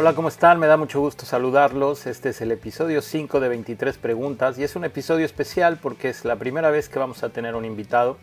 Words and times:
Hola, 0.00 0.14
¿cómo 0.14 0.28
están? 0.28 0.60
Me 0.60 0.68
da 0.68 0.76
mucho 0.76 1.00
gusto 1.00 1.26
saludarlos. 1.26 2.06
Este 2.06 2.28
es 2.28 2.40
el 2.40 2.52
episodio 2.52 3.02
5 3.02 3.40
de 3.40 3.48
23 3.48 3.98
preguntas 3.98 4.56
y 4.56 4.62
es 4.62 4.76
un 4.76 4.84
episodio 4.84 5.26
especial 5.26 5.76
porque 5.82 6.08
es 6.08 6.24
la 6.24 6.36
primera 6.36 6.70
vez 6.70 6.88
que 6.88 7.00
vamos 7.00 7.24
a 7.24 7.30
tener 7.30 7.56
un 7.56 7.64
invitado, 7.64 8.16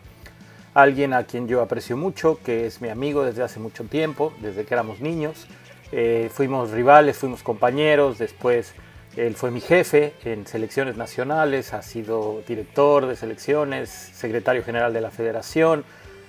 alguien 0.72 1.12
a 1.12 1.24
quien 1.24 1.48
yo 1.48 1.60
aprecio 1.60 1.98
mucho, 1.98 2.40
que 2.42 2.64
es 2.64 2.80
mi 2.80 2.88
amigo 2.88 3.24
desde 3.24 3.42
hace 3.42 3.60
mucho 3.60 3.84
tiempo, 3.84 4.32
desde 4.40 4.64
que 4.64 4.72
éramos 4.72 5.00
niños. 5.00 5.48
Eh, 5.92 6.30
fuimos 6.32 6.70
rivales, 6.70 7.18
fuimos 7.18 7.42
compañeros, 7.42 8.16
después 8.16 8.72
él 9.14 9.34
fue 9.34 9.50
mi 9.50 9.60
jefe 9.60 10.14
en 10.24 10.46
selecciones 10.46 10.96
nacionales, 10.96 11.74
ha 11.74 11.82
sido 11.82 12.42
director 12.48 13.04
de 13.04 13.16
selecciones, 13.16 13.90
secretario 13.90 14.64
general 14.64 14.94
de 14.94 15.02
la 15.02 15.10
federación, 15.10 15.84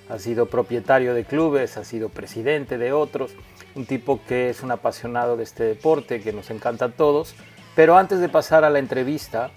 ha 0.08 0.18
sido 0.18 0.46
propietario 0.46 1.14
de 1.14 1.24
clubes, 1.24 1.76
ha 1.76 1.84
sido 1.84 2.08
presidente 2.08 2.78
de 2.78 2.92
otros 2.92 3.34
un 3.74 3.86
tipo 3.86 4.20
que 4.26 4.50
es 4.50 4.62
un 4.62 4.70
apasionado 4.70 5.36
de 5.36 5.44
este 5.44 5.64
deporte, 5.64 6.20
que 6.20 6.32
nos 6.32 6.50
encanta 6.50 6.86
a 6.86 6.88
todos. 6.90 7.34
Pero 7.74 7.96
antes 7.96 8.18
de 8.18 8.28
pasar 8.28 8.64
a 8.64 8.70
la 8.70 8.80
entrevista, 8.80 9.50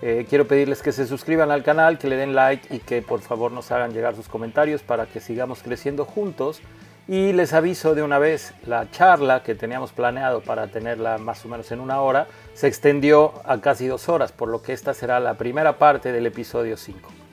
eh, 0.00 0.26
quiero 0.28 0.46
pedirles 0.46 0.80
que 0.80 0.92
se 0.92 1.06
suscriban 1.06 1.50
al 1.50 1.64
canal, 1.64 1.98
que 1.98 2.08
le 2.08 2.16
den 2.16 2.34
like 2.34 2.74
y 2.74 2.78
que 2.78 3.02
por 3.02 3.20
favor 3.20 3.50
nos 3.50 3.72
hagan 3.72 3.92
llegar 3.92 4.14
sus 4.14 4.28
comentarios 4.28 4.82
para 4.82 5.06
que 5.06 5.20
sigamos 5.20 5.62
creciendo 5.62 6.04
juntos. 6.04 6.60
Y 7.06 7.32
les 7.32 7.52
aviso 7.52 7.94
de 7.94 8.02
una 8.02 8.18
vez, 8.18 8.54
la 8.64 8.90
charla 8.90 9.42
que 9.42 9.54
teníamos 9.54 9.92
planeado 9.92 10.40
para 10.40 10.68
tenerla 10.68 11.18
más 11.18 11.44
o 11.44 11.48
menos 11.48 11.70
en 11.70 11.80
una 11.80 12.00
hora 12.00 12.28
se 12.54 12.66
extendió 12.66 13.34
a 13.44 13.60
casi 13.60 13.86
dos 13.86 14.08
horas, 14.08 14.32
por 14.32 14.48
lo 14.48 14.62
que 14.62 14.72
esta 14.72 14.94
será 14.94 15.20
la 15.20 15.34
primera 15.34 15.76
parte 15.76 16.12
del 16.12 16.24
episodio 16.26 16.78
5. 16.78 17.23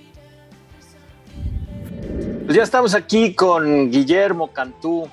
Pues 2.52 2.58
ya 2.58 2.64
estamos 2.64 2.94
aquí 2.96 3.34
con 3.34 3.90
Guillermo 3.90 4.52
Cantú, 4.52 5.08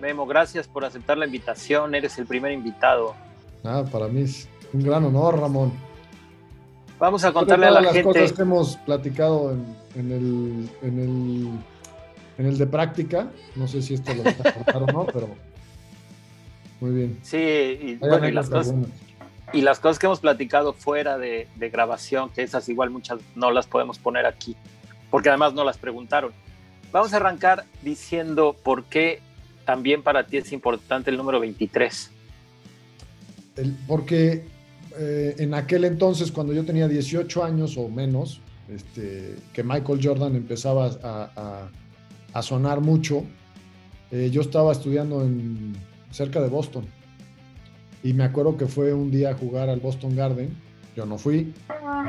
Memo, 0.00 0.24
gracias 0.24 0.66
por 0.66 0.82
aceptar 0.82 1.18
la 1.18 1.26
invitación. 1.26 1.94
Eres 1.94 2.16
el 2.16 2.24
primer 2.24 2.52
invitado. 2.52 3.14
Nada, 3.62 3.84
para 3.84 4.08
mí 4.08 4.22
es 4.22 4.48
un 4.72 4.82
gran 4.82 5.04
honor, 5.04 5.38
Ramón. 5.38 5.74
Vamos 6.98 7.22
a 7.24 7.34
contarle 7.34 7.66
a 7.66 7.70
la 7.70 7.82
las 7.82 7.92
gente. 7.92 8.04
cosas 8.04 8.32
que 8.32 8.40
hemos 8.40 8.78
platicado 8.78 9.52
en, 9.94 10.10
el, 10.10 10.70
en, 10.80 12.46
el, 12.46 12.56
de 12.56 12.66
práctica. 12.66 13.28
No 13.56 13.68
sé 13.68 13.82
si 13.82 13.92
esto 13.92 14.14
lo 14.14 14.22
contar 14.22 14.82
o 14.82 14.86
no, 14.86 15.04
pero 15.04 15.28
muy 16.80 16.92
bien. 16.92 17.18
Sí, 17.20 17.36
y, 17.36 17.96
bueno, 17.96 18.26
y, 18.26 18.32
las 18.32 18.48
cosas, 18.48 18.74
y, 19.52 19.60
las 19.60 19.80
cosas, 19.80 19.98
que 19.98 20.06
hemos 20.06 20.20
platicado 20.20 20.72
fuera 20.72 21.18
de, 21.18 21.46
de 21.56 21.68
grabación, 21.68 22.30
que 22.30 22.42
esas 22.42 22.70
igual 22.70 22.88
muchas 22.88 23.18
no 23.34 23.50
las 23.50 23.66
podemos 23.66 23.98
poner 23.98 24.24
aquí, 24.24 24.56
porque 25.10 25.28
además 25.28 25.52
no 25.52 25.62
las 25.62 25.76
preguntaron. 25.76 26.32
Vamos 26.92 27.12
a 27.12 27.16
arrancar 27.16 27.64
diciendo 27.82 28.56
por 28.62 28.84
qué 28.84 29.20
también 29.64 30.02
para 30.02 30.26
ti 30.26 30.38
es 30.38 30.52
importante 30.52 31.10
el 31.10 31.16
número 31.16 31.40
23? 31.40 32.12
porque 33.86 34.44
eh, 34.98 35.34
en 35.38 35.54
aquel 35.54 35.84
entonces, 35.84 36.32
cuando 36.32 36.52
yo 36.52 36.64
tenía 36.64 36.88
18 36.88 37.44
años 37.44 37.76
o 37.76 37.88
menos, 37.88 38.40
este, 38.68 39.36
que 39.52 39.62
Michael 39.62 40.00
Jordan 40.02 40.36
empezaba 40.36 40.86
a, 42.32 42.42
sonar 42.42 42.80
mucho, 42.80 43.24
eh, 44.10 44.30
yo 44.32 44.40
estaba 44.40 44.72
estudiando 44.72 45.22
en, 45.22 45.76
cerca 46.10 46.40
de 46.40 46.48
Boston. 46.48 46.86
Y 48.02 48.14
me 48.14 48.24
acuerdo 48.24 48.56
que 48.56 48.66
fue 48.66 48.94
un 48.94 49.10
día 49.10 49.30
a 49.30 49.34
jugar 49.34 49.68
al 49.68 49.80
Boston 49.80 50.16
Garden. 50.16 50.56
Yo 50.96 51.04
no 51.06 51.18
fui, 51.18 51.52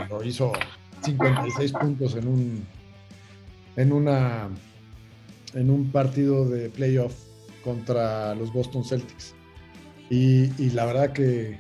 pero 0.08 0.24
hizo 0.24 0.54
56 1.02 1.74
puntos 1.74 2.16
en 2.16 2.28
un, 2.28 2.66
en 3.76 3.92
una, 3.92 4.50
en 5.54 5.70
un 5.70 5.92
partido 5.92 6.48
de 6.48 6.70
playoff 6.70 7.14
contra 7.64 8.36
los 8.36 8.52
Boston 8.54 8.84
Celtics. 8.84 9.36
Y, 10.10 10.48
la 10.72 10.86
verdad 10.86 11.14
que 11.14 11.58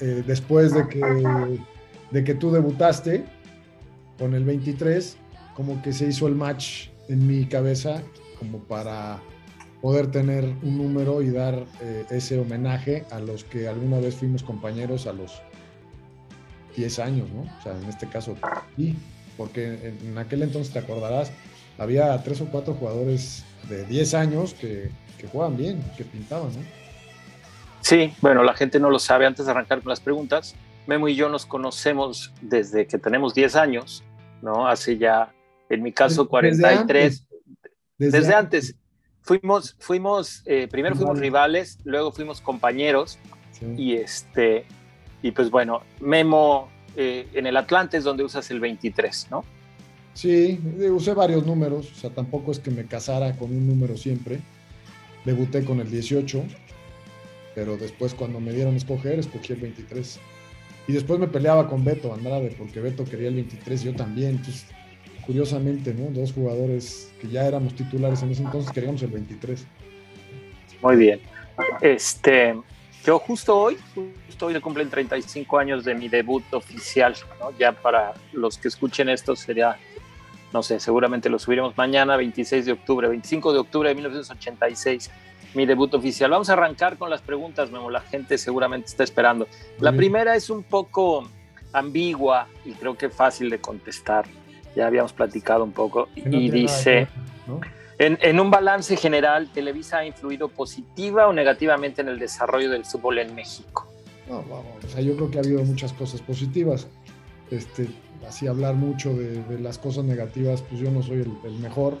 eh, 0.00 0.22
después 0.26 0.72
de 0.72 0.88
que, 0.88 1.60
de 2.10 2.24
que 2.24 2.34
tú 2.34 2.50
debutaste 2.50 3.24
con 4.18 4.34
el 4.34 4.44
23, 4.44 5.16
como 5.54 5.82
que 5.82 5.92
se 5.92 6.06
hizo 6.08 6.26
el 6.26 6.34
match 6.34 6.88
en 7.08 7.26
mi 7.26 7.46
cabeza 7.46 8.02
como 8.38 8.58
para 8.60 9.20
poder 9.82 10.10
tener 10.10 10.44
un 10.62 10.78
número 10.78 11.22
y 11.22 11.30
dar 11.30 11.66
eh, 11.80 12.04
ese 12.10 12.38
homenaje 12.38 13.04
a 13.10 13.20
los 13.20 13.44
que 13.44 13.68
alguna 13.68 13.98
vez 13.98 14.14
fuimos 14.14 14.42
compañeros 14.42 15.06
a 15.06 15.12
los 15.12 15.40
10 16.76 16.98
años, 16.98 17.28
¿no? 17.30 17.42
O 17.42 17.62
sea, 17.62 17.76
en 17.76 17.88
este 17.88 18.08
caso, 18.08 18.36
sí, 18.76 18.94
porque 19.36 19.94
en 20.02 20.18
aquel 20.18 20.42
entonces 20.42 20.72
te 20.72 20.78
acordarás, 20.78 21.30
había 21.78 22.22
tres 22.22 22.40
o 22.40 22.46
cuatro 22.46 22.74
jugadores 22.74 23.44
de 23.68 23.84
10 23.84 24.14
años 24.14 24.54
que, 24.54 24.90
que 25.18 25.26
juegan 25.26 25.56
bien, 25.56 25.82
que 25.96 26.04
pintaban, 26.04 26.48
¿no? 26.48 26.60
Sí, 27.80 28.12
bueno, 28.20 28.42
la 28.42 28.54
gente 28.54 28.80
no 28.80 28.90
lo 28.90 28.98
sabe. 28.98 29.26
Antes 29.26 29.46
de 29.46 29.52
arrancar 29.52 29.80
con 29.80 29.90
las 29.90 30.00
preguntas, 30.00 30.56
Memo 30.86 31.08
y 31.08 31.14
yo 31.14 31.28
nos 31.28 31.46
conocemos 31.46 32.32
desde 32.40 32.86
que 32.86 32.98
tenemos 32.98 33.34
10 33.34 33.56
años, 33.56 34.02
¿no? 34.42 34.66
Hace 34.66 34.98
ya, 34.98 35.32
en 35.68 35.82
mi 35.82 35.92
caso, 35.92 36.28
43. 36.28 37.26
Desde, 37.98 38.34
antes. 38.34 38.74
Fuimos, 39.22 39.76
fuimos 39.80 40.42
eh, 40.46 40.68
primero 40.70 40.94
fuimos 40.94 41.18
rivales, 41.18 41.78
luego 41.84 42.12
fuimos 42.12 42.40
compañeros. 42.40 43.18
Y 43.76 43.94
este, 43.94 44.66
y 45.22 45.30
pues 45.30 45.50
bueno, 45.50 45.82
Memo 46.00 46.68
eh, 46.94 47.26
en 47.32 47.46
el 47.46 47.56
Atlante 47.56 47.96
es 47.96 48.04
donde 48.04 48.22
usas 48.22 48.50
el 48.50 48.60
23, 48.60 49.28
¿no? 49.30 49.44
Sí, 50.16 50.58
usé 50.90 51.14
varios 51.14 51.46
números, 51.46 51.92
o 51.92 51.94
sea, 51.94 52.10
tampoco 52.10 52.50
es 52.50 52.58
que 52.58 52.70
me 52.70 52.86
casara 52.86 53.36
con 53.36 53.50
un 53.50 53.68
número 53.68 53.96
siempre 53.96 54.40
debuté 55.26 55.64
con 55.64 55.80
el 55.80 55.90
18, 55.90 56.42
pero 57.54 57.76
después 57.76 58.14
cuando 58.14 58.40
me 58.40 58.52
dieron 58.52 58.74
a 58.74 58.76
escoger, 58.78 59.18
escogí 59.18 59.52
el 59.52 59.60
23. 59.60 60.20
Y 60.88 60.92
después 60.92 61.18
me 61.18 61.26
peleaba 61.26 61.68
con 61.68 61.84
Beto 61.84 62.14
Andrade, 62.14 62.54
porque 62.56 62.80
Beto 62.80 63.04
quería 63.04 63.28
el 63.28 63.34
23, 63.34 63.82
yo 63.82 63.94
también. 63.94 64.36
Entonces, 64.36 64.66
curiosamente, 65.26 65.92
¿no? 65.92 66.10
Dos 66.18 66.32
jugadores 66.32 67.12
que 67.20 67.28
ya 67.28 67.44
éramos 67.44 67.74
titulares 67.74 68.22
en 68.22 68.30
ese 68.30 68.44
entonces 68.44 68.70
queríamos 68.70 69.02
el 69.02 69.10
23. 69.10 69.66
Muy 70.80 70.96
bien. 70.96 71.20
Este, 71.80 72.54
yo 73.04 73.18
justo 73.18 73.58
hoy, 73.58 73.76
justo 74.26 74.46
hoy 74.46 74.52
le 74.52 74.60
cumplen 74.60 74.88
35 74.88 75.58
años 75.58 75.84
de 75.84 75.96
mi 75.96 76.08
debut 76.08 76.44
oficial, 76.52 77.16
¿no? 77.40 77.50
Ya 77.58 77.72
para 77.72 78.14
los 78.32 78.58
que 78.58 78.68
escuchen 78.68 79.08
esto 79.08 79.34
sería 79.34 79.76
no 80.52 80.62
sé, 80.62 80.80
seguramente 80.80 81.28
lo 81.28 81.38
subiremos 81.38 81.76
mañana, 81.76 82.16
26 82.16 82.66
de 82.66 82.72
octubre, 82.72 83.08
25 83.08 83.52
de 83.52 83.58
octubre 83.58 83.88
de 83.88 83.94
1986, 83.94 85.10
mi 85.54 85.66
debut 85.66 85.92
oficial. 85.94 86.30
Vamos 86.30 86.50
a 86.50 86.54
arrancar 86.54 86.96
con 86.98 87.10
las 87.10 87.22
preguntas, 87.22 87.70
Memo, 87.70 87.90
la 87.90 88.00
gente 88.00 88.38
seguramente 88.38 88.88
está 88.88 89.04
esperando. 89.04 89.48
La 89.80 89.92
primera 89.92 90.36
es 90.36 90.50
un 90.50 90.62
poco 90.62 91.28
ambigua 91.72 92.48
y 92.64 92.72
creo 92.72 92.96
que 92.96 93.10
fácil 93.10 93.50
de 93.50 93.60
contestar. 93.60 94.26
Ya 94.74 94.86
habíamos 94.86 95.12
platicado 95.12 95.64
un 95.64 95.72
poco 95.72 96.08
y 96.14 96.50
dice, 96.50 97.08
en, 97.98 98.18
en, 98.20 98.40
un 98.40 98.50
balance 98.50 98.94
general, 98.96 99.50
¿Televisa 99.50 99.98
ha 99.98 100.06
influido 100.06 100.48
positiva 100.48 101.26
o 101.28 101.32
negativamente 101.32 102.02
en 102.02 102.08
el 102.08 102.18
desarrollo 102.18 102.70
del 102.70 102.84
fútbol 102.84 103.18
en 103.18 103.34
México? 103.34 103.88
No, 104.28 104.42
vamos, 104.42 104.84
o 104.84 104.88
sea, 104.88 105.00
yo 105.00 105.16
creo 105.16 105.30
que 105.30 105.38
ha 105.38 105.40
habido 105.40 105.62
muchas 105.62 105.94
cosas 105.94 106.20
positivas. 106.20 106.88
Este, 107.50 107.88
así 108.26 108.46
hablar 108.46 108.74
mucho 108.74 109.14
de, 109.14 109.58
las 109.60 109.78
cosas 109.78 110.04
negativas, 110.04 110.62
pues 110.62 110.80
yo 110.80 110.90
no 110.90 111.02
soy 111.02 111.20
el, 111.44 111.52
mejor, 111.58 111.98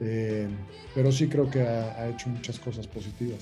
eh, 0.00 0.48
pero 0.94 1.12
sí 1.12 1.28
creo 1.28 1.50
que 1.50 1.62
ha, 1.62 2.08
hecho 2.08 2.28
muchas 2.28 2.58
cosas 2.58 2.86
positivas. 2.86 3.40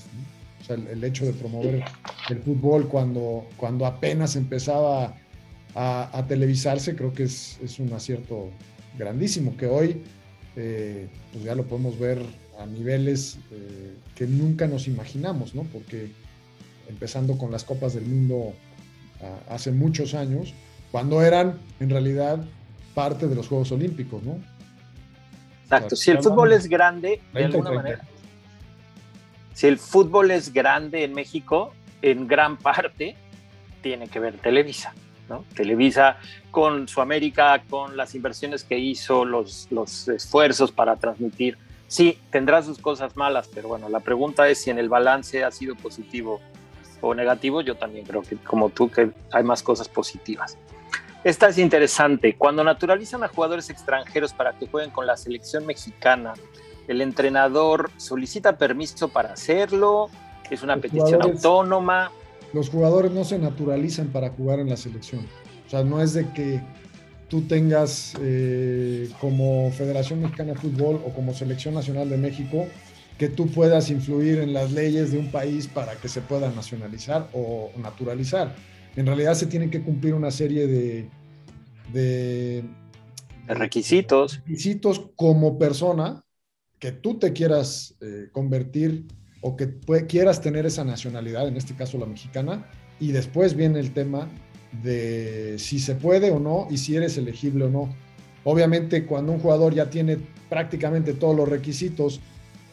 O 0.61 0.63
sea, 0.63 0.75
el, 0.75 1.03
hecho 1.03 1.25
de 1.25 1.33
promover 1.33 1.83
el 2.29 2.39
fútbol 2.39 2.87
cuando, 2.87 3.47
cuando 3.57 3.85
apenas 3.85 4.35
empezaba 4.35 5.15
a, 5.75 6.25
televisarse, 6.27 6.95
creo 6.95 7.13
que 7.13 7.23
es, 7.23 7.79
un 7.79 7.93
acierto 7.93 8.49
grandísimo, 8.97 9.55
que 9.57 9.65
hoy 9.67 10.03
eh, 10.55 11.07
pues 11.31 11.43
ya 11.43 11.55
lo 11.55 11.65
podemos 11.65 11.97
ver 11.97 12.21
a 12.59 12.65
niveles 12.65 13.37
eh, 13.51 13.95
que 14.15 14.27
nunca 14.27 14.67
nos 14.67 14.87
imaginamos, 14.87 15.55
¿no? 15.55 15.63
Porque 15.63 16.11
empezando 16.89 17.37
con 17.37 17.51
las 17.51 17.63
Copas 17.63 17.93
del 17.93 18.05
Mundo 18.05 18.53
hace 19.49 19.71
muchos 19.71 20.15
años, 20.15 20.55
cuando 20.91 21.21
eran 21.21 21.59
en 21.79 21.89
realidad 21.89 22.43
parte 22.93 23.27
de 23.27 23.35
los 23.35 23.47
Juegos 23.47 23.71
Olímpicos, 23.71 24.21
¿no? 24.23 24.39
Exacto, 25.63 25.95
si 25.95 26.11
el 26.11 26.21
fútbol 26.21 26.51
es 26.51 26.67
grande, 26.67 27.21
de 27.33 27.45
alguna 27.45 27.71
manera, 27.71 28.01
si 29.53 29.67
el 29.67 29.77
fútbol 29.77 30.31
es 30.31 30.51
grande 30.51 31.03
en 31.03 31.13
México, 31.13 31.73
en 32.01 32.27
gran 32.27 32.57
parte 32.57 33.15
tiene 33.81 34.07
que 34.07 34.19
ver 34.19 34.37
Televisa, 34.37 34.93
¿no? 35.29 35.45
Televisa 35.55 36.17
con 36.51 36.87
su 36.87 36.99
América, 36.99 37.63
con 37.69 37.95
las 37.95 38.13
inversiones 38.15 38.63
que 38.63 38.77
hizo, 38.77 39.23
los, 39.23 39.67
los 39.71 40.07
esfuerzos 40.09 40.71
para 40.71 40.97
transmitir. 40.97 41.57
Sí, 41.87 42.17
tendrá 42.29 42.63
sus 42.63 42.77
cosas 42.77 43.15
malas, 43.15 43.49
pero 43.53 43.67
bueno, 43.67 43.89
la 43.89 43.99
pregunta 43.99 44.47
es 44.49 44.61
si 44.61 44.69
en 44.69 44.79
el 44.79 44.89
balance 44.89 45.43
ha 45.43 45.51
sido 45.51 45.75
positivo 45.75 46.41
o 47.01 47.13
negativo. 47.13 47.61
Yo 47.61 47.75
también 47.75 48.05
creo 48.05 48.21
que, 48.21 48.37
como 48.37 48.69
tú, 48.69 48.89
que 48.89 49.11
hay 49.31 49.43
más 49.43 49.61
cosas 49.63 49.89
positivas. 49.89 50.57
Esta 51.23 51.49
es 51.49 51.57
interesante. 51.57 52.35
Cuando 52.35 52.63
naturalizan 52.63 53.23
a 53.23 53.27
jugadores 53.27 53.69
extranjeros 53.69 54.33
para 54.33 54.53
que 54.53 54.67
jueguen 54.67 54.91
con 54.91 55.05
la 55.05 55.17
selección 55.17 55.65
mexicana, 55.65 56.33
¿el 56.87 57.01
entrenador 57.01 57.91
solicita 57.97 58.57
permiso 58.57 59.09
para 59.09 59.33
hacerlo 59.33 60.09
es 60.51 60.61
una 60.63 60.77
petición 60.77 61.21
autónoma. 61.21 62.11
Los 62.53 62.69
jugadores 62.69 63.11
no 63.11 63.23
se 63.23 63.39
naturalizan 63.39 64.07
para 64.07 64.29
jugar 64.29 64.59
en 64.59 64.69
la 64.69 64.77
selección. 64.77 65.25
O 65.65 65.69
sea, 65.69 65.83
no 65.83 66.01
es 66.01 66.13
de 66.13 66.29
que 66.33 66.61
tú 67.29 67.43
tengas 67.43 68.13
eh, 68.19 69.09
como 69.21 69.71
Federación 69.71 70.21
Mexicana 70.21 70.53
de 70.53 70.59
Fútbol 70.59 71.01
o 71.05 71.13
como 71.13 71.33
Selección 71.33 71.73
Nacional 71.73 72.09
de 72.09 72.17
México 72.17 72.67
que 73.17 73.29
tú 73.29 73.47
puedas 73.47 73.89
influir 73.89 74.39
en 74.39 74.51
las 74.51 74.71
leyes 74.71 75.11
de 75.11 75.19
un 75.19 75.31
país 75.31 75.67
para 75.67 75.95
que 75.95 76.09
se 76.09 76.21
pueda 76.21 76.49
nacionalizar 76.49 77.29
o 77.33 77.71
naturalizar. 77.77 78.53
En 78.95 79.05
realidad 79.05 79.33
se 79.35 79.45
tienen 79.45 79.69
que 79.69 79.81
cumplir 79.81 80.13
una 80.13 80.31
serie 80.31 80.67
de, 80.67 81.09
de, 81.93 82.63
requisitos. 83.47 84.37
requisitos 84.37 85.09
como 85.15 85.57
persona 85.57 86.23
que 86.79 86.91
tú 86.91 87.19
te 87.19 87.31
quieras 87.31 87.95
eh, 88.01 88.29
convertir 88.31 89.05
o 89.41 89.55
que 89.55 89.79
quieras 90.07 90.41
tener 90.41 90.65
esa 90.65 90.83
nacionalidad, 90.83 91.47
en 91.47 91.57
este 91.57 91.75
caso 91.75 91.97
la 91.97 92.05
mexicana, 92.05 92.69
y 92.99 93.11
después 93.11 93.55
viene 93.55 93.79
el 93.79 93.93
tema 93.93 94.29
de 94.83 95.55
si 95.57 95.79
se 95.79 95.95
puede 95.95 96.31
o 96.31 96.39
no 96.39 96.67
y 96.69 96.77
si 96.77 96.95
eres 96.95 97.17
elegible 97.17 97.65
o 97.65 97.69
no. 97.69 97.95
Obviamente 98.43 99.05
cuando 99.05 99.31
un 99.31 99.39
jugador 99.39 99.73
ya 99.73 99.89
tiene 99.89 100.17
prácticamente 100.49 101.13
todos 101.13 101.35
los 101.35 101.47
requisitos 101.47 102.19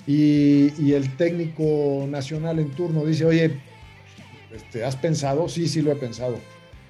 y, 0.07 0.93
el 0.93 1.17
técnico 1.17 2.07
nacional 2.09 2.59
en 2.59 2.71
turno 2.71 3.05
dice, 3.05 3.27
oye, 3.27 3.61
este, 4.53 4.85
¿has 4.85 4.97
pensado? 4.97 5.49
Sí, 5.49 5.69
sí 5.69 5.83
lo 5.83 5.93
he 5.93 5.97
pensado. 5.97 6.39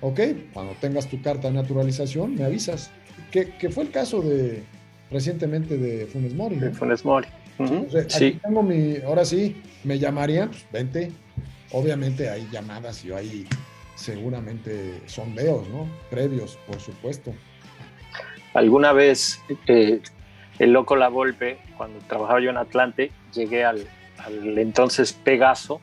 Ok, 0.01 0.21
cuando 0.53 0.73
tengas 0.81 1.09
tu 1.09 1.21
carta 1.23 1.49
de 1.49 1.55
naturalización, 1.55 2.37
me 2.37 2.45
avisas. 2.45 2.91
Que, 3.31 3.47
fue 3.71 3.85
el 3.85 3.91
caso 3.91 4.23
de 4.23 4.63
recientemente 5.11 5.77
de 5.77 6.07
Funes 6.07 6.35
Mori. 6.35 6.57
De 6.57 6.71
Funes 6.71 7.05
Mori. 7.05 7.27
sí. 8.09 8.39
tengo 8.43 8.63
mi, 8.63 8.99
ahora 9.05 9.25
sí, 9.25 9.61
me 9.85 9.99
llamarían, 9.99 10.51
pues 10.51 10.67
vente. 10.73 11.13
Obviamente 11.73 12.31
hay 12.31 12.49
llamadas 12.51 13.05
y 13.05 13.13
hay 13.13 13.47
seguramente 13.95 15.03
sondeos, 15.07 15.69
¿no? 15.69 15.87
Previos, 16.11 16.57
por 16.67 16.81
supuesto. 16.81 17.35
Alguna 18.55 18.93
vez 18.93 19.41
eh, 19.67 20.01
el 20.59 20.73
loco 20.73 20.97
La 20.97 21.09
Volpe, 21.09 21.59
cuando 21.77 21.99
trabajaba 22.07 22.41
yo 22.41 22.51
en 22.51 22.57
Atlante, 22.57 23.11
llegué 23.35 23.65
al, 23.65 23.87
entonces 24.57 25.13
Pegaso, 25.13 25.81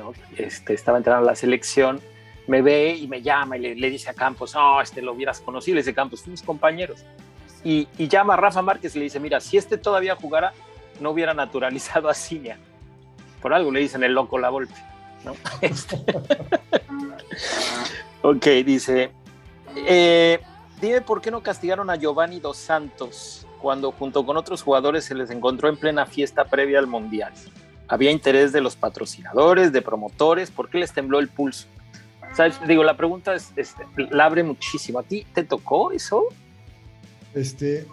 ¿no? 0.00 0.14
este, 0.36 0.74
estaba 0.74 0.98
entrando 0.98 1.22
a 1.22 1.30
la 1.30 1.36
selección, 1.36 2.00
me 2.46 2.62
ve 2.62 2.94
y 2.94 3.06
me 3.06 3.22
llama 3.22 3.56
y 3.56 3.74
le, 3.74 3.90
dice 3.90 4.10
a 4.10 4.14
Campos, 4.14 4.54
no, 4.54 4.80
este 4.80 5.02
lo 5.02 5.12
hubieras 5.12 5.40
conocido, 5.40 5.76
dice 5.76 5.94
Campos, 5.94 6.22
fuimos 6.22 6.42
compañeros. 6.42 7.04
Y, 7.62 7.86
llama 7.98 8.34
a 8.34 8.36
Rafa 8.38 8.62
Márquez 8.62 8.96
y 8.96 8.98
le 8.98 9.04
dice, 9.04 9.20
mira, 9.20 9.38
si 9.40 9.58
este 9.58 9.76
todavía 9.76 10.16
jugara, 10.16 10.52
no 10.98 11.10
hubiera 11.10 11.34
naturalizado 11.34 12.08
a 12.08 12.14
Ciña. 12.14 12.58
Por 13.42 13.52
algo 13.52 13.70
le 13.70 13.80
dicen 13.80 14.02
el 14.02 14.14
loco 14.14 14.38
La 14.38 14.48
Volpe. 14.48 14.74
¿no? 15.24 15.34
Este. 15.60 16.02
ok, 18.22 18.46
dice, 18.64 19.10
eh, 19.76 20.40
dime 20.80 21.02
por 21.02 21.20
qué 21.20 21.30
no 21.30 21.42
castigaron 21.42 21.90
a 21.90 21.96
Giovanni 21.96 22.40
Dos 22.40 22.56
Santos 22.56 23.46
cuando 23.60 23.92
junto 23.92 24.24
con 24.24 24.36
otros 24.38 24.62
jugadores 24.62 25.04
se 25.04 25.14
les 25.14 25.30
encontró 25.30 25.68
en 25.68 25.76
plena 25.76 26.06
fiesta 26.06 26.46
previa 26.46 26.78
al 26.78 26.86
Mundial. 26.86 27.32
Había 27.90 28.12
interés 28.12 28.52
de 28.52 28.60
los 28.60 28.76
patrocinadores, 28.76 29.72
de 29.72 29.82
promotores, 29.82 30.52
¿por 30.52 30.70
qué 30.70 30.78
les 30.78 30.92
tembló 30.92 31.18
el 31.18 31.26
pulso? 31.26 31.66
Digo, 32.68 32.84
la 32.84 32.96
pregunta 32.96 33.34
es, 33.34 33.74
la 33.96 34.26
abre 34.26 34.44
muchísimo. 34.44 35.00
¿A 35.00 35.02
ti 35.02 35.26
te 35.34 35.42
tocó 35.42 35.90
eso? 35.90 36.26
Este, 37.34 37.88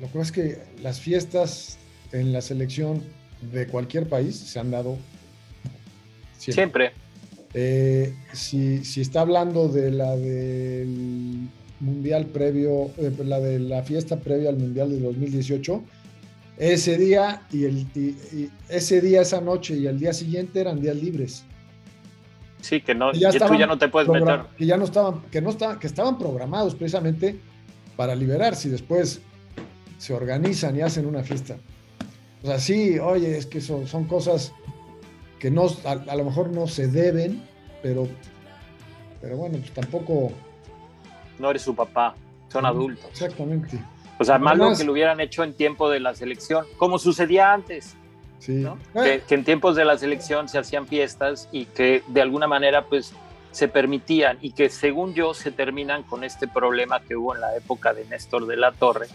lo 0.00 0.08
que 0.08 0.18
pasa 0.18 0.22
es 0.22 0.32
que 0.32 0.58
las 0.82 1.00
fiestas 1.00 1.78
en 2.10 2.32
la 2.32 2.40
selección 2.40 3.04
de 3.40 3.68
cualquier 3.68 4.08
país 4.08 4.36
se 4.36 4.58
han 4.58 4.72
dado 4.72 4.98
siempre. 6.36 6.90
Eh, 7.54 8.14
si, 8.32 8.84
si, 8.84 9.00
está 9.00 9.20
hablando 9.20 9.68
de 9.68 9.92
la 9.92 10.16
del 10.16 11.48
mundial 11.78 12.26
previo, 12.26 12.90
eh, 12.98 13.12
la 13.24 13.38
de 13.38 13.60
la 13.60 13.84
fiesta 13.84 14.18
previa 14.18 14.50
al 14.50 14.56
mundial 14.56 14.90
de 14.90 14.98
2018, 14.98 15.82
ese 16.56 16.96
día 16.96 17.42
y, 17.52 17.64
el, 17.64 17.86
ese 18.68 19.00
día, 19.00 19.20
esa 19.20 19.40
noche 19.40 19.76
y 19.76 19.86
el 19.86 19.98
día 19.98 20.12
siguiente 20.12 20.60
eran 20.60 20.80
días 20.80 20.96
libres. 20.96 21.44
Sí, 22.60 22.80
que 22.80 22.94
no, 22.94 23.12
ya, 23.12 23.30
tú 23.30 23.54
ya 23.54 23.66
no 23.66 23.78
te 23.78 23.88
puedes 23.88 24.08
meter. 24.08 24.40
Que 24.56 24.66
ya 24.66 24.76
no 24.76 24.84
estaban, 24.84 25.22
que 25.30 25.40
no 25.40 25.50
estaban, 25.50 25.78
que 25.78 25.86
estaban 25.86 26.18
programados 26.18 26.74
precisamente 26.74 27.38
para 27.96 28.14
liberarse 28.14 28.68
y 28.68 28.70
después 28.70 29.20
se 29.98 30.14
organizan 30.14 30.76
y 30.76 30.80
hacen 30.80 31.06
una 31.06 31.22
fiesta. 31.22 31.56
O 32.42 32.46
sea, 32.46 32.58
sí, 32.58 32.98
oye, 32.98 33.36
es 33.36 33.46
que 33.46 33.60
son, 33.60 33.86
son 33.86 34.04
cosas 34.04 34.52
que 35.38 35.50
no, 35.50 35.66
a, 35.84 36.16
lo 36.16 36.24
mejor 36.24 36.50
no 36.50 36.66
se 36.66 36.88
deben, 36.88 37.42
pero, 37.82 38.08
pero 39.20 39.36
bueno, 39.36 39.58
pues 39.58 39.72
tampoco 39.72 40.32
no 41.38 41.50
eres 41.50 41.62
su 41.62 41.74
papá, 41.74 42.14
son 42.48 42.66
adultos. 42.66 43.06
Exactamente. 43.10 43.78
O 44.18 44.24
sea, 44.24 44.38
malo 44.38 44.74
que 44.76 44.84
lo 44.84 44.92
hubieran 44.92 45.20
hecho 45.20 45.44
en 45.44 45.52
tiempo 45.52 45.90
de 45.90 46.00
la 46.00 46.14
selección, 46.14 46.66
como 46.78 46.98
sucedía 46.98 47.52
antes. 47.52 47.96
Sí. 48.38 48.64
Eh. 48.94 49.22
Que, 49.26 49.34
en 49.34 49.44
tiempos 49.44 49.76
de 49.76 49.84
la 49.84 49.98
selección 49.98 50.48
se 50.48 50.58
hacían 50.58 50.86
fiestas 50.86 51.48
y 51.52 51.66
que 51.66 52.02
de 52.06 52.22
alguna 52.22 52.46
manera 52.46 52.84
pues 52.84 53.12
se 53.50 53.68
permitían 53.68 54.38
y 54.40 54.52
que 54.52 54.68
según 54.68 55.14
yo 55.14 55.34
se 55.34 55.50
terminan 55.50 56.02
con 56.02 56.22
este 56.24 56.46
problema 56.46 57.00
que 57.00 57.16
hubo 57.16 57.34
en 57.34 57.40
la 57.40 57.56
época 57.56 57.94
de 57.94 58.04
Néstor 58.04 58.46
de 58.46 58.56
la 58.56 58.72
Torre, 58.72 59.06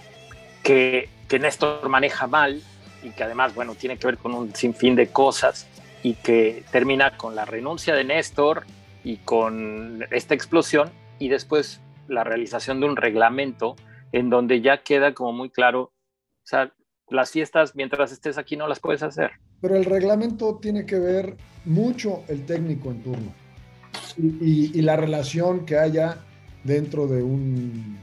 que, 0.63 1.09
que 1.27 1.39
Néstor 1.39 1.87
maneja 1.89 2.27
mal 2.27 2.61
y 3.03 3.11
que 3.11 3.23
además, 3.23 3.53
bueno, 3.55 3.75
tiene 3.75 3.97
que 3.97 4.07
ver 4.07 4.17
con 4.17 4.33
un 4.33 4.53
sinfín 4.55 4.95
de 4.95 5.11
cosas 5.11 5.67
y 6.03 6.15
que 6.15 6.63
termina 6.71 7.17
con 7.17 7.35
la 7.35 7.45
renuncia 7.45 7.95
de 7.95 8.03
Néstor 8.03 8.65
y 9.03 9.17
con 9.17 10.05
esta 10.11 10.33
explosión 10.33 10.91
y 11.19 11.29
después 11.29 11.79
la 12.07 12.23
realización 12.23 12.79
de 12.79 12.87
un 12.87 12.95
reglamento 12.95 13.75
en 14.11 14.29
donde 14.29 14.61
ya 14.61 14.83
queda 14.83 15.13
como 15.13 15.33
muy 15.33 15.49
claro, 15.49 15.81
o 15.83 16.45
sea, 16.45 16.73
las 17.07 17.31
fiestas 17.31 17.75
mientras 17.75 18.11
estés 18.11 18.37
aquí 18.37 18.55
no 18.55 18.67
las 18.67 18.79
puedes 18.79 19.03
hacer. 19.03 19.31
Pero 19.61 19.75
el 19.75 19.85
reglamento 19.85 20.57
tiene 20.61 20.85
que 20.85 20.97
ver 20.97 21.37
mucho 21.65 22.23
el 22.27 22.45
técnico 22.45 22.89
en 22.89 23.03
turno 23.03 23.33
y, 24.17 24.81
la 24.81 24.95
relación 24.95 25.65
que 25.65 25.77
haya 25.77 26.17
dentro 26.63 27.07
de 27.07 27.21
un, 27.21 27.97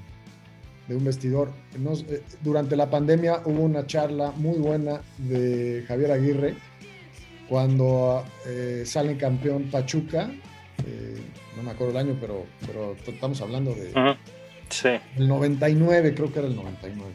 de 0.87 0.97
un 0.97 1.05
vestidor. 1.05 1.51
Eh, 1.75 2.23
durante 2.43 2.77
la 2.77 2.91
pandemia 2.91 3.43
hubo 3.45 3.63
una 3.63 3.87
charla 3.87 4.33
muy 4.37 4.59
buena 4.59 5.01
de 5.19 5.85
Javier 5.87 6.13
Aguirre 6.13 6.55
cuando 7.49 8.25
eh, 8.47 8.83
sale 8.85 9.17
campeón 9.17 9.65
Pachuca. 9.71 10.31
Eh, 10.87 11.17
no 11.57 11.62
me 11.62 11.71
acuerdo 11.73 11.99
el 11.99 12.07
año, 12.09 12.17
pero, 12.21 12.45
pero 12.67 12.95
estamos 13.07 13.41
hablando 13.41 13.75
de 13.75 13.93
sí. 14.69 14.89
el 15.17 15.29
99, 15.29 16.15
creo 16.15 16.33
que 16.33 16.39
era 16.39 16.49
el 16.49 16.57
99, 16.57 17.13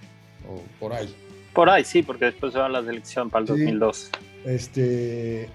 o 0.49 0.61
por 0.79 0.93
ahí. 0.93 1.13
Por 1.53 1.69
ahí, 1.69 1.83
sí, 1.83 2.01
porque 2.01 2.25
después 2.25 2.53
se 2.53 2.59
va 2.59 2.67
la 2.69 2.83
selección 2.83 3.29
para 3.29 3.41
el 3.41 3.47
2002. 3.47 4.11
Este, 4.45 5.49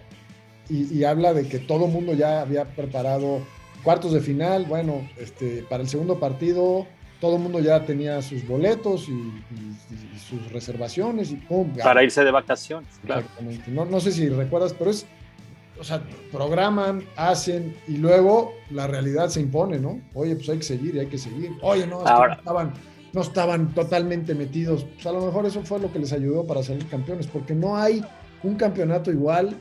y, 0.70 1.04
habla 1.04 1.34
de 1.34 1.48
que 1.48 1.58
todo 1.58 1.86
el 1.86 1.92
mundo 1.92 2.14
ya 2.14 2.40
había 2.40 2.64
preparado 2.64 3.40
cuartos 3.82 4.12
de 4.12 4.20
final, 4.20 4.64
bueno, 4.66 5.08
este, 5.18 5.64
para 5.68 5.82
el 5.82 5.88
segundo 5.88 6.20
partido 6.20 6.86
todo 7.20 7.36
el 7.36 7.42
mundo 7.42 7.60
ya 7.60 7.84
tenía 7.84 8.22
sus 8.22 8.46
boletos 8.46 9.08
y, 9.08 9.32
sus 10.18 10.52
reservaciones 10.52 11.30
y 11.30 11.36
pum. 11.36 11.72
Para 11.82 12.02
irse 12.02 12.22
de 12.22 12.30
vacaciones, 12.30 12.88
Exactamente. 13.02 13.70
No, 13.70 13.86
no 13.86 13.98
sé 13.98 14.12
si 14.12 14.28
recuerdas, 14.28 14.74
pero 14.78 14.90
es 14.90 15.06
o 15.80 15.84
sea, 15.84 16.02
programan, 16.32 17.04
hacen 17.16 17.76
y 17.86 17.96
luego 17.96 18.54
la 18.70 18.86
realidad 18.86 19.28
se 19.28 19.40
impone, 19.40 19.78
¿no? 19.78 20.00
Oye, 20.14 20.34
pues 20.36 20.48
hay 20.48 20.58
que 20.58 20.64
seguir 20.64 20.94
y 20.96 21.00
hay 21.00 21.06
que 21.06 21.18
seguir. 21.18 21.52
Oye, 21.62 21.86
no, 21.86 22.02
no, 22.02 22.32
estaban, 22.32 22.72
no 23.12 23.20
estaban 23.20 23.74
totalmente 23.74 24.34
metidos. 24.34 24.84
Pues 24.84 25.06
a 25.06 25.12
lo 25.12 25.24
mejor 25.24 25.46
eso 25.46 25.62
fue 25.62 25.78
lo 25.78 25.92
que 25.92 25.98
les 25.98 26.12
ayudó 26.12 26.46
para 26.46 26.62
salir 26.62 26.86
campeones, 26.88 27.26
porque 27.26 27.54
no 27.54 27.76
hay 27.76 28.04
un 28.42 28.56
campeonato 28.56 29.10
igual 29.10 29.56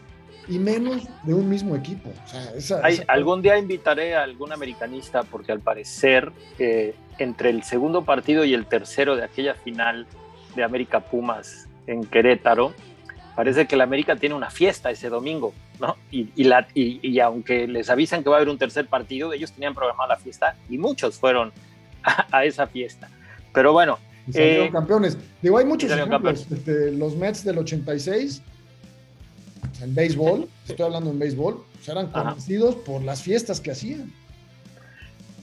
y 0.47 0.59
menos 0.59 1.07
de 1.23 1.33
un 1.33 1.49
mismo 1.49 1.75
equipo. 1.75 2.09
O 2.55 2.61
sea, 2.61 2.81
Algún 3.07 3.41
día 3.41 3.57
invitaré 3.57 4.15
a 4.15 4.23
algún 4.23 4.51
americanista, 4.53 5.23
porque 5.23 5.51
al 5.51 5.59
parecer 5.59 6.31
eh, 6.57 6.95
entre 7.19 7.49
el 7.49 7.63
segundo 7.63 8.05
partido 8.05 8.45
y 8.45 8.53
el 8.53 8.65
tercero 8.65 9.15
de 9.15 9.23
aquella 9.23 9.55
final 9.55 10.07
de 10.55 10.63
América 10.63 11.01
Pumas 11.01 11.67
en 11.85 12.03
Querétaro, 12.03 12.73
parece 13.35 13.67
que 13.67 13.75
la 13.75 13.83
América 13.83 14.15
tiene 14.15 14.35
una 14.35 14.49
fiesta 14.49 14.89
ese 14.89 15.09
domingo, 15.09 15.53
¿no? 15.79 15.95
Y, 16.11 16.43
la, 16.43 16.67
y, 16.73 17.19
aunque 17.19 17.67
les 17.67 17.89
avisan 17.89 18.23
que 18.23 18.29
va 18.29 18.35
a 18.35 18.39
haber 18.39 18.49
un 18.49 18.57
tercer 18.57 18.87
partido, 18.87 19.33
ellos 19.33 19.51
tenían 19.51 19.73
programada 19.73 20.09
la 20.09 20.17
fiesta 20.17 20.55
y 20.69 20.77
muchos 20.77 21.17
fueron 21.17 21.51
a, 22.03 22.45
esa 22.45 22.67
fiesta. 22.67 23.09
Pero 23.53 23.73
bueno. 23.73 23.99
salieron 24.31 24.67
eh, 24.67 24.71
campeones. 24.71 25.17
Digo, 25.41 25.57
hay 25.57 25.65
muchos 25.65 25.91
ejemplos. 25.91 26.47
Este, 26.51 26.91
los 26.91 27.15
Mets 27.15 27.43
del 27.43 27.57
86, 27.59 28.41
en 29.81 29.95
béisbol, 29.95 30.47
estoy 30.67 30.85
hablando 30.85 31.09
en 31.11 31.19
béisbol, 31.19 31.63
pues 31.73 31.89
eran 31.89 32.07
conocidos 32.07 32.75
por 32.75 33.01
las 33.01 33.21
fiestas 33.21 33.59
que 33.59 33.71
hacían. 33.71 34.11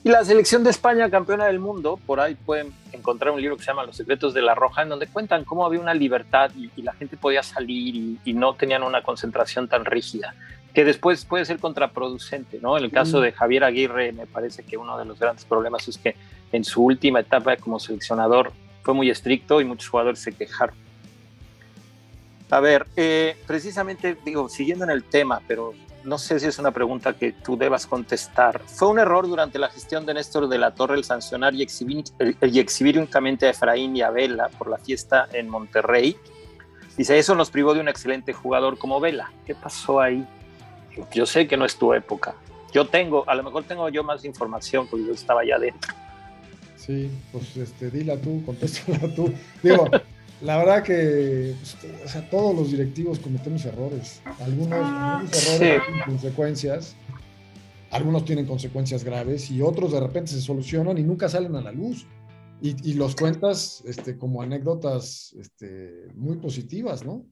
Y 0.04 0.10
la 0.10 0.22
selección 0.22 0.62
de 0.62 0.68
España, 0.68 1.08
campeona 1.08 1.46
del 1.46 1.58
mundo, 1.58 1.98
por 2.04 2.20
ahí 2.20 2.34
pueden 2.34 2.74
encontrar 2.92 3.32
un 3.32 3.40
libro 3.40 3.56
que 3.56 3.62
se 3.62 3.70
llama 3.70 3.84
Los 3.84 3.96
secretos 3.96 4.34
de 4.34 4.42
la 4.42 4.54
Roja, 4.54 4.82
en 4.82 4.90
donde 4.90 5.06
cuentan 5.06 5.44
cómo 5.44 5.64
había 5.64 5.80
una 5.80 5.94
libertad 5.94 6.50
y, 6.54 6.82
la 6.82 6.92
gente 6.92 7.16
podía 7.16 7.42
salir 7.42 8.18
y, 8.22 8.32
no 8.34 8.52
tenían 8.52 8.82
una 8.82 9.02
concentración 9.02 9.66
tan 9.66 9.86
rígida. 9.86 10.34
que 10.74 10.84
después 10.84 11.24
puede 11.24 11.44
ser 11.44 11.58
contraproducente, 11.58 12.58
¿no? 12.60 12.76
En 12.76 12.84
el 12.84 12.90
caso 12.90 13.20
de 13.20 13.30
Javier 13.30 13.62
Aguirre, 13.62 14.12
me 14.12 14.26
parece 14.26 14.64
que 14.64 14.76
uno 14.76 14.98
de 14.98 15.04
los 15.04 15.20
grandes 15.20 15.44
problemas 15.44 15.86
es 15.86 15.96
que 15.96 16.16
en 16.50 16.64
su 16.64 16.82
última 16.82 17.20
etapa 17.20 17.56
como 17.56 17.78
seleccionador 17.78 18.52
fue 18.82 18.92
muy 18.92 19.08
estricto 19.08 19.60
y 19.60 19.64
muchos 19.64 19.88
jugadores 19.88 20.18
se 20.18 20.32
quejaron. 20.32 20.74
A 22.50 22.60
ver, 22.60 22.86
eh, 22.96 23.36
precisamente, 23.46 24.18
digo, 24.24 24.48
siguiendo 24.48 24.84
en 24.84 24.90
el 24.90 25.04
tema, 25.04 25.40
pero 25.46 25.74
no 26.04 26.18
sé 26.18 26.38
si 26.38 26.46
es 26.46 26.58
una 26.58 26.70
pregunta 26.70 27.14
que 27.14 27.32
tú 27.32 27.56
debas 27.56 27.86
contestar. 27.86 28.60
¿Fue 28.66 28.88
un 28.88 28.98
error 28.98 29.26
durante 29.26 29.58
la 29.58 29.68
gestión 29.68 30.06
de 30.06 30.14
Néstor 30.14 30.48
de 30.48 30.58
la 30.58 30.74
Torre 30.74 30.96
el 30.96 31.04
sancionar 31.04 31.54
y 31.54 31.62
exhibir, 31.62 32.04
y 32.42 32.58
exhibir 32.58 32.98
únicamente 32.98 33.46
a 33.46 33.50
Efraín 33.50 33.96
y 33.96 34.02
a 34.02 34.10
Vela 34.10 34.48
por 34.50 34.68
la 34.68 34.78
fiesta 34.78 35.28
en 35.32 35.48
Monterrey? 35.48 36.16
Dice, 36.96 37.18
eso 37.18 37.34
nos 37.34 37.50
privó 37.50 37.74
de 37.74 37.80
un 37.80 37.88
excelente 37.88 38.32
jugador 38.32 38.78
como 38.78 39.00
Vela. 39.00 39.32
¿Qué 39.46 39.54
pasó 39.54 40.00
ahí? 40.00 40.26
Yo 41.12 41.26
sé 41.26 41.48
que 41.48 41.56
no 41.56 41.64
es 41.64 41.76
tu 41.76 41.92
época. 41.92 42.34
Yo 42.72 42.86
tengo, 42.86 43.28
a 43.28 43.34
lo 43.34 43.42
mejor 43.42 43.64
tengo 43.64 43.88
yo 43.88 44.04
más 44.04 44.24
información 44.24 44.86
porque 44.88 45.06
yo 45.06 45.12
estaba 45.12 45.40
allá 45.40 45.56
adentro. 45.56 45.92
Sí, 46.76 47.10
pues 47.32 47.56
este, 47.56 47.90
dila 47.90 48.16
tú, 48.16 48.42
contéstala 48.44 49.12
tú. 49.14 49.32
Digo, 49.62 49.88
la 50.44 50.58
verdad 50.58 50.82
que 50.82 51.54
pues, 51.58 51.76
o 52.04 52.08
sea, 52.08 52.28
todos 52.28 52.54
los 52.54 52.70
directivos 52.70 53.18
cometemos 53.18 53.64
errores. 53.64 54.20
Algunos, 54.40 54.78
errores 54.78 55.58
tienen 55.58 56.02
consecuencias, 56.04 56.96
algunos 57.90 58.26
tienen 58.26 58.44
consecuencias 58.44 59.04
graves 59.04 59.50
y 59.50 59.62
otros 59.62 59.92
de 59.92 60.00
repente 60.00 60.32
se 60.32 60.42
solucionan 60.42 60.98
y 60.98 61.02
nunca 61.02 61.30
salen 61.30 61.56
a 61.56 61.62
la 61.62 61.72
luz. 61.72 62.06
Y, 62.60 62.94
los 62.94 63.14
cuentas 63.14 63.82
este, 63.84 64.16
como 64.16 64.40
anécdotas 64.40 65.34
este, 65.38 66.06
muy 66.14 66.36
positivas, 66.36 67.04
¿no? 67.04 67.22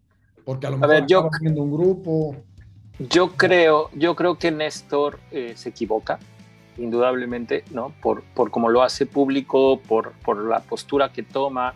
Porque 0.44 0.66
a 0.66 0.70
lo 0.70 0.76
mejor 0.76 1.06
yo, 1.06 1.30
viendo 1.40 1.62
un 1.62 1.72
grupo. 1.72 2.36
Yo 2.98 3.32
creo, 3.32 3.88
yo 3.94 4.14
creo 4.14 4.36
que 4.36 4.50
Néstor 4.50 5.20
eh, 5.30 5.54
se 5.56 5.70
equivoca, 5.70 6.18
indudablemente, 6.76 7.64
¿no? 7.70 7.94
Por, 8.02 8.24
por 8.34 8.50
cómo 8.50 8.68
lo 8.68 8.82
hace 8.82 9.06
público, 9.06 9.80
por, 9.80 10.12
por 10.22 10.44
la 10.44 10.60
postura 10.60 11.12
que 11.12 11.22
toma, 11.22 11.74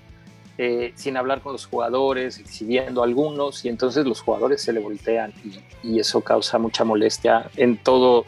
eh, 0.58 0.92
sin 0.94 1.16
hablar 1.16 1.40
con 1.42 1.52
los 1.52 1.66
jugadores, 1.66 2.38
exhibiendo 2.38 3.02
algunos, 3.02 3.64
y 3.64 3.68
entonces 3.68 4.06
los 4.06 4.20
jugadores 4.20 4.62
se 4.62 4.72
le 4.72 4.80
voltean 4.80 5.32
y, 5.44 5.60
y, 5.88 6.00
eso 6.00 6.20
causa 6.22 6.58
mucha 6.58 6.84
molestia 6.84 7.50
en 7.56 7.76
todo, 7.76 8.24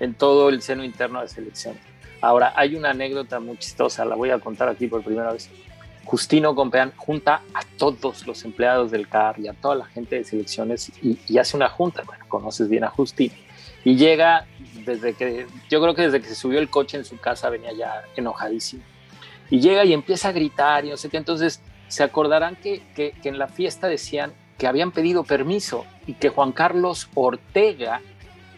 en 0.00 0.14
todo 0.14 0.48
el 0.48 0.60
seno 0.62 0.84
interno 0.84 1.20
de 1.20 1.28
selección. 1.28 1.76
Ahora, 2.20 2.52
hay 2.56 2.74
una 2.74 2.90
anécdota 2.90 3.38
muy 3.38 3.56
chistosa, 3.58 4.04
la 4.04 4.16
voy 4.16 4.30
a 4.30 4.40
contar 4.40 4.68
aquí 4.68 4.88
por 4.88 5.02
primera 5.02 5.32
vez. 5.32 5.48
Justino 6.08 6.54
Compeán 6.54 6.94
junta 6.96 7.42
a 7.52 7.60
todos 7.76 8.26
los 8.26 8.42
empleados 8.46 8.90
del 8.90 9.08
CAR 9.08 9.38
y 9.38 9.46
a 9.46 9.52
toda 9.52 9.74
la 9.74 9.84
gente 9.84 10.16
de 10.16 10.24
selecciones 10.24 10.90
y, 11.02 11.36
hace 11.36 11.54
una 11.54 11.68
junta. 11.68 12.02
Bueno, 12.02 12.24
conoces 12.28 12.68
bien 12.70 12.82
a 12.84 12.88
Justino. 12.88 13.34
Y 13.84 13.94
llega 13.96 14.46
desde 14.86 15.12
que, 15.12 15.46
yo 15.68 15.82
creo 15.82 15.94
que 15.94 16.02
desde 16.02 16.22
que 16.22 16.28
se 16.28 16.34
subió 16.34 16.60
el 16.60 16.70
coche 16.70 16.96
en 16.96 17.04
su 17.04 17.18
casa 17.18 17.50
venía 17.50 17.72
ya 17.74 18.04
enojadísimo. 18.16 18.82
Y 19.50 19.60
llega 19.60 19.84
y 19.84 19.92
empieza 19.92 20.28
a 20.28 20.32
gritar 20.32 20.84
y 20.84 20.90
no 20.90 20.96
sé 20.96 21.08
qué. 21.08 21.16
Entonces 21.16 21.60
se 21.88 22.02
acordarán 22.02 22.56
que, 22.56 22.82
que, 22.94 23.14
en 23.24 23.38
la 23.38 23.48
fiesta 23.48 23.88
decían 23.88 24.32
que 24.58 24.66
habían 24.66 24.92
pedido 24.92 25.24
permiso 25.24 25.86
y 26.06 26.14
que 26.14 26.28
Juan 26.28 26.52
Carlos 26.52 27.08
Ortega 27.14 28.00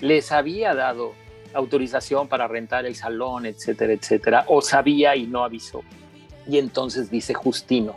les 0.00 0.32
había 0.32 0.74
dado 0.74 1.12
autorización 1.54 2.28
para 2.28 2.48
rentar 2.48 2.86
el 2.86 2.96
salón, 2.96 3.46
etcétera, 3.46 3.92
etcétera, 3.92 4.44
o 4.48 4.62
sabía 4.62 5.16
y 5.16 5.26
no 5.26 5.44
avisó. 5.44 5.82
Y 6.46 6.58
entonces 6.58 7.10
dice 7.10 7.34
Justino, 7.34 7.96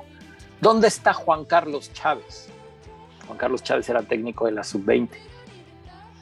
¿dónde 0.59 0.87
está 0.87 1.13
Juan 1.13 1.45
Carlos 1.45 1.91
Chávez? 1.93 2.49
Juan 3.25 3.37
Carlos 3.37 3.63
Chávez 3.63 3.87
era 3.89 4.01
técnico 4.03 4.45
de 4.45 4.51
la 4.51 4.63
sub-20. 4.63 5.09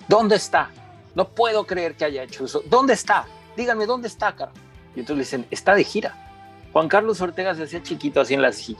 ¿Dónde 0.07 0.35
está? 0.35 0.69
No 1.15 1.29
puedo 1.29 1.65
creer 1.65 1.95
que 1.95 2.05
haya 2.05 2.23
hecho 2.23 2.45
eso. 2.45 2.63
¿Dónde 2.69 2.93
está? 2.93 3.25
Díganme, 3.57 3.85
¿dónde 3.85 4.07
está, 4.07 4.35
cara? 4.35 4.51
Y 4.95 4.99
entonces 4.99 5.17
le 5.31 5.39
dicen, 5.39 5.47
está 5.51 5.73
de 5.75 5.83
gira. 5.83 6.20
Juan 6.73 6.87
Carlos 6.87 7.21
Ortega 7.21 7.53
se 7.55 7.63
hacía 7.63 7.83
chiquito 7.83 8.21
así 8.21 8.33
en 8.33 8.41
la 8.41 8.51
silla. 8.51 8.79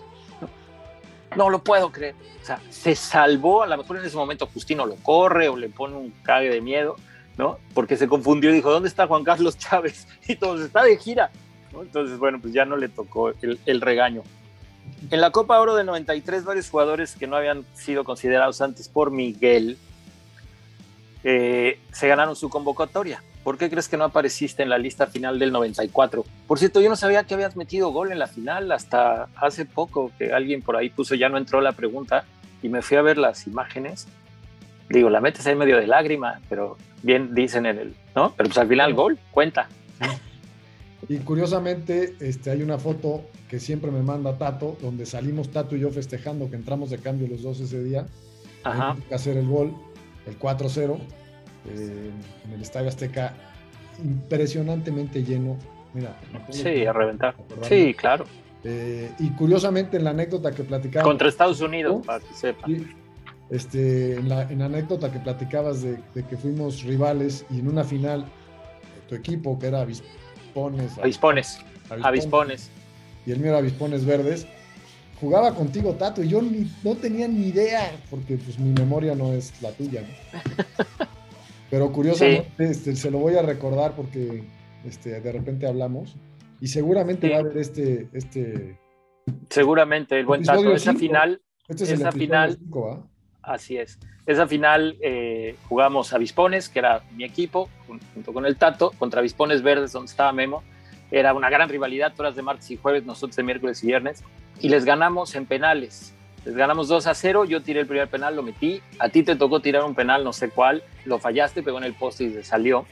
No, 1.36 1.50
lo 1.50 1.60
puedo 1.60 1.92
creer. 1.92 2.16
O 2.42 2.46
sea, 2.46 2.60
se 2.70 2.96
salvó, 2.96 3.64
a 3.64 3.68
lo 3.68 3.78
mejor 3.78 3.98
en 3.98 4.06
ese 4.06 4.18
momento 4.18 4.48
Justino 4.48 4.86
lo 4.86 4.96
corre 4.96 5.48
o 5.48 5.56
le 5.56 5.70
pone 5.70 5.96
un 5.96 6.12
cague 6.24 6.50
de 6.50 6.60
miedo, 6.60 6.98
¿no? 7.38 7.58
Porque 7.74 7.96
se 7.96 8.08
confundió 8.08 8.50
y 8.50 8.54
dijo, 8.54 8.72
¿dónde 8.72 8.90
está 8.90 9.08
Juan 9.08 9.24
Carlos 9.24 9.58
Chávez? 9.58 10.08
Y 10.28 10.36
todos, 10.36 10.62
está 10.62 10.84
de 10.84 10.98
gira. 10.98 11.32
Entonces, 11.74 12.18
bueno, 12.18 12.40
pues 12.42 12.54
ya 12.54 12.66
no 12.66 12.76
le 12.76 12.90
tocó 12.90 13.32
el, 13.42 13.82
regaño. 13.82 14.24
En 15.10 15.22
la 15.22 15.32
Copa 15.32 15.60
Oro 15.60 15.76
del 15.76 15.86
93, 15.86 16.44
varios 16.44 16.70
jugadores 16.70 17.16
que 17.16 17.28
no 17.28 17.38
habían 17.38 17.66
sido 17.74 18.04
considerados 18.04 18.62
antes 18.62 18.90
por 18.90 19.10
Miguel 19.10 19.78
eh, 21.24 21.80
se 21.94 22.08
ganaron 22.10 22.36
su 22.36 22.50
convocatoria. 22.50 23.24
¿Por 23.44 23.58
qué 23.58 23.70
crees 23.70 23.90
que 23.90 23.98
no 23.98 24.04
apareciste 24.04 24.62
en 24.62 24.70
la 24.70 24.78
lista 24.78 25.08
final 25.08 25.40
del 25.40 25.52
94? 25.52 26.24
Por 26.48 26.60
cierto, 26.60 26.80
yo 26.80 26.90
no 26.90 26.96
sabía 26.96 27.24
que 27.24 27.34
habías 27.34 27.56
metido 27.56 27.90
gol 27.92 28.12
en 28.12 28.20
la 28.20 28.28
final 28.28 28.72
hasta 28.72 29.30
hace 29.36 29.66
poco, 29.66 30.12
que 30.18 30.32
alguien 30.32 30.62
por 30.62 30.76
ahí 30.76 30.90
puso, 30.90 31.16
ya 31.16 31.30
no 31.30 31.38
entró 31.38 31.60
la 31.62 31.72
pregunta, 31.72 32.26
y 32.62 32.70
me 32.70 32.82
fui 32.82 32.98
a 32.98 33.02
ver 33.02 33.18
las 33.18 33.48
imágenes. 33.48 34.08
Digo, 34.90 35.10
la 35.10 35.22
metes 35.22 35.48
ahí 35.48 35.56
medio 35.56 35.78
de 35.78 35.88
lágrima, 35.88 36.40
pero 36.50 36.78
bien 37.02 37.34
dicen 37.34 37.66
en 37.66 37.80
el, 37.80 37.96
¿no? 38.16 38.34
Pero 38.38 38.50
pues 38.50 38.58
al 38.60 38.68
final 38.68 38.94
gol, 38.94 39.18
cuenta. 39.32 39.68
Y 41.10 41.18
curiosamente, 41.18 42.16
este, 42.20 42.52
hay 42.52 42.62
una 42.62 42.78
foto 42.78 43.24
que 43.50 43.60
siempre 43.60 43.90
me 43.90 44.04
manda 44.04 44.38
Tato, 44.38 44.78
donde 44.82 45.06
salimos 45.06 45.50
Tato 45.50 45.76
y 45.76 45.80
yo 45.80 45.90
festejando 45.90 46.50
que 46.50 46.56
entramos 46.56 46.92
de 46.92 47.00
cambio 47.00 47.28
los 47.28 47.42
dos 47.42 47.60
ese 47.60 47.84
día. 47.84 48.06
Ajá. 48.64 48.96
Que 49.10 49.16
hacer 49.16 49.38
el 49.38 49.48
gol, 49.48 49.74
el 50.28 50.38
4-0, 50.38 51.00
eh, 51.66 52.12
en 52.46 52.54
el 52.54 52.62
Estadio 52.62 52.90
Azteca, 52.90 53.34
impresionantemente 54.04 55.24
lleno. 55.24 55.58
Mira, 55.94 56.16
sí, 56.50 56.86
a 56.86 56.94
reventar. 56.94 57.36
Sí, 57.62 57.94
claro. 57.94 58.26
Eh, 58.64 59.12
y 59.20 59.30
curiosamente, 59.32 59.98
en 59.98 60.04
la 60.04 60.12
anécdota 60.12 60.52
que 60.52 60.64
platicaba. 60.64 61.04
Contra 61.04 61.28
Estados 61.28 61.62
Unidos, 61.62 62.06
para 62.06 62.20
que 62.20 62.34
sepan 62.34 63.02
este, 63.52 64.14
en, 64.16 64.30
la, 64.30 64.42
anécdota 64.42 65.12
que 65.12 65.20
platicabas 65.20 65.82
de, 65.84 66.00
que 66.14 66.38
fuimos 66.38 66.84
rivales 66.84 67.46
y 67.50 67.60
en 67.60 67.68
una 67.68 67.84
final 67.84 68.26
tu 69.10 69.16
equipo, 69.16 69.60
que 69.60 69.68
era 69.68 69.82
Avispones. 69.82 70.98
Avispones. 70.98 71.60
Avispones. 72.02 72.72
Y 73.26 73.32
el 73.32 73.40
mío 73.40 73.50
era 73.50 73.58
Avispones 73.58 74.06
Verdes. 74.06 74.48
Jugaba 75.20 75.54
contigo, 75.54 75.94
Tato, 75.94 76.24
y 76.24 76.30
yo 76.30 76.42
no 76.84 76.96
tenía 76.96 77.28
ni 77.28 77.48
idea, 77.48 77.92
porque 78.10 78.38
pues 78.38 78.58
mi 78.58 78.72
memoria 78.72 79.14
no 79.14 79.34
es 79.34 79.62
la 79.62 79.72
tuya, 79.72 80.04
Pero 81.72 81.92
curiosamente 81.92 82.52
este, 82.60 82.96
se 82.96 83.10
lo 83.10 83.18
voy 83.18 83.36
a 83.36 83.42
recordar 83.42 83.96
porque 83.96 84.44
este, 84.86 85.20
de 85.20 85.32
repente 85.32 85.66
hablamos 85.66 86.16
y 86.60 86.68
seguramente 86.68 87.30
va 87.30 87.38
a 87.38 87.40
haber 87.40 87.58
este, 87.58 88.10
este 88.14 88.78
seguramente 89.50 90.20
el 90.20 90.26
buen 90.26 90.44
Tato 90.44 90.74
esa 90.74 90.94
final 90.94 91.42
este 91.68 91.86
es 91.86 91.92
esa 91.92 92.12
final 92.12 92.60
Así 93.42 93.78
es. 93.78 93.98
Esa 94.26 94.48
final 94.48 94.98
eh, 95.02 95.56
jugamos 95.68 96.14
a 96.14 96.18
Vispones, 96.18 96.70
que 96.70 96.80
era 96.80 97.02
mi 97.16 97.24
equipo, 97.24 97.70
junto 97.88 98.34
con 98.34 98.46
el 98.46 98.56
Tato, 98.56 98.92
contra 99.00 99.22
Vispones 99.22 99.64
Verdes, 99.64 99.92
donde 99.92 100.12
estaba 100.12 100.32
Memo. 100.32 100.64
Era 101.10 101.34
una 101.34 101.50
gran 101.50 101.68
rivalidad, 101.68 102.14
todas 102.16 102.36
de 102.36 102.42
martes 102.42 102.70
y 102.72 102.78
jueves, 102.78 103.04
nosotros 103.04 103.36
de 103.36 103.44
miércoles 103.44 103.84
y 103.84 103.88
viernes. 103.88 104.24
Y 104.60 104.70
les 104.70 104.86
ganamos 104.86 105.36
en 105.36 105.46
penales. 105.46 106.14
Les 106.46 106.56
ganamos 106.56 106.88
2 106.88 107.08
a 107.08 107.14
0, 107.14 107.46
yo 107.46 107.62
tiré 107.62 107.82
el 107.82 107.88
primer 107.88 108.10
penal, 108.10 108.36
lo 108.36 108.44
metí. 108.44 108.82
A 109.00 109.10
ti 109.10 109.24
te 109.24 109.36
tocó 109.36 109.60
tirar 109.60 109.84
un 109.84 109.94
penal, 109.94 110.24
no 110.24 110.34
sé 110.34 110.50
cuál, 110.50 110.84
lo 111.06 111.20
fallaste, 111.20 111.62
pegó 111.62 111.78
en 111.78 111.84
el 111.84 111.94
poste 111.94 112.24
y 112.26 112.34
se 112.34 112.44
salió. 112.44 112.86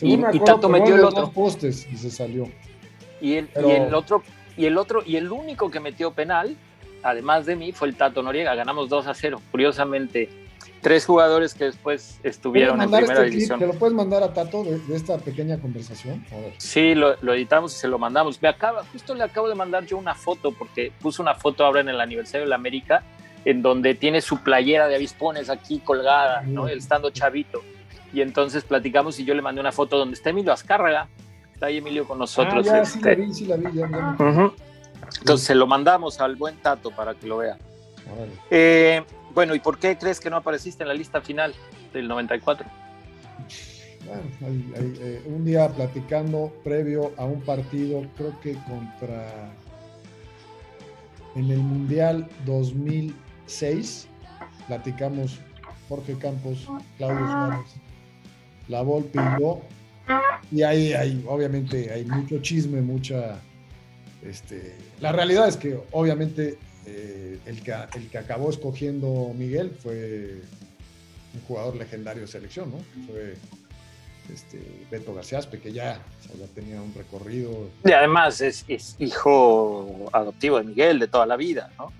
y, 0.00 0.16
Tato 0.40 0.68
metió 0.68 0.94
el 0.94 1.04
otro. 1.04 1.30
postes 1.30 1.86
y 1.90 1.96
se 1.96 2.10
salió. 2.10 2.48
Y 3.20 3.34
el, 3.34 3.48
y 3.66 3.70
el 3.70 3.94
otro, 3.94 4.22
y 4.56 4.66
el 4.66 4.78
otro, 4.78 5.02
y 5.04 5.16
el 5.16 5.30
único 5.30 5.70
que 5.70 5.80
metió 5.80 6.12
penal 6.12 6.56
además 7.04 7.46
de 7.46 7.54
mí, 7.54 7.72
fue 7.72 7.88
el 7.88 7.94
Tato 7.94 8.22
Noriega. 8.22 8.54
Ganamos 8.54 8.88
2 8.88 9.06
a 9.06 9.14
0. 9.14 9.40
Curiosamente, 9.50 10.28
tres 10.80 11.06
jugadores 11.06 11.54
que 11.54 11.64
después 11.64 12.20
estuvieron 12.22 12.80
en 12.82 12.90
primera 12.90 13.14
este 13.14 13.30
división. 13.30 13.58
¿Te 13.58 13.66
lo 13.66 13.72
puedes 13.72 13.94
mandar 13.94 14.22
a 14.22 14.34
Tato 14.34 14.62
de, 14.64 14.78
esta 14.94 15.16
pequeña 15.16 15.58
conversación? 15.58 16.24
Sí, 16.58 16.94
lo, 16.94 17.14
editamos 17.32 17.74
y 17.74 17.78
se 17.78 17.88
lo 17.88 17.98
mandamos. 17.98 18.40
Me 18.42 18.48
acaba, 18.48 18.84
justo 18.92 19.14
le 19.14 19.24
acabo 19.24 19.48
de 19.48 19.54
mandar 19.54 19.86
yo 19.86 19.96
una 19.96 20.14
foto, 20.14 20.52
porque 20.52 20.92
puso 21.00 21.22
una 21.22 21.34
foto 21.34 21.64
ahora 21.64 21.80
en 21.80 21.88
el 21.88 22.00
aniversario 22.00 22.44
de 22.44 22.50
la 22.50 22.56
América, 22.56 23.02
en 23.46 23.62
donde 23.62 23.94
tiene 23.94 24.20
su 24.20 24.42
playera 24.42 24.86
de 24.86 24.96
avispones 24.96 25.48
aquí 25.48 25.78
colgada, 25.78 26.42
¿no? 26.42 26.68
El 26.68 26.78
estando 26.78 27.10
chavito. 27.10 27.62
Y 28.12 28.20
entonces 28.20 28.62
platicamos 28.62 29.18
y 29.18 29.24
yo 29.24 29.34
le 29.34 29.42
mandé 29.42 29.62
una 29.62 29.72
foto 29.72 29.96
donde 29.96 30.14
está 30.14 30.30
Emilio 30.30 30.52
Azcárraga. 30.52 31.08
Está 31.54 31.66
ahí 31.66 31.78
Emilio 31.78 32.06
con 32.06 32.18
nosotros. 32.18 32.68
Ah, 32.68 32.78
ya, 32.78 32.84
sí 32.84 33.00
la 33.00 33.14
vi, 33.14 33.32
sí 33.32 33.46
la 33.46 33.56
vi. 33.56 33.72
Ya, 33.72 33.88
entonces 35.18 35.46
se 35.46 35.54
lo 35.54 35.66
mandamos 35.66 36.20
al 36.20 36.36
buen 36.36 36.56
Tato 36.56 36.90
para 36.90 37.14
que 37.14 37.26
lo 37.26 37.38
vea. 37.38 37.56
Eh, 38.50 39.02
bueno, 39.34 39.54
¿y 39.54 39.58
por 39.58 39.78
qué 39.78 39.98
crees 39.98 40.20
que 40.20 40.30
no 40.30 40.36
apareciste 40.36 40.84
en 40.84 40.88
la 40.88 40.94
lista 40.94 41.20
final 41.20 41.54
del 41.92 42.08
94? 42.08 42.66
Bueno, 44.06 44.22
eh, 44.76 45.22
un 45.26 45.44
día 45.44 45.68
platicando 45.68 46.52
previo 46.62 47.12
a 47.16 47.24
un 47.24 47.40
partido, 47.40 48.06
creo 48.16 48.38
que 48.40 48.54
contra 48.54 49.50
en 51.34 51.50
el 51.50 51.58
Mundial 51.58 52.28
2006, 52.44 54.08
platicamos 54.66 55.40
Jorge 55.88 56.16
Campos, 56.18 56.68
Claudio 56.96 57.26
Suárez, 57.26 57.74
La 58.68 58.82
Volpe 58.82 59.18
y 59.18 59.40
yo. 59.40 59.60
Y 60.52 60.62
ahí 60.62 60.92
hay, 60.92 61.24
obviamente, 61.26 61.90
hay 61.92 62.04
mucho 62.04 62.40
chisme, 62.40 62.80
mucha. 62.82 63.40
Este, 64.22 64.76
la 65.00 65.12
realidad 65.12 65.48
es 65.48 65.56
que, 65.56 65.78
obviamente, 65.90 66.58
eh, 66.86 67.38
el, 67.46 67.62
que, 67.62 67.74
el 67.94 68.08
que 68.08 68.18
acabó 68.18 68.50
escogiendo 68.50 69.32
Miguel 69.34 69.70
fue 69.70 70.40
un 71.34 71.40
jugador 71.46 71.76
legendario 71.76 72.22
de 72.22 72.28
selección, 72.28 72.70
¿no? 72.70 72.78
Fue 73.06 73.34
este, 74.32 74.60
Beto 74.90 75.14
Garciaspe, 75.14 75.60
que 75.60 75.72
ya, 75.72 76.00
ya 76.38 76.46
tenía 76.54 76.80
un 76.80 76.94
recorrido. 76.94 77.70
Y 77.84 77.92
además 77.92 78.40
es, 78.40 78.64
hijo 78.98 80.08
adoptivo 80.12 80.58
de 80.58 80.64
Miguel 80.64 80.98
de 80.98 81.08
toda 81.08 81.26
la 81.26 81.36
vida, 81.36 81.70
¿no? 81.78 81.92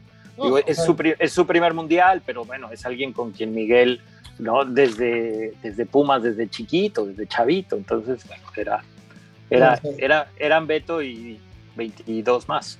es, 0.66 0.84
su, 0.84 0.96
es, 1.18 1.32
su, 1.32 1.46
primer 1.46 1.74
mundial, 1.74 2.22
pero 2.26 2.44
bueno, 2.44 2.70
es 2.72 2.84
alguien 2.84 3.12
con 3.12 3.30
quien 3.30 3.54
Miguel, 3.54 4.00
¿no? 4.38 4.64
Desde, 4.64 5.52
desde 5.62 5.86
Pumas, 5.86 6.22
desde 6.22 6.48
chiquito, 6.48 7.06
desde 7.06 7.26
chavito, 7.26 7.76
entonces, 7.76 8.26
bueno, 8.26 8.42
era, 8.56 8.84
era, 9.48 9.80
era, 9.96 10.30
eran 10.36 10.66
Beto 10.66 11.02
y 11.02 11.38
22 11.76 12.48
más. 12.48 12.78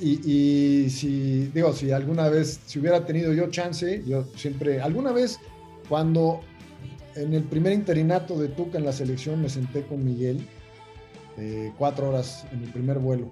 Y, 0.00 0.90
si, 0.90 1.50
digo, 1.54 1.72
si 1.72 1.90
alguna 1.90 2.28
vez, 2.28 2.60
si 2.66 2.78
hubiera 2.78 3.04
tenido 3.06 3.32
yo 3.32 3.48
chance, 3.48 4.02
yo 4.06 4.24
siempre, 4.36 4.80
alguna 4.80 5.12
vez 5.12 5.38
cuando 5.88 6.40
en 7.14 7.32
el 7.32 7.44
primer 7.44 7.72
interinato 7.72 8.38
de 8.38 8.48
Tuca 8.48 8.78
en 8.78 8.84
la 8.84 8.92
selección 8.92 9.40
me 9.40 9.48
senté 9.48 9.82
con 9.82 10.04
Miguel, 10.04 10.46
eh, 11.38 11.72
cuatro 11.78 12.10
horas 12.10 12.46
en 12.52 12.62
el 12.64 12.70
primer 12.72 12.98
vuelo, 12.98 13.26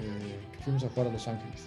eh, 0.00 0.38
que 0.52 0.64
fuimos 0.64 0.82
a 0.84 0.88
jugar 0.88 1.08
a 1.08 1.12
Los 1.12 1.28
Ángeles. 1.28 1.60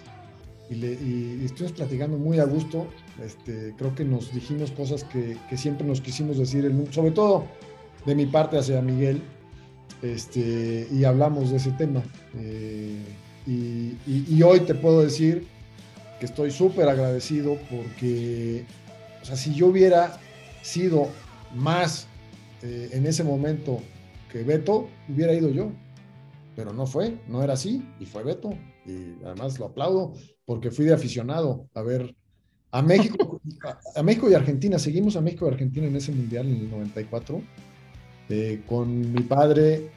Y, 0.68 0.74
le, 0.74 1.44
estuvimos 1.44 1.72
platicando 1.72 2.18
muy 2.18 2.38
a 2.38 2.44
gusto. 2.44 2.88
Este, 3.24 3.72
creo 3.78 3.94
que 3.94 4.04
nos 4.04 4.34
dijimos 4.34 4.70
cosas 4.72 5.04
que, 5.04 5.38
que 5.48 5.56
siempre 5.56 5.86
nos 5.86 6.00
quisimos 6.00 6.36
decir, 6.36 6.70
sobre 6.90 7.12
todo 7.12 7.46
de 8.04 8.14
mi 8.14 8.26
parte 8.26 8.58
hacia 8.58 8.82
Miguel, 8.82 9.22
este, 10.02 10.88
y 10.92 11.04
hablamos 11.04 11.50
de 11.50 11.56
ese 11.56 11.72
tema. 11.72 12.02
Eh, 12.36 12.98
y, 13.46 14.42
hoy 14.42 14.60
te 14.60 14.74
puedo 14.74 15.02
decir 15.02 15.46
que 16.18 16.26
estoy 16.26 16.50
súper 16.50 16.88
agradecido 16.88 17.58
porque, 17.70 18.64
o 19.22 19.24
sea, 19.24 19.36
si 19.36 19.54
yo 19.54 19.68
hubiera 19.68 20.18
sido 20.62 21.08
más 21.54 22.08
eh, 22.62 22.90
en 22.92 23.06
ese 23.06 23.22
momento 23.22 23.80
que 24.30 24.42
Beto, 24.42 24.88
hubiera 25.08 25.32
ido 25.32 25.50
yo. 25.50 25.70
Pero 26.56 26.72
no 26.72 26.86
fue, 26.86 27.18
no 27.28 27.42
era 27.42 27.52
así, 27.52 27.86
y 28.00 28.06
fue 28.06 28.24
Beto. 28.24 28.50
Y 28.86 29.22
además 29.24 29.58
lo 29.58 29.66
aplaudo 29.66 30.14
porque 30.44 30.70
fui 30.70 30.86
de 30.86 30.94
aficionado 30.94 31.68
a 31.74 31.82
ver 31.82 32.14
a 32.70 32.82
México, 32.82 33.40
a, 33.94 34.02
México 34.02 34.30
y 34.30 34.34
Argentina. 34.34 34.78
Seguimos 34.78 35.16
a 35.16 35.20
México 35.20 35.46
y 35.46 35.52
Argentina 35.52 35.86
en 35.86 35.96
ese 35.96 36.12
mundial 36.12 36.46
en 36.46 36.56
el 36.56 36.70
94, 36.70 37.42
eh, 38.28 38.62
con 38.66 39.12
mi 39.12 39.20
padre, 39.22 39.90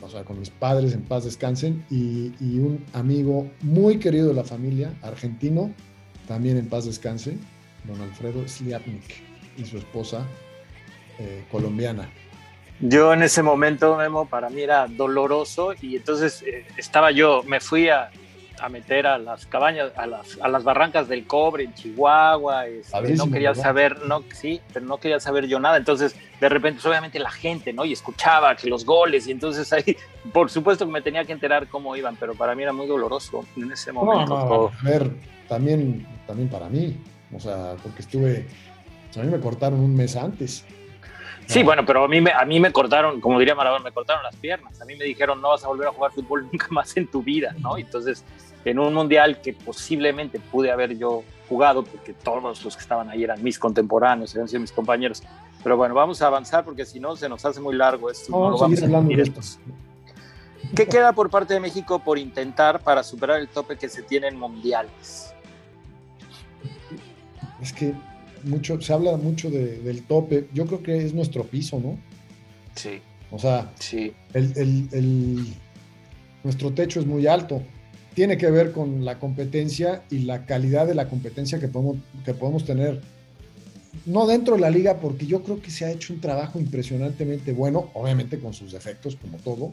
o 0.00 0.08
sea, 0.08 0.24
con 0.24 0.38
mis 0.38 0.50
padres 0.50 0.92
en 0.92 1.02
paz 1.02 1.24
descansen, 1.24 1.84
y, 1.90 2.32
y, 2.40 2.58
un 2.58 2.84
amigo 2.92 3.50
muy 3.62 3.98
querido 3.98 4.28
de 4.28 4.34
la 4.34 4.44
familia, 4.44 4.92
argentino, 5.02 5.72
también 6.26 6.56
en 6.56 6.68
paz 6.68 6.84
descanse, 6.84 7.36
don 7.84 8.00
Alfredo 8.00 8.46
Sliapnik 8.46 9.22
y 9.56 9.64
su 9.64 9.78
esposa, 9.78 10.26
eh, 11.18 11.44
colombiana. 11.50 12.10
Yo 12.80 13.12
en 13.12 13.22
ese 13.22 13.42
momento, 13.42 13.96
Memo, 13.96 14.26
para 14.26 14.50
mí 14.50 14.62
era 14.62 14.88
doloroso 14.88 15.74
y 15.80 15.96
entonces 15.96 16.42
eh, 16.42 16.66
estaba 16.76 17.12
yo, 17.12 17.42
me 17.44 17.60
fui 17.60 17.88
a, 17.88 18.10
a, 18.64 18.68
meter 18.68 19.06
a 19.06 19.18
las 19.18 19.46
cabañas, 19.46 19.92
a 19.96 20.06
las, 20.06 20.38
a 20.40 20.48
las 20.48 20.64
barrancas 20.64 21.08
del 21.08 21.26
cobre 21.26 21.64
en 21.64 21.74
Chihuahua, 21.74 22.66
este, 22.66 23.14
no 23.14 23.30
quería 23.30 23.54
saber, 23.54 24.02
no, 24.06 24.22
sí, 24.32 24.60
pero 24.72 24.86
no 24.86 24.98
quería 24.98 25.20
saber 25.20 25.46
yo 25.46 25.60
nada, 25.60 25.76
entonces 25.76 26.16
de 26.40 26.48
repente, 26.48 26.80
pues, 26.80 26.86
obviamente 26.86 27.18
la 27.18 27.30
gente, 27.30 27.72
¿no? 27.72 27.84
Y 27.84 27.92
escuchaba 27.92 28.54
que 28.56 28.68
los 28.68 28.84
goles 28.84 29.26
y 29.26 29.32
entonces 29.32 29.72
ahí, 29.72 29.96
por 30.32 30.50
supuesto 30.50 30.86
que 30.86 30.92
me 30.92 31.02
tenía 31.02 31.24
que 31.24 31.32
enterar 31.32 31.68
cómo 31.68 31.96
iban, 31.96 32.16
pero 32.16 32.34
para 32.34 32.54
mí 32.54 32.62
era 32.62 32.72
muy 32.72 32.86
doloroso 32.86 33.44
en 33.56 33.72
ese 33.72 33.92
momento. 33.92 34.70
A 34.80 34.84
ver, 34.84 35.10
también, 35.48 36.06
también 36.26 36.48
para 36.48 36.68
mí, 36.68 36.96
o 37.34 37.40
sea, 37.40 37.76
porque 37.82 38.02
estuve, 38.02 38.46
a 39.16 39.20
mí 39.20 39.30
me 39.30 39.40
cortaron 39.40 39.80
un 39.80 39.94
mes 39.94 40.16
antes. 40.16 40.64
Sí, 41.46 41.62
bueno, 41.62 41.84
pero 41.84 42.04
a 42.04 42.08
mí, 42.08 42.20
me, 42.20 42.32
a 42.32 42.44
mí 42.44 42.58
me 42.58 42.72
cortaron, 42.72 43.20
como 43.20 43.38
diría 43.38 43.54
Maradona, 43.54 43.84
me 43.84 43.92
cortaron 43.92 44.22
las 44.22 44.36
piernas. 44.36 44.80
A 44.80 44.84
mí 44.84 44.96
me 44.96 45.04
dijeron, 45.04 45.40
no 45.40 45.50
vas 45.50 45.64
a 45.64 45.68
volver 45.68 45.88
a 45.88 45.92
jugar 45.92 46.12
fútbol 46.12 46.48
nunca 46.50 46.68
más 46.70 46.96
en 46.96 47.06
tu 47.06 47.22
vida, 47.22 47.54
¿no? 47.58 47.76
Entonces, 47.76 48.24
en 48.64 48.78
un 48.78 48.94
mundial 48.94 49.40
que 49.40 49.52
posiblemente 49.52 50.40
pude 50.40 50.70
haber 50.70 50.96
yo 50.96 51.22
jugado, 51.48 51.84
porque 51.84 52.12
todos 52.12 52.64
los 52.64 52.76
que 52.76 52.82
estaban 52.82 53.10
ahí 53.10 53.24
eran 53.24 53.42
mis 53.42 53.58
contemporáneos, 53.58 54.34
eran 54.34 54.48
mis 54.60 54.72
compañeros. 54.72 55.22
Pero 55.62 55.76
bueno, 55.76 55.94
vamos 55.94 56.20
a 56.22 56.26
avanzar 56.26 56.64
porque 56.64 56.84
si 56.84 57.00
no 57.00 57.16
se 57.16 57.28
nos 57.28 57.44
hace 57.44 57.60
muy 57.60 57.74
largo 57.74 58.10
esto. 58.10 58.30
No, 58.30 58.50
no 58.50 58.58
vamos 58.58 58.80
a 58.80 58.84
hablando 58.84 59.16
de 59.16 59.32
¿Qué 60.74 60.86
queda 60.86 61.12
por 61.12 61.30
parte 61.30 61.54
de 61.54 61.60
México 61.60 61.98
por 62.00 62.18
intentar 62.18 62.80
para 62.80 63.02
superar 63.02 63.40
el 63.40 63.48
tope 63.48 63.76
que 63.76 63.88
se 63.88 64.02
tiene 64.02 64.28
en 64.28 64.38
mundiales? 64.38 65.32
Es 67.60 67.72
que 67.72 67.94
mucho, 68.44 68.80
se 68.80 68.92
habla 68.92 69.16
mucho 69.16 69.50
del 69.50 70.02
tope. 70.02 70.48
Yo 70.52 70.66
creo 70.66 70.82
que 70.82 71.04
es 71.04 71.14
nuestro 71.14 71.44
piso, 71.44 71.78
¿no? 71.78 71.98
Sí. 72.74 73.00
O 73.30 73.38
sea, 73.38 73.70
sí. 73.78 74.12
El, 74.32 75.46
nuestro 76.42 76.72
techo 76.72 77.00
es 77.00 77.06
muy 77.06 77.26
alto. 77.26 77.62
Tiene 78.14 78.38
que 78.38 78.50
ver 78.50 78.72
con 78.72 79.04
la 79.04 79.18
competencia 79.18 80.04
y 80.10 80.20
la 80.20 80.46
calidad 80.46 80.86
de 80.86 80.94
la 80.94 81.08
competencia 81.08 81.58
que 81.58 81.68
podemos, 81.68 81.96
que 82.24 82.34
podemos 82.34 82.64
tener. 82.64 83.00
No 84.06 84.26
dentro 84.26 84.54
de 84.54 84.60
la 84.60 84.70
liga, 84.70 85.00
porque 85.00 85.26
yo 85.26 85.42
creo 85.42 85.60
que 85.60 85.70
se 85.70 85.84
ha 85.84 85.90
hecho 85.90 86.12
un 86.12 86.20
trabajo 86.20 86.58
impresionantemente 86.58 87.52
bueno, 87.52 87.90
obviamente 87.94 88.38
con 88.38 88.52
sus 88.52 88.72
defectos, 88.72 89.16
como 89.16 89.38
todo. 89.38 89.72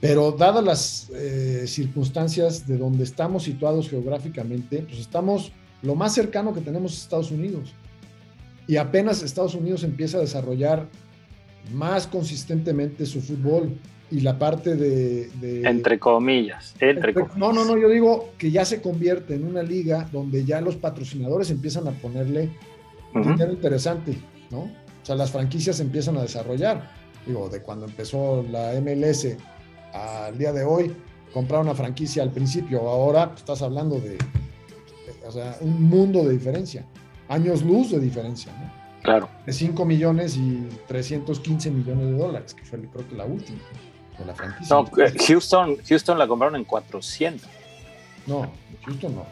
Pero 0.00 0.32
dadas 0.32 0.64
las 0.64 1.10
eh, 1.14 1.64
circunstancias 1.66 2.66
de 2.66 2.76
donde 2.76 3.04
estamos 3.04 3.44
situados 3.44 3.88
geográficamente, 3.88 4.78
pues 4.82 4.98
estamos 4.98 5.52
lo 5.82 5.94
más 5.94 6.14
cercano 6.14 6.54
que 6.54 6.62
tenemos 6.62 6.94
es 6.94 7.02
Estados 7.02 7.30
Unidos. 7.30 7.72
Y 8.66 8.76
apenas 8.76 9.22
Estados 9.22 9.54
Unidos 9.54 9.84
empieza 9.84 10.16
a 10.16 10.20
desarrollar 10.20 10.88
más 11.72 12.06
consistentemente 12.06 13.06
su 13.06 13.20
fútbol 13.20 13.78
y 14.14 14.20
la 14.20 14.38
parte 14.38 14.76
de... 14.76 15.28
entre 15.64 15.98
comillas. 15.98 16.76
Entre, 16.78 17.12
no, 17.36 17.52
no, 17.52 17.64
no, 17.64 17.76
yo 17.76 17.88
digo 17.88 18.30
que 18.38 18.52
ya 18.52 18.64
se 18.64 18.80
convierte 18.80 19.34
en 19.34 19.44
una 19.44 19.60
liga 19.60 20.08
donde 20.12 20.44
ya 20.44 20.60
los 20.60 20.76
patrocinadores 20.76 21.50
empiezan 21.50 21.88
a 21.88 21.90
ponerle 21.90 22.50
dinero 23.12 23.52
interesante, 23.52 24.16
¿no? 24.50 24.60
O 24.60 25.06
sea, 25.06 25.16
las 25.16 25.32
franquicias 25.32 25.80
empiezan 25.80 26.16
a 26.16 26.22
desarrollar. 26.22 26.92
Digo, 27.26 27.48
de 27.48 27.60
cuando 27.60 27.86
empezó 27.86 28.44
la 28.48 28.80
MLS 28.80 29.36
al 29.92 30.38
día 30.38 30.52
de 30.52 30.62
hoy, 30.62 30.94
comprar 31.32 31.60
una 31.60 31.74
franquicia 31.74 32.22
al 32.22 32.30
principio, 32.30 32.88
ahora 32.88 33.30
pues, 33.30 33.40
estás 33.40 33.62
hablando 33.62 33.98
de 33.98 34.16
o 35.26 35.32
sea, 35.32 35.56
un 35.60 35.88
mundo 35.88 36.22
de 36.22 36.34
diferencia, 36.34 36.86
años 37.28 37.64
luz 37.64 37.90
de 37.90 37.98
diferencia, 37.98 38.52
¿no? 38.52 38.84
Claro. 39.02 39.28
De 39.44 39.52
5 39.52 39.84
millones 39.84 40.36
y 40.36 40.68
315 40.86 41.70
millones 41.72 42.06
de 42.06 42.12
dólares, 42.12 42.54
que 42.54 42.64
fue 42.64 42.78
creo 42.78 43.08
que 43.08 43.16
la 43.16 43.24
última 43.24 43.58
de 44.18 44.24
la 44.24 44.34
franquicia. 44.34 44.76
No, 44.76 44.90
eh, 45.02 45.14
Houston, 45.26 45.76
Houston 45.88 46.18
la 46.18 46.26
compraron 46.26 46.56
en 46.56 46.64
400. 46.64 47.48
No, 48.26 48.50
Houston 48.84 49.14
no. 49.14 49.26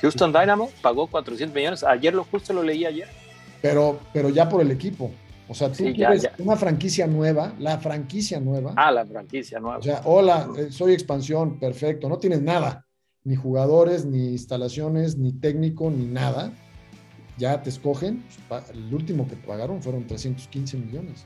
Houston 0.00 0.32
Dynamo 0.32 0.70
pagó 0.82 1.06
400 1.06 1.54
millones. 1.54 1.84
Ayer 1.84 2.12
lo 2.12 2.24
justo 2.24 2.52
lo 2.52 2.62
leí 2.62 2.84
ayer. 2.84 3.08
Pero, 3.60 4.00
pero 4.12 4.28
ya 4.28 4.48
por 4.48 4.60
el 4.60 4.70
equipo. 4.70 5.12
O 5.48 5.54
sea, 5.54 5.70
tú 5.70 5.92
tienes 5.92 6.28
una 6.38 6.56
franquicia 6.56 7.06
nueva, 7.06 7.52
la 7.58 7.78
franquicia 7.78 8.40
nueva. 8.40 8.72
Ah, 8.76 8.90
la 8.90 9.04
franquicia 9.04 9.60
nueva. 9.60 9.78
O 9.78 9.82
sea, 9.82 10.00
hola, 10.04 10.48
eh, 10.56 10.68
soy 10.70 10.92
expansión, 10.92 11.58
perfecto. 11.58 12.08
No 12.08 12.18
tienes 12.18 12.42
nada 12.42 12.86
ni 13.24 13.36
jugadores, 13.36 14.04
ni 14.04 14.30
instalaciones, 14.30 15.16
ni 15.16 15.32
técnico, 15.32 15.90
ni 15.90 16.06
nada. 16.06 16.52
Ya 17.38 17.62
te 17.62 17.70
escogen. 17.70 18.24
Pues, 18.48 18.70
el 18.70 18.92
último 18.92 19.28
que 19.28 19.36
pagaron 19.36 19.82
fueron 19.82 20.06
315 20.06 20.76
millones. 20.78 21.24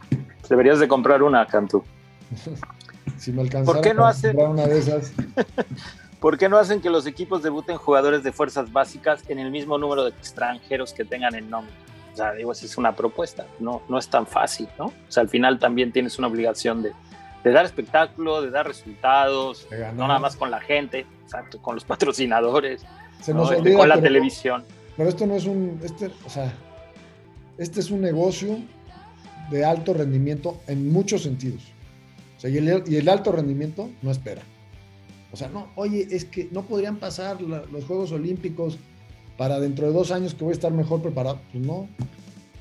Deberías 0.49 0.79
de 0.79 0.89
comprar 0.89 1.23
una, 1.23 1.47
Cantú. 1.47 1.83
si 3.19 3.33
me 3.33 3.43
alcanzara 3.43 3.75
¿Por 3.77 3.83
qué 3.87 3.95
no 3.95 4.07
hacen... 4.07 4.39
una 4.39 4.67
de 4.67 4.79
esas. 4.79 5.13
¿Por 6.21 6.39
qué 6.39 6.49
no 6.49 6.59
hacen 6.59 6.81
que 6.81 6.91
los 6.91 7.07
equipos 7.07 7.43
debuten 7.43 7.77
jugadores 7.77 8.23
de 8.23 8.33
fuerzas 8.33 8.73
básicas 8.73 9.23
en 9.29 9.39
el 9.39 9.51
mismo 9.51 9.79
número 9.79 10.05
de 10.05 10.11
extranjeros 10.11 10.93
que 10.93 11.05
tengan 11.05 11.35
el 11.35 11.49
nombre? 11.49 11.73
O 12.13 12.17
sea, 12.17 12.33
digo, 12.33 12.53
esa 12.53 12.65
es 12.65 12.79
una 12.79 12.97
propuesta, 12.97 13.47
no, 13.61 13.83
no 13.89 13.99
es 13.99 14.09
tan 14.09 14.27
fácil, 14.27 14.69
¿no? 14.79 14.87
O 14.87 14.93
sea, 15.09 15.23
al 15.23 15.29
final 15.29 15.59
también 15.59 15.93
tienes 15.93 16.19
una 16.19 16.29
obligación 16.29 16.83
de, 16.83 16.93
de 17.45 17.53
dar 17.53 17.67
espectáculo, 17.67 18.41
de 18.41 18.51
dar 18.51 18.67
resultados, 18.67 19.69
no 19.95 20.09
nada 20.09 20.19
más 20.19 20.35
con 20.35 20.51
la 20.51 20.59
gente, 20.61 21.07
exacto, 21.23 21.61
con 21.61 21.75
los 21.75 21.85
patrocinadores, 21.85 22.83
Se 23.21 23.35
nos 23.35 23.53
este, 23.53 23.75
con 23.75 23.89
la 23.89 24.01
televisión. 24.01 24.65
Pero 24.97 25.11
esto 25.11 25.27
no 25.27 25.35
es 25.35 25.45
un, 25.45 25.79
este, 25.85 26.11
o 26.25 26.31
sea, 26.31 26.53
este 27.59 27.81
es 27.81 27.91
un 27.91 28.01
negocio 28.01 28.59
de 29.51 29.65
alto 29.65 29.93
rendimiento 29.93 30.59
en 30.67 30.91
muchos 30.91 31.23
sentidos. 31.23 31.63
O 32.37 32.41
sea, 32.41 32.51
y, 32.51 32.57
el, 32.59 33.09
alto 33.09 33.33
rendimiento 33.33 33.91
no 34.03 34.11
espera. 34.11 34.43
O 35.33 35.37
sea, 35.37 35.49
no, 35.49 35.71
oye, 35.75 36.07
es 36.11 36.25
que 36.25 36.49
no 36.53 36.63
podrían 36.63 36.97
pasar 36.97 37.41
los 37.41 37.85
Juegos 37.85 38.13
Olímpicos. 38.13 38.79
para 39.37 39.61
dentro 39.61 39.87
de 39.87 39.93
dos 39.93 40.13
años 40.13 40.35
que 40.35 40.45
voy 40.45 40.53
a 40.53 40.55
estar 40.55 40.73
mejor 40.73 41.03
preparado. 41.03 41.41
Pues 41.53 41.65
no. 41.65 41.89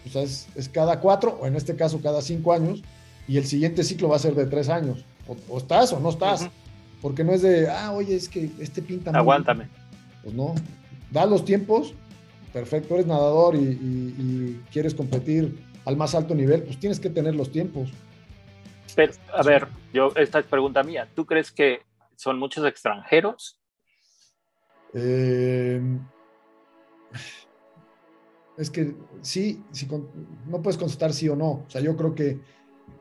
O 0.06 0.10
sea, 0.10 0.24
es, 0.24 0.48
cada 0.72 1.00
cuatro, 1.00 1.40
o 1.42 1.48
en 1.48 1.56
este 1.56 1.76
caso 1.76 2.02
cada 2.02 2.22
cinco 2.22 2.54
años, 2.54 2.84
y 3.28 3.38
el 3.38 3.46
siguiente 3.46 3.84
ciclo 3.84 4.10
va 4.10 4.18
a 4.18 4.20
ser 4.20 4.36
de 4.36 4.46
tres 4.46 4.70
años. 4.70 5.06
O, 5.50 5.58
estás 5.58 5.94
o 5.94 6.00
no 6.00 6.10
estás. 6.10 6.50
Porque 7.02 7.24
no 7.24 7.34
es 7.34 7.42
de, 7.42 7.70
ah, 7.70 7.92
oye, 7.92 8.16
es 8.16 8.30
que 8.30 8.50
este 8.60 8.82
pinta. 8.82 9.12
Aguántame. 9.12 9.68
Pues 10.24 10.36
no. 10.36 10.56
Da 11.12 11.26
los 11.26 11.46
tiempos, 11.46 11.94
perfecto, 12.52 12.96
eres 12.96 13.06
nadador 13.06 13.56
y, 13.56 14.60
quieres 14.72 14.94
competir 14.96 15.58
al 15.86 15.98
más 15.98 16.16
alto 16.16 16.34
nivel, 16.34 16.64
pues 16.64 16.80
tienes 16.80 17.00
que 17.00 17.10
tener 17.10 17.36
los 17.36 17.52
tiempos. 17.52 17.92
Pero, 18.96 19.14
a 19.34 19.44
ver, 19.44 19.68
yo, 19.94 20.12
esta 20.16 20.40
es 20.40 20.46
pregunta 20.46 20.84
mía. 20.84 21.08
¿Tú 21.14 21.26
crees 21.26 21.52
que 21.52 21.82
son 22.16 22.40
muchos 22.40 22.66
extranjeros? 22.66 23.60
Eh, 24.94 25.82
es 28.58 28.70
que 28.70 28.96
sí, 29.22 29.64
no 30.48 30.62
puedes 30.62 30.78
contestar 30.78 31.14
sí 31.14 31.28
o 31.28 31.36
no. 31.36 31.52
O 31.52 31.66
sea, 31.68 31.82
yo 31.82 31.96
creo 31.98 32.16
que 32.16 32.40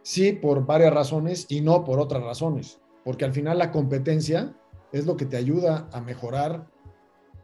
sí 0.02 0.32
por 0.32 0.66
varias 0.66 0.92
razones 0.92 1.46
y 1.48 1.60
no 1.60 1.84
por 1.84 2.00
otras 2.00 2.22
razones. 2.22 2.80
Porque 3.04 3.24
al 3.24 3.32
final 3.32 3.58
la 3.58 3.70
competencia 3.70 4.54
es 4.92 5.06
lo 5.06 5.16
que 5.16 5.26
te 5.26 5.36
ayuda 5.36 5.88
a 5.92 6.00
mejorar. 6.00 6.66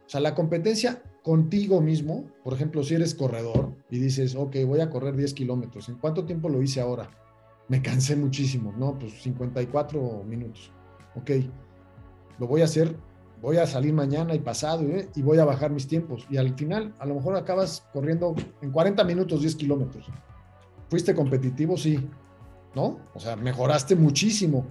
O 0.05 0.09
sea, 0.09 0.19
la 0.19 0.35
competencia 0.35 1.01
contigo 1.23 1.81
mismo, 1.81 2.25
por 2.43 2.53
ejemplo, 2.53 2.83
si 2.83 2.95
eres 2.95 3.15
corredor 3.15 3.73
y 3.89 3.99
dices, 3.99 4.35
ok, 4.35 4.57
voy 4.65 4.81
a 4.81 4.89
correr 4.89 5.15
10 5.15 5.33
kilómetros, 5.33 5.87
¿en 5.87 5.95
cuánto 5.95 6.25
tiempo 6.25 6.49
lo 6.49 6.61
hice 6.61 6.81
ahora? 6.81 7.09
Me 7.67 7.81
cansé 7.81 8.15
muchísimo, 8.15 8.73
¿no? 8.77 8.97
Pues 8.97 9.21
54 9.21 10.23
minutos. 10.25 10.71
Ok, 11.15 11.31
lo 12.39 12.47
voy 12.47 12.61
a 12.61 12.65
hacer 12.65 12.95
voy 13.41 13.57
a 13.57 13.65
salir 13.65 13.93
mañana 13.93 14.35
y 14.35 14.39
pasado 14.39 14.83
¿eh? 14.83 15.09
y 15.15 15.21
voy 15.21 15.39
a 15.39 15.45
bajar 15.45 15.71
mis 15.71 15.87
tiempos. 15.87 16.25
Y 16.29 16.37
al 16.37 16.53
final, 16.55 16.93
a 16.99 17.05
lo 17.05 17.15
mejor 17.15 17.35
acabas 17.35 17.87
corriendo 17.91 18.35
en 18.61 18.71
40 18.71 19.03
minutos 19.03 19.41
10 19.41 19.55
kilómetros. 19.55 20.05
¿Fuiste 20.89 21.15
competitivo? 21.15 21.75
Sí. 21.77 22.07
¿No? 22.75 22.99
O 23.13 23.19
sea, 23.19 23.35
mejoraste 23.35 23.95
muchísimo. 23.95 24.65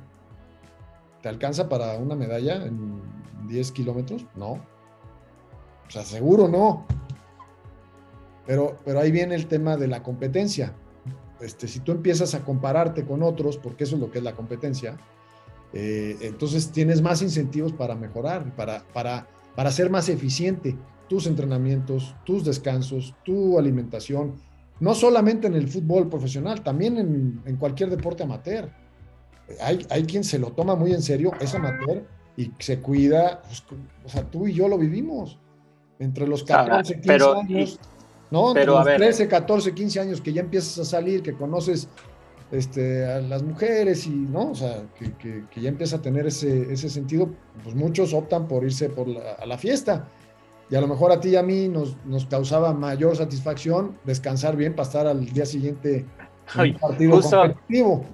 ¿Te 1.21 1.29
alcanza 1.29 1.69
para 1.69 1.99
una 1.99 2.15
medalla 2.15 2.65
en 2.65 3.03
10 3.49 3.73
kilómetros? 3.73 4.25
No. 4.37 4.53
O 4.53 5.91
sea, 5.91 6.03
seguro 6.03 6.49
no. 6.49 6.87
Pero, 8.47 8.77
pero 8.85 9.01
ahí 9.01 9.11
viene 9.11 9.35
el 9.35 9.47
tema 9.49 9.77
de 9.77 9.89
la 9.89 10.03
competencia. 10.03 10.75
Este, 11.41 11.69
si 11.69 11.81
tú 11.81 11.93
empiezas 11.93 12.35
a 12.35 12.45
compararte 12.45 13.05
con 13.05 13.23
otros, 13.23 13.57
porque 13.57 13.85
eso 13.85 13.97
es 13.97 14.01
lo 14.01 14.11
que 14.11 14.19
es 14.19 14.25
la 14.25 14.35
competencia, 14.35 14.97
eh, 15.73 16.17
entonces 16.21 16.71
tienes 16.71 17.01
más 17.01 17.23
incentivos 17.23 17.73
para 17.73 17.95
mejorar, 17.95 18.55
para, 18.57 18.83
para, 18.93 19.27
para 19.55 19.71
ser 19.71 19.91
más 19.91 20.09
eficiente 20.09 20.77
tus 21.09 21.27
entrenamientos, 21.27 22.15
tus 22.25 22.45
descansos, 22.45 23.15
tu 23.25 23.59
alimentación, 23.59 24.35
no 24.79 24.95
solamente 24.95 25.47
en 25.47 25.55
el 25.55 25.69
fútbol 25.69 26.09
profesional, 26.09 26.63
también 26.63 26.99
en, 27.45 27.57
cualquier 27.57 27.91
deporte 27.91 28.23
amateur. 28.23 28.71
Hay, 29.61 29.85
hay, 29.91 30.05
quien 30.05 30.25
se 30.25 30.39
lo 30.39 30.53
toma 30.53 30.77
muy 30.77 30.93
en 30.93 31.03
serio, 31.03 31.33
es 31.41 31.55
amateur, 31.55 32.07
y 32.37 32.53
se 32.59 32.81
cuida, 32.81 33.43
pues, 33.43 33.65
o 34.05 34.09
sea, 34.09 34.23
tú 34.23 34.47
y 34.47 34.55
yo 34.55 34.69
lo 34.69 34.79
vivimos, 34.79 35.39
entre 35.99 36.27
los 36.27 36.45
14, 36.45 37.01
15 37.01 37.25
años, 37.37 37.81
¿no? 38.31 38.49
Entre 38.49 38.67
los 38.67 38.85
13, 38.85 39.29
14, 39.29 39.75
15 39.75 40.01
años 40.01 40.21
que 40.21 40.33
ya 40.33 40.43
empiezas 40.43 40.79
a 40.79 40.85
salir, 40.85 41.23
que 41.23 41.35
conoces 41.35 41.89
este, 42.51 43.07
a 43.07 43.21
las 43.21 43.43
mujeres 43.43 44.07
y, 44.07 44.11
¿no? 44.11 44.51
O 44.51 44.55
sea, 44.55 44.83
que, 44.99 45.45
ya 45.61 45.69
empieza 45.69 45.97
a 45.97 46.03
tener 46.03 46.27
ese, 46.27 46.73
ese, 46.73 46.89
sentido, 46.89 47.31
pues 47.63 47.75
muchos 47.75 48.13
optan 48.13 48.49
por 48.49 48.65
irse 48.65 48.89
por 48.89 49.07
a 49.09 49.47
la 49.47 49.59
fiesta. 49.59 50.09
Y 50.71 50.77
a 50.77 50.81
lo 50.81 50.87
mejor 50.87 51.11
a 51.11 51.21
ti 51.21 51.31
y 51.31 51.37
a 51.37 51.43
mí 51.43 51.69
nos, 51.69 51.97
nos 52.07 52.27
causaba 52.27 52.73
mayor 52.73 53.17
satisfacción 53.17 53.99
descansar 54.05 54.57
bien 54.57 54.75
para 54.75 54.87
estar 54.87 55.07
al 55.07 55.27
día 55.27 55.45
siguiente 55.45 56.07
en 56.55 56.61
un 56.61 56.79
partido 56.79 57.17
justo, 57.17 57.37
competitivo. 57.41 58.05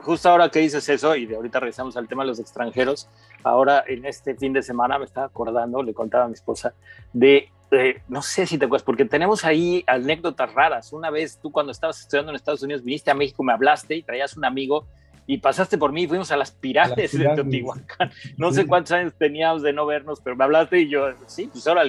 Justo 0.00 0.28
ahora 0.28 0.48
que 0.50 0.60
dices 0.60 0.88
eso, 0.88 1.14
y 1.14 1.26
de 1.26 1.36
ahorita 1.36 1.60
regresamos 1.60 1.96
al 1.96 2.08
tema 2.08 2.22
de 2.22 2.28
los 2.28 2.38
extranjeros, 2.38 3.08
ahora 3.42 3.84
en 3.86 4.06
este 4.06 4.34
fin 4.34 4.52
de 4.52 4.62
semana 4.62 4.98
me 4.98 5.04
estaba 5.04 5.26
acordando, 5.26 5.82
le 5.82 5.92
contaba 5.92 6.24
a 6.24 6.28
mi 6.28 6.34
esposa, 6.34 6.74
de 7.12 7.50
eh, 7.70 8.00
no 8.08 8.22
sé 8.22 8.46
si 8.46 8.58
te 8.58 8.66
acuerdas, 8.66 8.84
porque 8.84 9.04
tenemos 9.04 9.44
ahí 9.44 9.82
anécdotas 9.86 10.52
raras. 10.54 10.92
Una 10.92 11.10
vez 11.10 11.38
tú 11.40 11.50
cuando 11.50 11.72
estabas 11.72 12.00
estudiando 12.00 12.30
en 12.30 12.36
Estados 12.36 12.62
Unidos 12.62 12.82
viniste 12.82 13.10
a 13.10 13.14
México, 13.14 13.42
me 13.42 13.52
hablaste 13.52 13.96
y 13.96 14.02
traías 14.02 14.36
un 14.36 14.44
amigo 14.44 14.86
y 15.26 15.38
pasaste 15.38 15.76
por 15.76 15.92
mí 15.92 16.04
y 16.04 16.06
fuimos 16.06 16.30
a 16.30 16.36
las 16.36 16.52
pirámides 16.52 17.18
de 17.18 17.24
Teotihuacán. 17.24 18.12
No 18.36 18.52
sé 18.52 18.66
cuántos 18.66 18.92
años 18.92 19.12
teníamos 19.18 19.62
de 19.62 19.72
no 19.72 19.84
vernos, 19.84 20.20
pero 20.20 20.36
me 20.36 20.44
hablaste 20.44 20.80
y 20.80 20.88
yo, 20.88 21.08
sí, 21.26 21.48
pues 21.50 21.66
ahora 21.66 21.84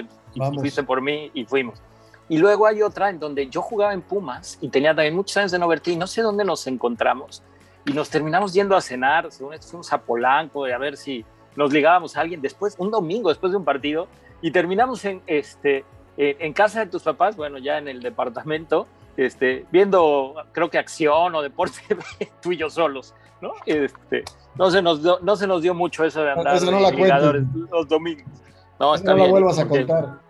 fuiste 0.60 0.82
por 0.82 1.00
mí 1.00 1.30
y 1.34 1.44
fuimos. 1.44 1.80
Y 2.28 2.38
luego 2.38 2.66
hay 2.66 2.82
otra 2.82 3.08
en 3.08 3.20
donde 3.20 3.48
yo 3.48 3.62
jugaba 3.62 3.94
en 3.94 4.02
Pumas 4.02 4.58
y 4.60 4.68
tenía 4.68 4.94
también 4.94 5.14
muchos 5.14 5.36
años 5.36 5.52
de 5.52 5.58
no 5.58 5.68
verte 5.68 5.92
y 5.92 5.96
no 5.96 6.06
sé 6.06 6.22
dónde 6.22 6.44
nos 6.44 6.66
encontramos 6.66 7.42
y 7.86 7.92
nos 7.92 8.10
terminamos 8.10 8.52
yendo 8.52 8.76
a 8.76 8.80
cenar, 8.80 9.30
según 9.30 9.54
esto 9.54 9.68
fuimos 9.68 9.92
a 9.92 9.98
Polanco, 9.98 10.66
a 10.66 10.78
ver 10.78 10.96
si 10.96 11.24
nos 11.56 11.72
ligábamos 11.72 12.16
a 12.16 12.20
alguien 12.20 12.42
después, 12.42 12.74
un 12.78 12.90
domingo 12.90 13.30
después 13.30 13.52
de 13.52 13.56
un 13.56 13.64
partido 13.64 14.08
y 14.40 14.50
terminamos 14.50 15.04
en, 15.04 15.22
este, 15.26 15.84
en 16.16 16.52
casa 16.52 16.80
de 16.80 16.86
tus 16.86 17.02
papás, 17.02 17.36
bueno, 17.36 17.58
ya 17.58 17.78
en 17.78 17.88
el 17.88 18.00
departamento, 18.00 18.86
este, 19.16 19.66
viendo, 19.72 20.34
creo 20.52 20.70
que 20.70 20.78
acción 20.78 21.34
o 21.34 21.42
deporte, 21.42 21.80
tú 22.42 22.52
y 22.52 22.56
yo 22.56 22.70
solos, 22.70 23.14
¿no? 23.40 23.52
Este, 23.66 24.24
no, 24.54 24.70
se 24.70 24.80
nos 24.80 25.02
dio, 25.02 25.18
no 25.22 25.36
se 25.36 25.46
nos 25.46 25.62
dio 25.62 25.74
mucho 25.74 26.04
eso 26.04 26.22
de 26.22 26.30
andar 26.30 26.62
no 26.62 26.80
la 26.80 26.90
los 27.70 27.88
domingos. 27.88 28.26
No, 28.78 28.94
está 28.94 29.12
no 29.12 29.24
la 29.24 29.30
vuelvas 29.30 29.58
a 29.58 29.66
contar. 29.66 30.20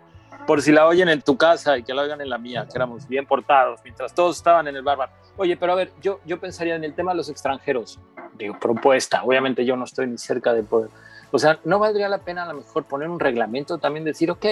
Por 0.47 0.63
si 0.63 0.71
la 0.71 0.87
oyen 0.87 1.09
en 1.09 1.21
tu 1.21 1.37
casa 1.37 1.77
y 1.77 1.83
que 1.83 1.93
la 1.93 2.01
oigan 2.01 2.21
en 2.21 2.29
la 2.29 2.39
mía, 2.39 2.65
que 2.65 2.75
éramos 2.75 3.07
bien 3.07 3.27
portados, 3.27 3.79
mientras 3.83 4.15
todos 4.15 4.37
estaban 4.37 4.67
en 4.67 4.75
el 4.75 4.81
bárbaro. 4.81 5.11
Oye, 5.37 5.55
pero 5.55 5.73
a 5.73 5.75
ver, 5.75 5.91
yo, 6.01 6.19
yo 6.25 6.39
pensaría 6.39 6.75
en 6.75 6.83
el 6.83 6.95
tema 6.95 7.11
de 7.11 7.17
los 7.17 7.29
extranjeros. 7.29 7.99
Digo, 8.33 8.57
propuesta. 8.59 9.23
Obviamente 9.23 9.63
yo 9.63 9.75
no 9.75 9.83
estoy 9.83 10.07
ni 10.07 10.17
cerca 10.17 10.53
de 10.53 10.63
poder 10.63 10.89
o 11.31 11.39
sea, 11.39 11.59
¿no 11.63 11.79
valdría 11.79 12.09
la 12.09 12.19
pena 12.19 12.43
a 12.43 12.53
lo 12.53 12.59
mejor 12.59 12.85
poner 12.85 13.09
un 13.09 13.19
reglamento 13.19 13.77
también, 13.77 14.03
decir, 14.03 14.31
ok, 14.31 14.45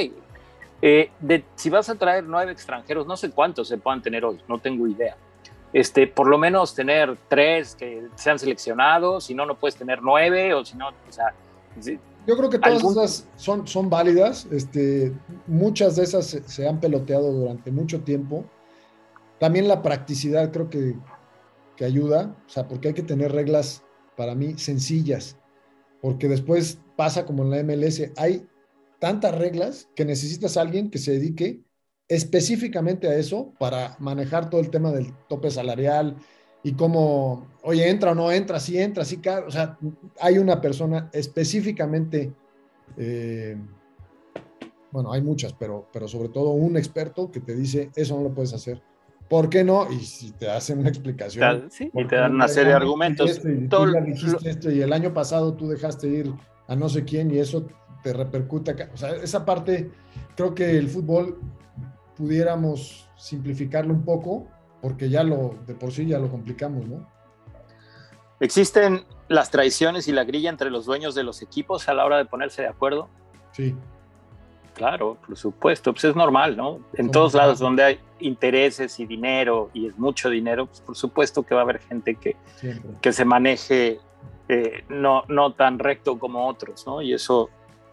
eh, 0.81 1.09
de, 1.19 1.43
si 1.55 1.69
vas 1.69 1.89
a 1.89 1.95
traer 1.95 2.23
nueve 2.23 2.51
extranjeros, 2.51 3.07
no 3.07 3.17
sé 3.17 3.31
cuántos 3.31 3.67
se 3.67 3.77
puedan 3.77 4.01
tener 4.01 4.23
hoy, 4.23 4.39
no 4.47 4.59
tengo 4.59 4.87
idea. 4.87 5.15
Este, 5.73 6.07
por 6.07 6.27
lo 6.27 6.37
menos 6.37 6.73
tener 6.75 7.17
tres 7.27 7.75
que 7.75 8.07
sean 8.15 8.39
seleccionados, 8.39 9.25
si 9.25 9.33
no, 9.33 9.45
no 9.45 9.55
puedes 9.55 9.75
tener 9.75 10.01
nueve, 10.01 10.53
o 10.53 10.63
si 10.63 10.77
no, 10.77 10.89
o 10.89 11.11
sea... 11.11 11.33
Yo 12.25 12.35
creo 12.35 12.49
que 12.49 12.59
todas 12.59 12.83
esas 12.83 13.27
son, 13.37 13.67
son 13.67 13.89
válidas, 13.89 14.47
este, 14.51 15.13
muchas 15.45 15.95
de 15.95 16.03
esas 16.03 16.25
se, 16.25 16.43
se 16.43 16.67
han 16.67 16.79
peloteado 16.79 17.31
durante 17.31 17.71
mucho 17.71 18.01
tiempo. 18.01 18.45
También 19.39 19.67
la 19.67 19.81
practicidad 19.81 20.51
creo 20.51 20.69
que, 20.69 20.95
que 21.75 21.85
ayuda, 21.85 22.35
o 22.45 22.49
sea, 22.49 22.67
porque 22.67 22.89
hay 22.89 22.93
que 22.93 23.03
tener 23.03 23.31
reglas 23.31 23.83
para 24.15 24.35
mí 24.35 24.57
sencillas 24.57 25.37
porque 26.01 26.27
después 26.27 26.79
pasa 26.95 27.25
como 27.25 27.43
en 27.43 27.51
la 27.51 27.63
MLS, 27.63 28.11
hay 28.17 28.47
tantas 28.99 29.35
reglas 29.35 29.89
que 29.95 30.05
necesitas 30.05 30.57
a 30.57 30.61
alguien 30.61 30.89
que 30.89 30.97
se 30.97 31.11
dedique 31.11 31.61
específicamente 32.07 33.07
a 33.07 33.15
eso 33.15 33.53
para 33.59 33.95
manejar 33.99 34.49
todo 34.49 34.61
el 34.61 34.69
tema 34.69 34.91
del 34.91 35.13
tope 35.27 35.51
salarial 35.51 36.15
y 36.63 36.73
cómo, 36.73 37.47
oye, 37.63 37.89
entra 37.89 38.11
o 38.11 38.15
no 38.15 38.31
entra, 38.31 38.59
si 38.59 38.77
entra, 38.77 39.05
si 39.05 39.17
cae, 39.17 39.43
o 39.43 39.51
sea, 39.51 39.77
hay 40.19 40.37
una 40.37 40.59
persona 40.59 41.09
específicamente, 41.13 42.33
eh, 42.97 43.57
bueno, 44.91 45.11
hay 45.11 45.21
muchas, 45.21 45.53
pero, 45.53 45.87
pero 45.91 46.07
sobre 46.07 46.29
todo 46.29 46.51
un 46.51 46.77
experto 46.77 47.29
que 47.29 47.41
te 47.41 47.55
dice, 47.55 47.91
eso 47.95 48.15
no 48.15 48.23
lo 48.23 48.33
puedes 48.33 48.53
hacer. 48.53 48.81
¿Por 49.29 49.49
qué 49.49 49.63
no? 49.63 49.91
Y 49.91 49.99
si 49.99 50.31
te 50.31 50.49
hacen 50.49 50.79
una 50.79 50.89
explicación. 50.89 51.69
Sí, 51.69 51.91
y 51.93 52.05
te 52.05 52.15
dan 52.15 52.35
una 52.35 52.47
serie 52.47 52.69
de 52.69 52.75
argumentos. 52.75 53.41
y, 53.43 54.47
esto 54.47 54.71
y 54.71 54.81
el 54.81 54.93
año 54.93 55.13
pasado 55.13 55.53
tú 55.53 55.67
dejaste 55.67 56.07
ir 56.07 56.33
a 56.67 56.75
no 56.75 56.87
sé 56.87 57.03
quién 57.03 57.31
y 57.31 57.39
eso 57.39 57.67
te 58.03 58.13
repercute 58.13 58.71
acá. 58.71 58.89
O 58.93 58.97
sea, 58.97 59.15
esa 59.15 59.45
parte, 59.45 59.91
creo 60.35 60.55
que 60.55 60.77
el 60.77 60.87
fútbol 60.87 61.39
pudiéramos 62.15 63.09
simplificarlo 63.17 63.93
un 63.93 64.03
poco, 64.03 64.47
porque 64.81 65.09
ya 65.09 65.23
lo, 65.23 65.55
de 65.65 65.75
por 65.75 65.91
sí 65.91 66.05
ya 66.05 66.19
lo 66.19 66.29
complicamos, 66.29 66.87
¿no? 66.87 67.07
¿Existen 68.39 69.03
las 69.27 69.49
traiciones 69.49 70.07
y 70.07 70.11
la 70.11 70.23
grilla 70.23 70.49
entre 70.49 70.69
los 70.69 70.85
dueños 70.85 71.15
de 71.15 71.23
los 71.23 71.41
equipos 71.41 71.89
a 71.89 71.93
la 71.93 72.05
hora 72.05 72.17
de 72.17 72.25
ponerse 72.25 72.61
de 72.61 72.67
acuerdo? 72.67 73.09
Sí. 73.51 73.75
Claro, 74.75 75.17
por 75.25 75.35
supuesto, 75.35 75.91
pues 75.91 76.05
es 76.05 76.15
normal, 76.15 76.55
¿no? 76.55 76.79
En 76.93 77.09
todos 77.09 77.33
lados 77.33 77.57
donde 77.57 77.83
hay 77.83 77.99
intereses 78.19 78.99
y 78.99 79.05
dinero 79.05 79.69
y 79.73 79.87
es 79.87 79.97
mucho 79.97 80.29
dinero, 80.29 80.65
pues 80.67 80.81
por 80.81 80.95
supuesto 80.95 81.43
que 81.43 81.55
va 81.55 81.61
a 81.61 81.63
haber 81.63 81.79
gente 81.79 82.15
que, 82.15 82.35
que 83.01 83.13
se 83.13 83.25
maneje 83.25 83.99
eh, 84.49 84.83
no, 84.89 85.23
no 85.27 85.53
tan 85.53 85.79
recto 85.79 86.17
como 86.17 86.47
otros, 86.47 86.85
¿no? 86.87 87.01
Y 87.01 87.13
eso 87.13 87.49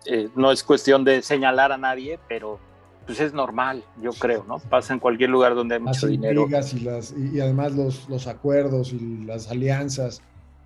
eh, 0.06 0.28
no 0.37 0.52
es 0.52 0.62
cuestión 0.62 1.04
de 1.04 1.22
señalar 1.22 1.72
a 1.72 1.78
nadie, 1.78 2.18
pero 2.28 2.58
pues 3.06 3.20
es 3.20 3.34
normal, 3.34 3.84
yo 4.02 4.12
creo, 4.12 4.44
¿no? 4.48 4.58
Pasa 4.58 4.94
en 4.94 5.00
cualquier 5.00 5.30
lugar 5.30 5.54
donde 5.54 5.74
hay 5.74 5.80
mucho 5.80 6.06
dinero. 6.06 6.46
Y, 6.46 6.80
las, 6.80 7.14
y, 7.16 7.40
además 7.40 7.72
los, 7.72 8.08
los 8.08 8.26
acuerdos 8.26 8.92
y 8.92 9.24
las 9.24 9.50
alianzas, 9.50 10.22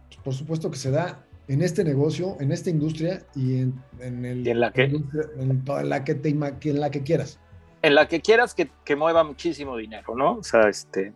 pues 0.08 0.18
por 0.22 0.34
supuesto 0.34 0.70
que 0.70 0.76
se 0.76 0.90
da 0.90 1.24
en 1.48 1.62
este 1.62 1.82
negocio, 1.82 2.36
en 2.40 2.52
esta 2.52 2.70
industria 2.70 3.22
y 3.34 3.60
en, 3.60 3.74
el, 4.24 4.46
en 4.46 4.60
la 4.60 4.70
que, 4.70 4.84
en 4.84 5.62
la 5.88 6.04
que, 6.04 6.14
te, 6.14 6.28
en 6.28 6.80
la 6.80 6.90
que 6.90 7.02
quieras. 7.02 7.40
En 7.88 7.94
la 7.94 8.06
que 8.06 8.20
quieras 8.20 8.54
que, 8.54 8.70
que 8.84 8.94
mueva 8.94 9.24
muchísimo 9.24 9.76
dinero, 9.76 10.14
¿no? 10.14 10.36
O 10.36 10.44
sea, 10.44 10.68
este... 10.68 11.12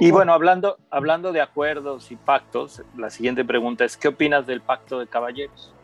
Y 0.00 0.10
bueno, 0.10 0.32
hablando, 0.32 0.78
hablando 0.90 1.32
de 1.32 1.42
acuerdos 1.42 2.10
y 2.10 2.16
pactos, 2.16 2.82
la 2.96 3.10
siguiente 3.10 3.44
pregunta 3.44 3.84
es, 3.84 3.96
¿qué 3.98 4.08
opinas 4.08 4.46
del 4.46 4.62
pacto 4.62 4.98
de 4.98 5.06
caballeros? 5.06 5.74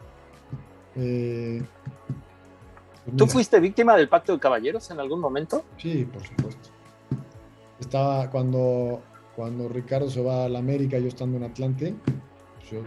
Eh, 0.97 1.63
¿Tú 3.17 3.27
fuiste 3.27 3.61
víctima 3.61 3.95
del 3.95 4.09
pacto 4.09 4.33
de 4.33 4.39
caballeros 4.39 4.91
en 4.91 4.99
algún 4.99 5.21
momento? 5.21 5.65
Sí, 5.77 6.07
por 6.07 6.23
supuesto. 6.27 6.71
Estaba 7.81 8.31
cuando, 8.31 9.03
cuando 9.37 9.69
Ricardo 9.69 10.09
se 10.09 10.23
va 10.23 10.47
a 10.47 10.49
la 10.49 10.61
América, 10.61 10.99
yo 10.99 11.09
estando 11.09 11.37
en 11.37 11.45
Atlante, 11.45 11.95
pues 12.57 12.71
yo 12.71 12.81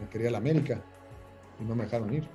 me 0.00 0.08
quería 0.08 0.32
la 0.32 0.38
América 0.38 0.82
y 1.60 1.64
no 1.64 1.76
me 1.76 1.84
dejaron 1.84 2.12
ir. 2.12 2.28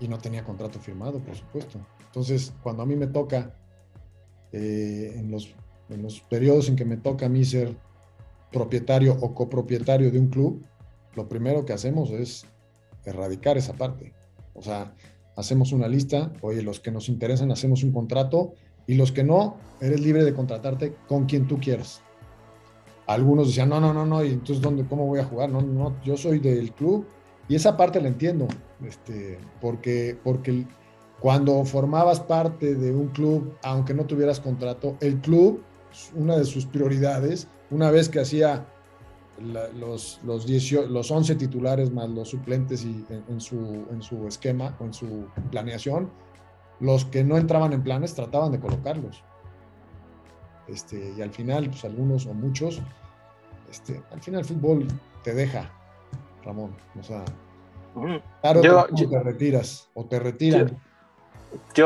Y 0.00 0.08
no 0.08 0.18
tenía 0.18 0.42
contrato 0.42 0.80
firmado, 0.80 1.20
por 1.20 1.36
supuesto. 1.36 1.78
Entonces, 2.12 2.52
cuando 2.62 2.82
a 2.82 2.86
mí 2.86 2.94
me 2.94 3.06
toca, 3.06 3.54
eh, 4.52 5.14
en, 5.16 5.30
los, 5.30 5.54
periodos 6.28 6.68
en 6.68 6.76
que 6.76 6.84
me 6.84 6.98
toca 6.98 7.24
a 7.24 7.28
mí 7.30 7.42
ser 7.42 7.74
propietario 8.52 9.16
o 9.18 9.34
copropietario 9.34 10.10
de 10.10 10.18
un 10.18 10.28
club, 10.28 10.62
lo 11.14 11.26
primero 11.26 11.64
que 11.64 11.72
hacemos 11.72 12.10
es 12.10 12.44
erradicar 13.06 13.56
esa 13.56 13.72
parte. 13.72 14.12
O 14.52 14.60
sea, 14.60 14.94
hacemos 15.36 15.72
una 15.72 15.88
lista, 15.88 16.30
oye, 16.42 16.60
los 16.60 16.80
que 16.80 16.90
nos 16.90 17.08
interesan 17.08 17.50
hacemos 17.50 17.82
un 17.82 17.92
contrato 17.92 18.52
y 18.86 18.92
los 18.96 19.10
que 19.10 19.24
no, 19.24 19.56
eres 19.80 20.02
libre 20.02 20.22
de 20.22 20.34
contratarte 20.34 20.94
con 21.08 21.24
quien 21.24 21.48
tú 21.48 21.58
quieras. 21.60 22.02
Algunos 23.06 23.46
decían, 23.46 23.70
no, 23.70 23.80
no, 23.80 23.94
no, 23.94 24.04
no, 24.04 24.22
y 24.22 24.32
entonces 24.32 24.60
¿dónde, 24.60 24.84
¿cómo 24.84 25.06
voy 25.06 25.20
a 25.20 25.24
jugar? 25.24 25.48
No, 25.48 25.62
no, 25.62 25.98
yo 26.02 26.18
soy 26.18 26.40
del 26.40 26.72
club 26.72 27.06
y 27.48 27.54
esa 27.54 27.74
parte 27.74 28.02
la 28.02 28.08
entiendo, 28.08 28.48
este, 28.84 29.38
porque, 29.62 30.18
porque 30.22 30.66
cuando 31.22 31.64
formabas 31.64 32.18
parte 32.18 32.74
de 32.74 32.92
un 32.92 33.06
club, 33.10 33.56
aunque 33.62 33.94
no 33.94 34.04
tuvieras 34.06 34.40
contrato, 34.40 34.96
el 35.00 35.20
club, 35.20 35.62
una 36.16 36.36
de 36.36 36.44
sus 36.44 36.66
prioridades, 36.66 37.46
una 37.70 37.92
vez 37.92 38.08
que 38.08 38.18
hacía 38.18 38.66
los, 39.38 40.20
los, 40.24 40.72
los 40.72 41.10
11 41.12 41.36
titulares 41.36 41.92
más 41.92 42.10
los 42.10 42.30
suplentes 42.30 42.84
y 42.84 43.06
en, 43.28 43.40
su, 43.40 43.86
en 43.92 44.02
su 44.02 44.26
esquema 44.26 44.76
o 44.80 44.84
en 44.84 44.92
su 44.92 45.26
planeación, 45.52 46.10
los 46.80 47.04
que 47.04 47.22
no 47.22 47.36
entraban 47.36 47.72
en 47.72 47.84
planes 47.84 48.14
trataban 48.14 48.50
de 48.50 48.58
colocarlos. 48.58 49.22
Este, 50.66 51.14
y 51.16 51.22
al 51.22 51.30
final, 51.30 51.70
pues 51.70 51.84
algunos 51.84 52.26
o 52.26 52.34
muchos, 52.34 52.82
este, 53.70 54.02
al 54.10 54.20
final 54.20 54.40
el 54.40 54.46
fútbol 54.46 54.88
te 55.22 55.34
deja, 55.34 55.70
Ramón. 56.44 56.74
O 56.98 57.02
sea, 57.04 57.24
claro, 58.40 58.60
te 58.60 59.22
retiras 59.22 59.88
o 59.94 60.04
te 60.04 60.18
retiran. 60.18 60.66
Yo, 60.66 60.91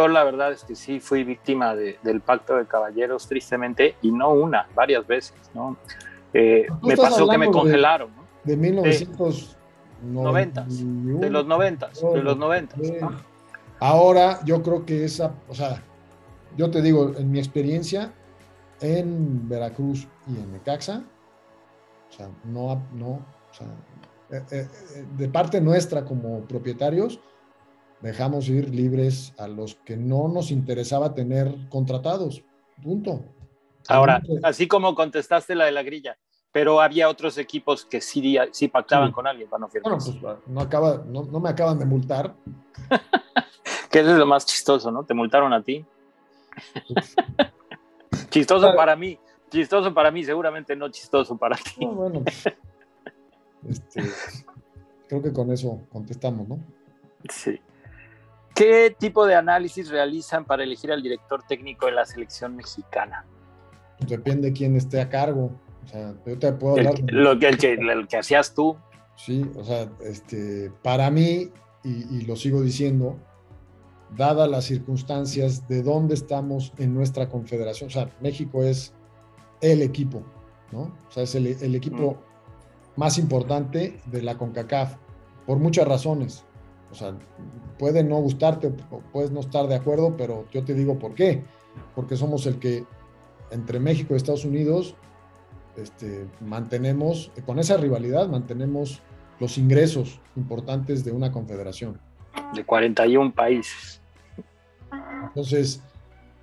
la 0.09 0.25
verdad 0.25 0.53
es 0.53 0.65
que 0.65 0.75
sí 0.75 1.01
fui 1.01 1.25
víctima 1.25 1.75
del 1.75 2.21
pacto 2.21 2.57
de 2.57 2.67
caballeros, 2.67 3.27
tristemente, 3.27 3.97
y 4.03 4.13
no 4.13 4.31
una, 4.31 4.69
varias 4.75 5.07
veces, 5.07 5.35
¿no? 5.55 5.77
Eh, 6.33 6.67
me 6.83 6.97
pasó 6.97 7.29
que 7.29 7.39
me 7.39 7.51
congelaron. 7.51 8.11
De, 8.45 8.57
1990. 8.57 10.67
De 10.69 11.31
los 11.31 11.47
90, 11.47 11.91
de 12.15 12.23
los 12.23 12.37
90. 12.37 12.77
Ahora 13.79 14.41
yo 14.45 14.63
creo 14.63 14.87
que 14.87 15.05
esa, 15.05 15.35
o 15.49 15.55
sea, 15.55 15.83
yo 16.57 16.71
te 16.71 16.81
digo, 16.83 17.13
en 17.17 17.31
mi 17.31 17.39
experiencia 17.39 18.13
en 18.81 19.49
Veracruz 19.49 20.07
y 20.27 20.37
en 20.37 20.53
Necaxa, 20.53 21.03
o 22.09 22.13
sea, 22.13 22.29
no, 22.45 22.83
no, 22.93 23.09
o 23.09 23.53
sea, 23.53 23.67
eh, 24.31 24.43
eh, 24.51 24.69
de 25.17 25.29
parte 25.29 25.61
nuestra 25.61 26.05
como 26.05 26.41
propietarios, 26.43 27.21
dejamos 28.01 28.49
ir 28.49 28.69
libres 28.75 29.35
a 29.39 29.49
los 29.49 29.77
que 29.77 29.97
no 29.97 30.29
nos 30.29 30.51
interesaba 30.51 31.15
tener 31.15 31.55
contratados. 31.69 32.43
Punto. 32.83 33.25
Ahora, 33.89 34.21
así 34.43 34.67
como 34.67 34.95
contestaste 34.95 35.55
la 35.55 35.65
de 35.65 35.73
la 35.73 35.83
grilla, 35.83 36.19
pero 36.53 36.81
había 36.81 37.09
otros 37.09 37.39
equipos 37.39 37.85
que 37.85 38.01
sí, 38.01 38.37
sí 38.53 38.69
pactaban 38.69 39.13
con 39.13 39.27
alguien 39.27 39.49
para 39.49 39.61
no 39.61 39.69
firmar. 39.69 39.93
Bueno, 39.93 40.05
pues 40.21 40.39
no, 40.47 40.61
acaba, 40.61 41.05
no, 41.07 41.23
me 41.41 41.49
acaban 41.49 41.79
de 41.79 41.85
multar. 41.85 42.35
que 43.91 44.01
eso 44.01 44.13
es 44.13 44.19
lo 44.19 44.27
más 44.27 44.45
chistoso, 44.47 44.91
¿no? 44.91 45.05
Te 45.05 45.15
multaron 45.15 45.53
a 45.53 45.63
ti. 45.63 45.85
chistoso 48.31 48.75
para 48.75 48.97
mí, 48.97 49.19
chistoso 49.51 49.93
para 49.93 50.11
mí, 50.11 50.25
seguramente 50.25 50.75
no 50.75 50.89
chistoso 50.89 51.37
para 51.37 51.57
ti. 51.57 51.85
bueno, 51.85 52.23
pues, 52.23 52.47
este, 53.69 54.03
creo 55.09 55.23
que 55.23 55.33
con 55.33 55.53
eso 55.53 55.83
contestamos, 55.91 56.49
¿no? 56.49 56.59
Sí. 57.29 57.61
¿Qué 58.57 58.97
tipo 58.99 59.27
de 59.27 59.35
análisis 59.35 59.91
realizan 59.91 60.47
para 60.47 60.65
elegir 60.65 60.91
al 60.91 61.03
director 61.03 61.43
técnico 61.47 61.85
de 61.87 61.93
la 61.93 62.07
selección 62.07 62.57
mexicana? 62.57 63.27
Pues 63.99 64.09
depende 64.09 64.51
quién 64.55 64.77
esté 64.77 64.99
a 64.99 65.11
cargo. 65.11 65.61
O 65.85 65.89
sea, 65.89 66.15
yo 66.25 66.39
te 66.39 66.53
puedo 66.55 66.77
hablar. 66.77 66.95
lo 67.09 67.39
que, 67.39 67.49
el, 67.49 67.59
que, 67.59 67.75
el 67.75 68.09
que 68.09 68.17
hacías 68.17 68.55
tú. 68.55 68.75
Sí, 69.15 69.45
o 69.57 69.63
sea, 69.63 69.91
este, 70.01 70.73
para 70.83 71.11
mí, 71.11 71.51
y, 71.85 72.23
lo 72.23 72.35
sigo 72.35 72.63
diciendo, 72.63 73.19
dadas 74.17 74.49
las 74.49 74.65
circunstancias 74.65 75.69
de 75.69 75.83
dónde 75.83 76.15
estamos 76.15 76.73
en 76.79 76.95
nuestra 76.95 77.29
confederación, 77.29 77.89
o 77.89 77.93
sea, 77.93 78.11
México 78.23 78.63
es 78.63 78.95
el 79.61 79.83
equipo, 79.83 80.23
¿no? 80.73 80.97
O 81.09 81.11
sea, 81.11 81.25
es 81.25 81.35
el, 81.35 81.47
el 81.47 81.75
equipo 81.75 82.23
más 82.97 83.19
importante 83.19 84.01
de 84.07 84.23
la 84.23 84.39
CONCACAF, 84.39 84.97
por 85.47 85.59
muchas 85.59 85.87
razones. 85.87 86.47
O 86.91 86.95
sea, 86.95 87.15
puede 87.79 88.03
no 88.05 88.17
gustarte, 88.17 88.73
puedes 89.13 89.31
no 89.31 89.41
estar 89.41 89.67
de 89.67 89.75
acuerdo, 89.75 90.17
pero 90.17 90.47
yo 90.51 90.65
te 90.65 90.75
digo 90.75 90.99
por 90.99 91.15
qué. 91.15 91.43
Porque 91.95 92.17
somos 92.17 92.47
el 92.47 92.59
que 92.59 92.85
entre 93.51 93.81
México 93.81 94.15
y 94.15 94.17
Estados 94.17 94.45
Unidos 94.45 94.97
este, 95.77 96.27
mantenemos, 96.41 97.31
con 97.45 97.59
esa 97.59 97.77
rivalidad, 97.77 98.29
mantenemos 98.29 99.03
los 99.39 99.59
ingresos 99.59 100.21
importantes 100.37 101.05
de 101.05 101.13
una 101.13 101.31
confederación. 101.31 102.01
De 102.55 102.65
41 102.65 103.33
países. 103.35 104.01
Entonces, 105.29 105.83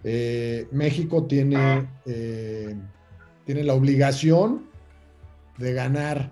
eh, 0.03 0.67
México 0.71 1.23
tiene, 1.23 1.88
eh, 2.06 2.75
tiene 3.45 3.63
la 3.63 3.73
obligación 3.73 4.65
de 5.58 5.73
ganar. 5.73 6.32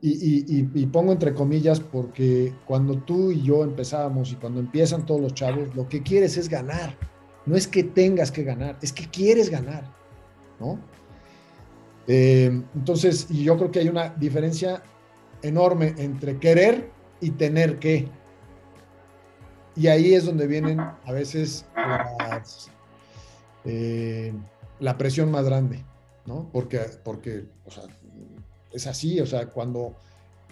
Y, 0.00 0.86
pongo 0.86 1.12
entre 1.12 1.34
comillas 1.34 1.80
porque 1.80 2.52
cuando 2.66 2.98
tú 2.98 3.32
y 3.32 3.42
yo 3.42 3.64
empezábamos 3.64 4.32
y 4.32 4.36
cuando 4.36 4.60
empiezan 4.60 5.06
todos 5.06 5.20
los 5.20 5.34
chavos, 5.34 5.74
lo 5.74 5.88
que 5.88 6.02
quieres 6.02 6.36
es 6.36 6.48
ganar. 6.48 6.96
No 7.46 7.56
es 7.56 7.66
que 7.66 7.84
tengas 7.84 8.30
que 8.30 8.42
ganar, 8.42 8.76
es 8.82 8.92
que 8.92 9.08
quieres 9.08 9.50
ganar, 9.50 9.84
¿no? 10.60 10.78
Eh, 12.08 12.62
entonces, 12.74 13.26
y 13.30 13.44
yo 13.44 13.56
creo 13.56 13.70
que 13.70 13.80
hay 13.80 13.88
una 13.88 14.10
diferencia 14.10 14.82
enorme 15.42 15.94
entre 15.98 16.38
querer 16.38 16.90
y 17.20 17.30
tener 17.30 17.78
que. 17.78 18.08
Y 19.76 19.88
ahí 19.88 20.14
es 20.14 20.24
donde 20.24 20.46
vienen 20.46 20.80
a 20.80 21.12
veces 21.12 21.66
eh, 23.64 24.32
la 24.80 24.96
presión 24.96 25.30
más 25.30 25.44
grande, 25.44 25.84
¿no? 26.26 26.48
Porque, 26.52 26.80
porque 27.04 27.44
o 27.64 27.70
sea, 27.70 27.84
es 28.72 28.86
así, 28.86 29.20
o 29.20 29.26
sea, 29.26 29.46
cuando, 29.46 29.96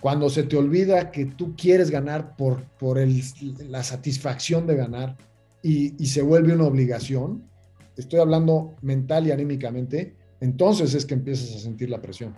cuando 0.00 0.28
se 0.30 0.42
te 0.44 0.56
olvida 0.56 1.10
que 1.10 1.26
tú 1.26 1.54
quieres 1.56 1.90
ganar 1.90 2.36
por, 2.36 2.62
por 2.78 2.98
el, 2.98 3.22
la 3.68 3.82
satisfacción 3.82 4.66
de 4.66 4.76
ganar 4.76 5.16
y, 5.62 6.02
y 6.02 6.06
se 6.06 6.22
vuelve 6.22 6.54
una 6.54 6.64
obligación, 6.64 7.48
estoy 7.96 8.20
hablando 8.20 8.74
mental 8.82 9.26
y 9.26 9.32
anímicamente, 9.32 10.14
entonces 10.40 10.94
es 10.94 11.06
que 11.06 11.14
empiezas 11.14 11.54
a 11.56 11.58
sentir 11.58 11.90
la 11.90 12.00
presión. 12.00 12.34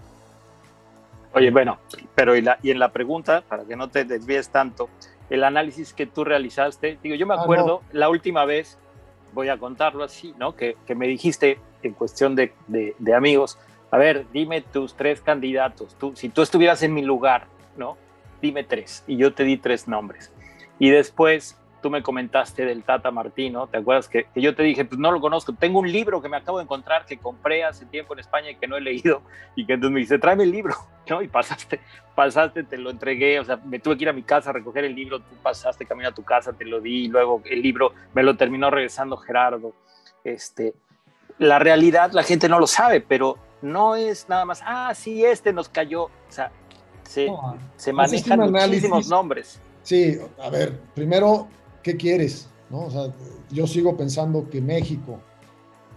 Oye, 1.37 1.51
bueno, 1.51 1.79
pero 2.15 2.35
y, 2.35 2.41
la, 2.41 2.59
y 2.63 2.71
en 2.71 2.79
la 2.79 2.93
pregunta, 2.93 3.43
para 3.47 3.65
que 3.65 3.77
no 3.77 3.89
te 3.91 4.05
desvíes 4.05 4.49
tanto, 4.49 4.89
el 5.29 5.45
análisis 5.45 5.93
que 5.93 6.07
tú 6.07 6.25
realizaste, 6.25 6.99
digo, 7.03 7.15
yo 7.15 7.27
me 7.27 7.35
ah, 7.35 7.43
acuerdo 7.43 7.83
la 7.93 8.09
última 8.09 8.45
vez, 8.45 8.79
voy 9.35 9.49
a 9.49 9.59
contarlo 9.59 10.03
así, 10.03 10.35
¿no? 10.39 10.57
Que, 10.57 10.77
que 10.87 10.95
me 10.95 11.07
dijiste 11.07 11.59
en 11.83 11.93
cuestión 11.93 12.35
de, 12.37 12.53
de, 12.69 12.95
de, 12.99 13.15
amigos, 13.15 13.59
a 13.91 13.99
ver, 13.99 14.27
dime 14.33 14.61
tus 14.61 14.95
tres 14.95 15.21
candidatos, 15.21 15.97
tú, 15.99 16.15
si 16.17 16.29
tú 16.29 16.43
estuvieras 16.43 16.83
en 16.83 16.95
mi 16.95 17.03
lugar, 17.03 17.47
¿no? 17.77 17.97
Dime 18.43 18.65
tres, 18.65 19.05
y 19.07 19.17
yo 19.17 19.33
te 19.33 19.45
di 19.45 19.57
tres 19.57 19.89
nombres. 19.89 20.33
Y 20.79 20.91
después 20.91 21.59
tú 21.83 21.91
me 21.91 22.03
comentaste 22.03 22.65
del 22.65 22.83
Tata 22.83 23.11
Martino, 23.11 23.69
¿te 23.69 23.79
acuerdas 23.79 24.09
que, 24.09 24.27
yo 24.35 24.55
te 24.55 24.65
dije, 24.65 24.85
pues 24.85 24.99
no 24.99 25.13
lo 25.13 25.21
conozco, 25.21 25.53
tengo 25.53 25.79
un 25.79 25.91
libro 25.91 26.21
que 26.21 26.29
me 26.29 26.37
acabo 26.37 26.59
de 26.59 26.65
encontrar 26.65 27.07
que 27.07 27.17
compré 27.17 27.65
hace 27.65 27.87
tiempo 27.87 28.15
en 28.15 28.21
España 28.21 28.51
y 28.51 28.57
que 28.57 28.67
no 28.67 28.77
he 28.77 28.81
leído, 28.81 29.23
y 29.55 29.65
que 29.65 29.75
entonces 29.75 29.95
me 29.95 30.01
dice, 30.01 30.19
tráeme 30.19 30.43
el 30.43 30.51
libro, 30.51 30.75
¿no? 31.09 31.23
Y 31.23 31.29
pasaste, 31.29 31.81
pasaste, 32.15 32.65
te 32.65 32.77
lo 32.77 32.91
entregué, 32.91 33.39
o 33.39 33.45
sea, 33.45 33.59
me 33.59 33.79
tuve 33.79 33.97
que 33.97 34.03
ir 34.03 34.09
a 34.09 34.13
mi 34.13 34.25
casa 34.25 34.51
a 34.51 34.53
recoger 34.53 34.85
el 34.85 34.97
libro, 34.97 35.21
tú 35.21 35.37
pasaste 35.43 35.87
camino 35.87 36.09
a 36.09 36.13
tu 36.13 36.25
casa, 36.25 36.53
te 36.53 36.65
lo 36.65 36.81
di, 36.81 37.05
y 37.05 37.09
luego 37.09 37.41
el 37.45 37.63
libro 37.63 37.93
me 38.15 38.23
lo 38.23 38.37
terminó 38.37 38.69
regresando 38.71 39.17
Gerardo. 39.17 39.73
Este, 40.25 40.75
la 41.39 41.61
realidad 41.61 42.11
la 42.13 42.25
gente 42.25 42.49
no 42.49 42.59
lo 42.59 42.67
sabe, 42.67 43.01
pero 43.01 43.39
no 43.63 43.97
es 43.97 44.29
nada 44.29 44.45
más, 44.45 44.61
ah, 44.65 44.93
sí, 44.95 45.25
este 45.25 45.53
nos 45.53 45.69
cayó, 45.69 46.05
o 46.05 46.11
sea, 46.29 46.53
se, 47.03 47.29
se 47.77 47.93
manejan 47.93 48.41
muchísimos 48.51 49.09
nombres. 49.09 49.61
Sí, 49.83 50.19
a 50.43 50.51
ver, 50.51 50.81
primero 50.95 51.49
¿qué 51.87 51.97
quieres? 51.97 52.49
¿no? 52.69 52.87
O 52.87 52.91
sea, 52.91 53.15
yo 53.51 53.67
sigo 53.69 53.97
pensando 53.97 54.51
que 54.51 54.61
México 54.61 55.21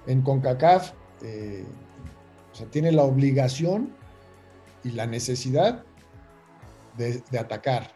en 0.05 0.21
CONCACAF 0.21 0.91
eh, 1.23 1.65
o 2.51 2.55
sea, 2.55 2.67
tiene 2.67 2.91
la 2.91 3.03
obligación 3.03 3.95
y 4.83 4.91
la 4.91 5.07
necesidad 5.07 5.83
de, 6.95 7.23
atacar. 7.39 7.91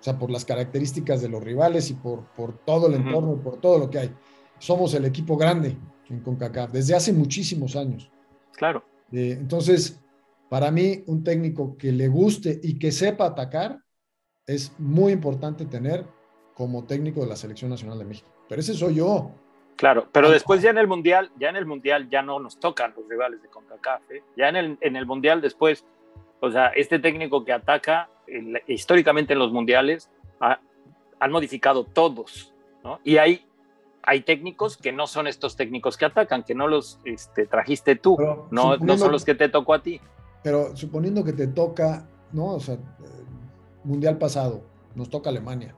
O 0.00 0.02
sea, 0.02 0.18
por 0.18 0.30
las 0.30 0.44
características 0.44 1.22
de 1.22 1.28
los 1.28 1.42
rivales 1.42 1.90
y 1.90 1.94
por, 1.94 2.24
por 2.32 2.58
todo 2.58 2.88
el 2.88 2.94
entorno 2.94 3.34
y 3.34 3.36
por 3.36 3.60
todo 3.60 3.78
lo 3.78 3.88
que 3.88 4.00
hay. 4.00 4.14
Somos 4.58 4.94
el 4.94 5.04
equipo 5.04 5.36
grande 5.36 5.76
en 6.08 6.20
CONCACAF 6.20 6.72
desde 6.72 6.96
hace 6.96 7.12
muchísimos 7.12 7.76
años. 7.76 8.10
Claro. 8.56 8.84
Eh, 9.12 9.36
entonces, 9.38 10.02
para 10.48 10.70
mí, 10.70 11.02
un 11.06 11.24
técnico 11.24 11.76
que 11.76 11.92
le 11.92 12.08
guste 12.08 12.60
y 12.62 12.78
que 12.78 12.92
sepa 12.92 13.26
atacar 13.26 13.78
es 14.46 14.74
muy 14.78 15.12
importante 15.12 15.66
tener 15.66 16.04
como 16.54 16.84
técnico 16.84 17.20
de 17.20 17.26
la 17.26 17.36
Selección 17.36 17.70
Nacional 17.70 17.98
de 17.98 18.04
México. 18.04 18.28
Pero 18.48 18.60
ese 18.60 18.74
soy 18.74 18.96
yo. 18.96 19.30
Claro, 19.76 20.08
pero 20.12 20.30
después 20.30 20.62
ya 20.62 20.70
en 20.70 20.78
el 20.78 20.86
Mundial, 20.86 21.30
ya 21.38 21.48
en 21.48 21.56
el 21.56 21.66
Mundial 21.66 22.08
ya 22.10 22.22
no 22.22 22.38
nos 22.38 22.58
tocan 22.60 22.92
los 22.96 23.08
rivales 23.08 23.42
de 23.42 23.48
CONCACAF. 23.48 24.02
¿eh? 24.10 24.22
Ya 24.36 24.48
en 24.48 24.56
el, 24.56 24.78
en 24.80 24.96
el 24.96 25.06
Mundial 25.06 25.40
después, 25.40 25.84
o 26.40 26.50
sea, 26.50 26.68
este 26.68 26.98
técnico 26.98 27.44
que 27.44 27.52
ataca, 27.52 28.08
históricamente 28.66 29.32
en 29.32 29.38
los 29.38 29.52
Mundiales, 29.52 30.10
han 30.38 31.30
modificado 31.30 31.84
todos, 31.84 32.52
¿no? 32.82 33.00
Y 33.04 33.16
hay, 33.16 33.46
hay 34.02 34.22
técnicos 34.22 34.76
que 34.76 34.92
no 34.92 35.06
son 35.06 35.26
estos 35.26 35.56
técnicos 35.56 35.96
que 35.96 36.04
atacan, 36.04 36.42
que 36.42 36.54
no 36.54 36.68
los 36.68 36.98
este, 37.04 37.46
trajiste 37.46 37.96
tú, 37.96 38.16
no, 38.50 38.76
no 38.76 38.98
son 38.98 39.12
los 39.12 39.24
que 39.24 39.34
te 39.34 39.48
tocó 39.48 39.74
a 39.74 39.82
ti. 39.82 40.00
Pero 40.42 40.76
suponiendo 40.76 41.22
que 41.22 41.32
te 41.32 41.46
toca, 41.46 42.08
¿no? 42.32 42.46
O 42.46 42.60
sea, 42.60 42.76
Mundial 43.84 44.18
pasado, 44.18 44.62
nos 44.94 45.10
toca 45.10 45.30
Alemania. 45.30 45.74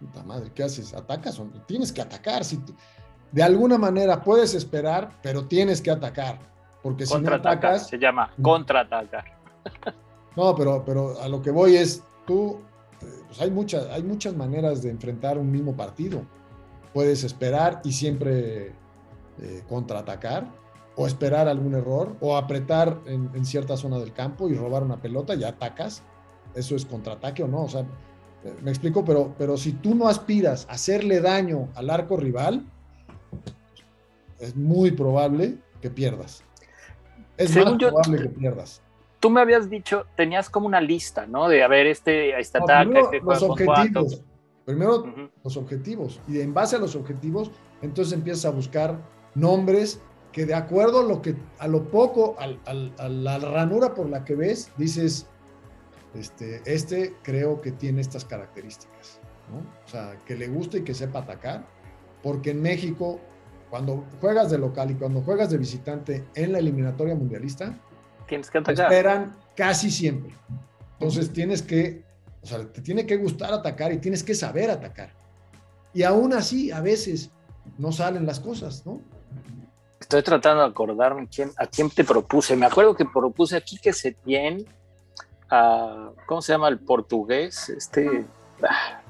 Puta 0.00 0.22
madre, 0.22 0.50
¿qué 0.54 0.62
haces? 0.62 0.92
¿Atacas 0.94 1.40
Tienes 1.66 1.92
que 1.92 2.02
atacar. 2.02 2.44
Si 2.44 2.60
de 3.32 3.42
alguna 3.42 3.78
manera 3.78 4.22
puedes 4.22 4.54
esperar, 4.54 5.10
pero 5.22 5.46
tienes 5.46 5.80
que 5.80 5.90
atacar. 5.90 6.38
Porque 6.82 7.06
si 7.06 7.18
no 7.18 7.34
atacas. 7.34 7.88
Se 7.88 7.98
llama 7.98 8.30
contraatacar. 8.40 9.24
No, 10.36 10.54
pero, 10.54 10.84
pero 10.84 11.18
a 11.20 11.28
lo 11.28 11.40
que 11.40 11.50
voy 11.50 11.76
es, 11.76 12.04
tú, 12.26 12.60
eh, 13.00 13.06
pues 13.26 13.40
hay 13.40 13.50
muchas, 13.50 13.86
hay 13.86 14.02
muchas 14.02 14.36
maneras 14.36 14.82
de 14.82 14.90
enfrentar 14.90 15.38
un 15.38 15.50
mismo 15.50 15.74
partido. 15.74 16.26
Puedes 16.92 17.24
esperar 17.24 17.80
y 17.84 17.92
siempre 17.92 18.72
eh, 19.38 19.62
contraatacar, 19.68 20.48
o 20.96 21.06
esperar 21.06 21.48
algún 21.48 21.74
error, 21.74 22.16
o 22.20 22.36
apretar 22.36 23.00
en, 23.06 23.30
en, 23.34 23.44
cierta 23.44 23.76
zona 23.76 23.98
del 23.98 24.12
campo 24.12 24.48
y 24.48 24.54
robar 24.54 24.82
una 24.82 25.00
pelota 25.00 25.34
y 25.34 25.44
atacas. 25.44 26.02
Eso 26.54 26.74
es 26.74 26.86
contraataque 26.86 27.42
o 27.42 27.48
no. 27.48 27.64
O 27.64 27.68
sea, 27.68 27.86
me 28.62 28.70
explico, 28.70 29.04
pero, 29.04 29.34
pero 29.38 29.56
si 29.56 29.72
tú 29.72 29.94
no 29.94 30.08
aspiras 30.08 30.66
a 30.68 30.72
hacerle 30.72 31.20
daño 31.20 31.68
al 31.74 31.90
arco 31.90 32.16
rival, 32.16 32.64
es 34.38 34.56
muy 34.56 34.90
probable 34.90 35.56
que 35.80 35.90
pierdas. 35.90 36.44
Es 37.36 37.54
muy 37.54 37.78
probable 37.78 38.22
que 38.22 38.28
pierdas. 38.28 38.82
Tú 39.20 39.30
me 39.30 39.40
habías 39.40 39.68
dicho, 39.68 40.06
tenías 40.16 40.48
como 40.50 40.66
una 40.66 40.80
lista, 40.80 41.26
¿no? 41.26 41.48
De 41.48 41.62
a 41.62 41.68
ver, 41.68 41.86
este, 41.86 42.38
este 42.38 42.58
ataque, 42.58 43.00
este 43.00 43.20
los 43.20 43.42
objetivos. 43.42 44.22
Primero 44.66 45.30
los 45.42 45.56
objetivos. 45.56 46.20
Y 46.28 46.40
en 46.40 46.52
base 46.52 46.76
a 46.76 46.78
los 46.78 46.94
objetivos, 46.96 47.50
entonces 47.80 48.12
empiezas 48.12 48.44
a 48.44 48.50
buscar 48.50 48.98
nombres 49.34 50.00
que 50.32 50.44
de 50.44 50.54
acuerdo 50.54 51.00
a 51.00 51.02
lo 51.04 51.22
que, 51.22 51.34
a 51.58 51.66
lo 51.66 51.84
poco, 51.84 52.36
a 52.38 53.08
la 53.08 53.38
ranura 53.38 53.94
por 53.94 54.10
la 54.10 54.24
que 54.24 54.34
ves, 54.34 54.70
dices, 54.76 55.26
este, 56.14 56.62
este 56.66 57.14
creo 57.22 57.60
que 57.60 57.72
tiene 57.72 58.00
estas 58.00 58.24
características, 58.24 59.20
¿no? 59.50 59.58
O 59.84 59.88
sea, 59.88 60.18
que 60.26 60.34
le 60.34 60.48
guste 60.48 60.78
y 60.78 60.82
que 60.82 60.94
sepa 60.94 61.20
atacar, 61.20 61.66
porque 62.22 62.50
en 62.50 62.62
México, 62.62 63.20
cuando 63.70 64.04
juegas 64.20 64.50
de 64.50 64.58
local 64.58 64.90
y 64.90 64.94
cuando 64.94 65.20
juegas 65.22 65.50
de 65.50 65.58
visitante 65.58 66.24
en 66.34 66.52
la 66.52 66.58
eliminatoria 66.58 67.14
mundialista, 67.14 67.78
tienes 68.26 68.50
que 68.50 68.58
atacar. 68.58 68.92
Esperan 68.92 69.36
casi 69.54 69.90
siempre. 69.90 70.34
Entonces 70.94 71.32
tienes 71.32 71.62
que, 71.62 72.02
o 72.46 72.48
sea, 72.48 72.64
te 72.64 72.80
tiene 72.80 73.04
que 73.04 73.16
gustar 73.16 73.52
atacar 73.52 73.92
y 73.92 73.98
tienes 73.98 74.22
que 74.22 74.32
saber 74.32 74.70
atacar. 74.70 75.10
Y 75.92 76.04
aún 76.04 76.32
así, 76.32 76.70
a 76.70 76.80
veces 76.80 77.30
no 77.76 77.90
salen 77.90 78.24
las 78.24 78.38
cosas, 78.38 78.86
¿no? 78.86 79.00
Estoy 79.98 80.22
tratando 80.22 80.62
de 80.62 80.68
acordarme 80.68 81.26
quién, 81.28 81.50
a 81.56 81.66
quién 81.66 81.90
te 81.90 82.04
propuse. 82.04 82.54
Me 82.54 82.66
acuerdo 82.66 82.94
que 82.94 83.04
propuse 83.04 83.56
aquí 83.56 83.78
que 83.78 83.92
se 83.92 84.12
tiene 84.12 84.64
¿cómo 86.26 86.40
se 86.40 86.52
llama 86.52 86.68
el 86.68 86.78
portugués? 86.78 87.68
Este, 87.68 88.24
ah, 88.62 89.00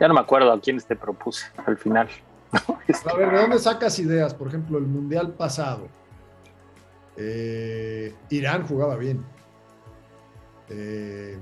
ya 0.00 0.08
no 0.08 0.14
me 0.14 0.20
acuerdo 0.20 0.52
a 0.52 0.60
quién 0.60 0.80
te 0.80 0.96
propuse 0.96 1.46
al 1.64 1.76
final. 1.76 2.08
A 2.52 3.16
ver, 3.16 3.30
¿de 3.30 3.40
dónde 3.40 3.58
sacas 3.60 3.98
ideas? 4.00 4.34
Por 4.34 4.48
ejemplo, 4.48 4.78
el 4.78 4.84
Mundial 4.84 5.34
pasado. 5.34 5.86
Eh, 7.16 8.12
Irán 8.30 8.66
jugaba 8.66 8.96
bien. 8.96 9.24
Eh, 10.68 11.38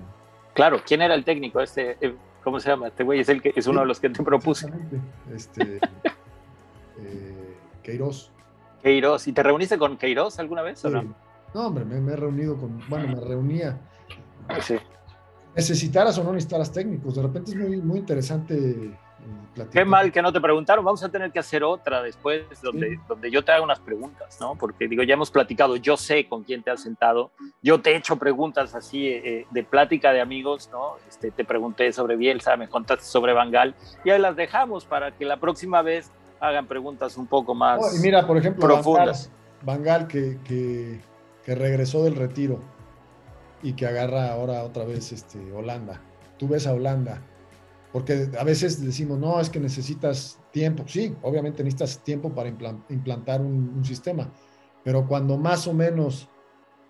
claro, 0.55 0.81
¿quién 0.87 1.03
era 1.03 1.15
el 1.15 1.25
técnico? 1.25 1.61
Este, 1.61 1.97
eh, 2.01 2.15
¿Cómo 2.43 2.59
se 2.61 2.71
llama? 2.71 2.89
Este 2.89 3.05
güey 3.05 3.21
es, 3.21 3.29
el 3.29 3.43
que, 3.43 3.53
es 3.55 3.67
uno 3.67 3.81
de 3.81 3.87
los 3.87 4.01
que 4.01 4.09
te 4.11 4.23
propuse. 4.23 4.69
Este, 5.35 5.79
Queiroz. 7.83 8.31
Queiroz. 8.83 9.29
¿Y 9.29 9.33
te 9.33 9.43
reuniste 9.43 9.79
con 9.79 9.97
Queiroz 9.97 10.39
alguna 10.39 10.63
vez 10.63 10.85
o 10.85 10.91
no? 10.91 11.15
No, 11.55 11.67
hombre, 11.67 11.85
me, 11.85 12.13
he 12.13 12.17
reunido 12.17 12.57
con, 12.57 12.81
bueno, 12.89 13.09
me 13.09 13.21
reunía 13.21 13.79
Sí. 14.63 14.77
Necesitaras 15.55 16.17
o 16.19 16.25
no 16.25 16.33
necesitaras 16.33 16.73
técnicos, 16.73 17.17
de 17.17 17.23
repente 17.23 17.51
es 17.53 17.57
muy, 17.57 17.77
muy 17.81 17.99
interesante. 17.99 18.97
Qué 19.73 19.85
mal 19.85 20.13
que 20.13 20.23
no 20.23 20.33
te 20.33 20.41
preguntaron. 20.41 20.85
Vamos 20.85 21.03
a 21.03 21.09
tener 21.09 21.31
que 21.33 21.39
hacer 21.39 21.63
otra 21.65 22.03
después 22.03 22.45
donde, 22.63 22.99
donde 23.09 23.31
yo 23.31 23.45
te 23.45 23.53
haga 23.53 23.63
unas 23.63 23.81
preguntas, 23.81 24.39
¿no? 24.41 24.55
Porque 24.55 24.89
digo, 24.89 25.03
ya 25.03 25.15
hemos 25.15 25.31
platicado, 25.31 25.77
yo 25.77 25.97
sé 25.97 26.27
con 26.29 26.45
quién 26.45 26.63
te 26.63 26.71
has 26.71 26.83
sentado, 26.83 27.31
yo 27.63 27.81
te 27.81 27.93
he 27.93 27.97
hecho 27.97 28.17
preguntas 28.17 28.75
así 28.75 29.09
eh, 29.09 29.23
eh, 29.25 29.47
de 29.51 29.65
plática 29.65 30.13
de 30.13 30.21
amigos, 30.21 30.71
¿no? 30.73 30.97
Este, 31.09 31.31
te 31.31 31.45
pregunté 31.45 31.93
sobre 31.93 32.17
Bielsa, 32.17 32.57
me 32.57 32.69
contaste 32.69 33.05
sobre 33.05 33.33
Bangal 33.33 33.75
y 34.05 34.11
ahí 34.11 34.21
las 34.21 34.37
dejamos 34.37 34.85
para 34.85 35.11
que 35.13 35.25
la 35.25 35.39
próxima 35.39 35.83
vez 35.83 36.11
hagan 36.39 36.67
preguntas 36.67 37.17
un 37.17 37.27
poco 37.27 37.55
más 37.55 37.99
y 37.99 38.01
mira, 38.01 38.27
por 38.27 38.39
ejemplo, 38.39 38.67
profundas. 38.67 39.31
Bangal, 39.63 40.07
que, 40.07 40.39
que, 40.43 41.01
que 41.45 41.55
regresó 41.55 42.03
del 42.05 42.17
retiro 42.17 42.61
y 43.63 43.75
que 43.75 43.87
agarra 43.87 44.33
ahora 44.33 44.63
otra 44.65 44.85
vez 44.85 45.13
este, 45.13 45.53
Holanda. 45.53 46.01
Tú 46.39 46.49
ves 46.49 46.67
a 46.67 46.73
Holanda, 46.73 47.21
porque 47.93 48.29
a 48.39 48.45
veces 48.45 48.85
decimos, 48.85 49.19
no, 49.19 49.41
es 49.41 49.51
que 49.51 49.59
necesitas 49.59 50.41
tiempo. 50.53 50.85
Sí, 50.87 51.15
obviamente 51.23 51.65
necesitas 51.65 52.03
tiempo 52.05 52.33
para 52.33 52.49
implantar 52.49 53.41
un, 53.41 53.85
sistema, 53.85 54.33
pero 54.85 55.07
cuando 55.07 55.37
más 55.37 55.67
o 55.67 55.75
menos 55.75 56.29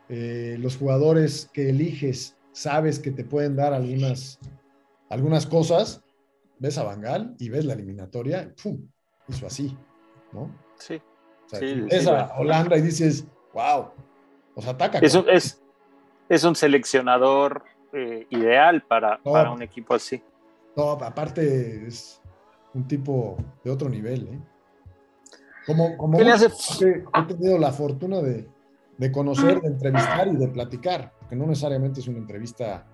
eh, 0.08 0.56
los 0.58 0.76
jugadores 0.76 1.48
que 1.52 1.70
eliges 1.70 2.36
sabes 2.52 2.98
que 2.98 3.10
te 3.10 3.24
pueden 3.24 3.56
dar 3.56 3.72
algunas, 3.72 4.38
algunas 5.08 5.46
cosas, 5.46 6.02
ves 6.58 6.76
a 6.78 6.84
Bangal 6.84 7.34
y 7.38 7.48
ves 7.48 7.64
la 7.64 7.74
eliminatoria, 7.74 8.52
¡pum! 8.62 8.86
Hizo 9.28 9.46
así, 9.46 9.76
¿no? 10.32 10.50
Sí. 10.76 11.00
ves 11.50 12.06
a 12.06 12.34
Holanda 12.38 12.76
y 12.76 12.82
dices, 12.82 13.26
wow, 13.54 13.90
os 14.54 14.66
ataca. 14.66 14.98
Eso 14.98 15.26
es, 15.28 15.62
es 16.28 16.44
un 16.44 16.54
seleccionador 16.54 17.64
eh, 17.92 18.26
ideal 18.30 18.82
para, 18.82 19.18
para, 19.22 19.50
un 19.50 19.62
equipo 19.62 19.94
así. 19.94 20.22
No, 20.76 20.90
aparte 20.92 21.86
es 21.86 22.20
un 22.74 22.86
tipo 22.86 23.36
de 23.64 23.70
otro 23.70 23.88
nivel. 23.88 24.28
¿eh? 24.28 24.40
Como, 25.66 25.96
como 25.96 26.18
¿Qué 26.18 26.24
le 26.24 26.32
hace? 26.32 26.46
he 26.46 27.22
tenido 27.26 27.58
la 27.58 27.72
fortuna 27.72 28.20
de, 28.20 28.48
de, 28.96 29.12
conocer, 29.12 29.60
de 29.60 29.68
entrevistar 29.68 30.28
y 30.28 30.36
de 30.36 30.48
platicar, 30.48 31.12
que 31.28 31.36
no 31.36 31.46
necesariamente 31.46 32.00
es 32.00 32.08
una 32.08 32.18
entrevista. 32.18 32.86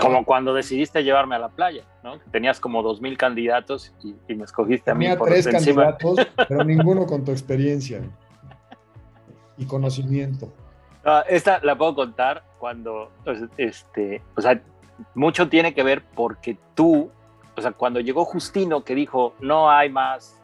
Como 0.00 0.24
cuando 0.24 0.54
decidiste 0.54 1.02
llevarme 1.02 1.34
a 1.34 1.38
la 1.38 1.48
playa, 1.48 1.84
¿no? 2.02 2.18
Tenías 2.30 2.60
como 2.60 2.82
dos 2.82 3.00
mil 3.00 3.18
candidatos 3.18 3.92
y, 4.02 4.34
me 4.34 4.44
escogiste 4.44 4.90
a 4.90 4.94
mí. 4.94 5.06
Tenía 5.06 5.18
tres 5.18 5.48
candidatos, 5.48 6.16
pero 6.48 6.64
ninguno 6.64 7.06
con 7.06 7.24
tu 7.24 7.32
experiencia 7.32 8.00
y 9.56 9.66
conocimiento. 9.66 10.52
Ah, 11.04 11.24
esta 11.28 11.60
la 11.62 11.76
puedo 11.76 11.94
contar 11.94 12.44
cuando, 12.58 13.10
pues, 13.24 13.42
este, 13.58 14.22
o 14.36 14.40
sea, 14.40 14.62
mucho 15.14 15.48
tiene 15.48 15.74
que 15.74 15.82
ver 15.82 16.02
porque 16.14 16.56
tú, 16.74 17.10
o 17.56 17.60
sea, 17.60 17.72
cuando 17.72 18.00
llegó 18.00 18.24
Justino 18.24 18.84
que 18.84 18.94
dijo, 18.94 19.34
no 19.40 19.70
hay 19.70 19.90
más 19.90 20.40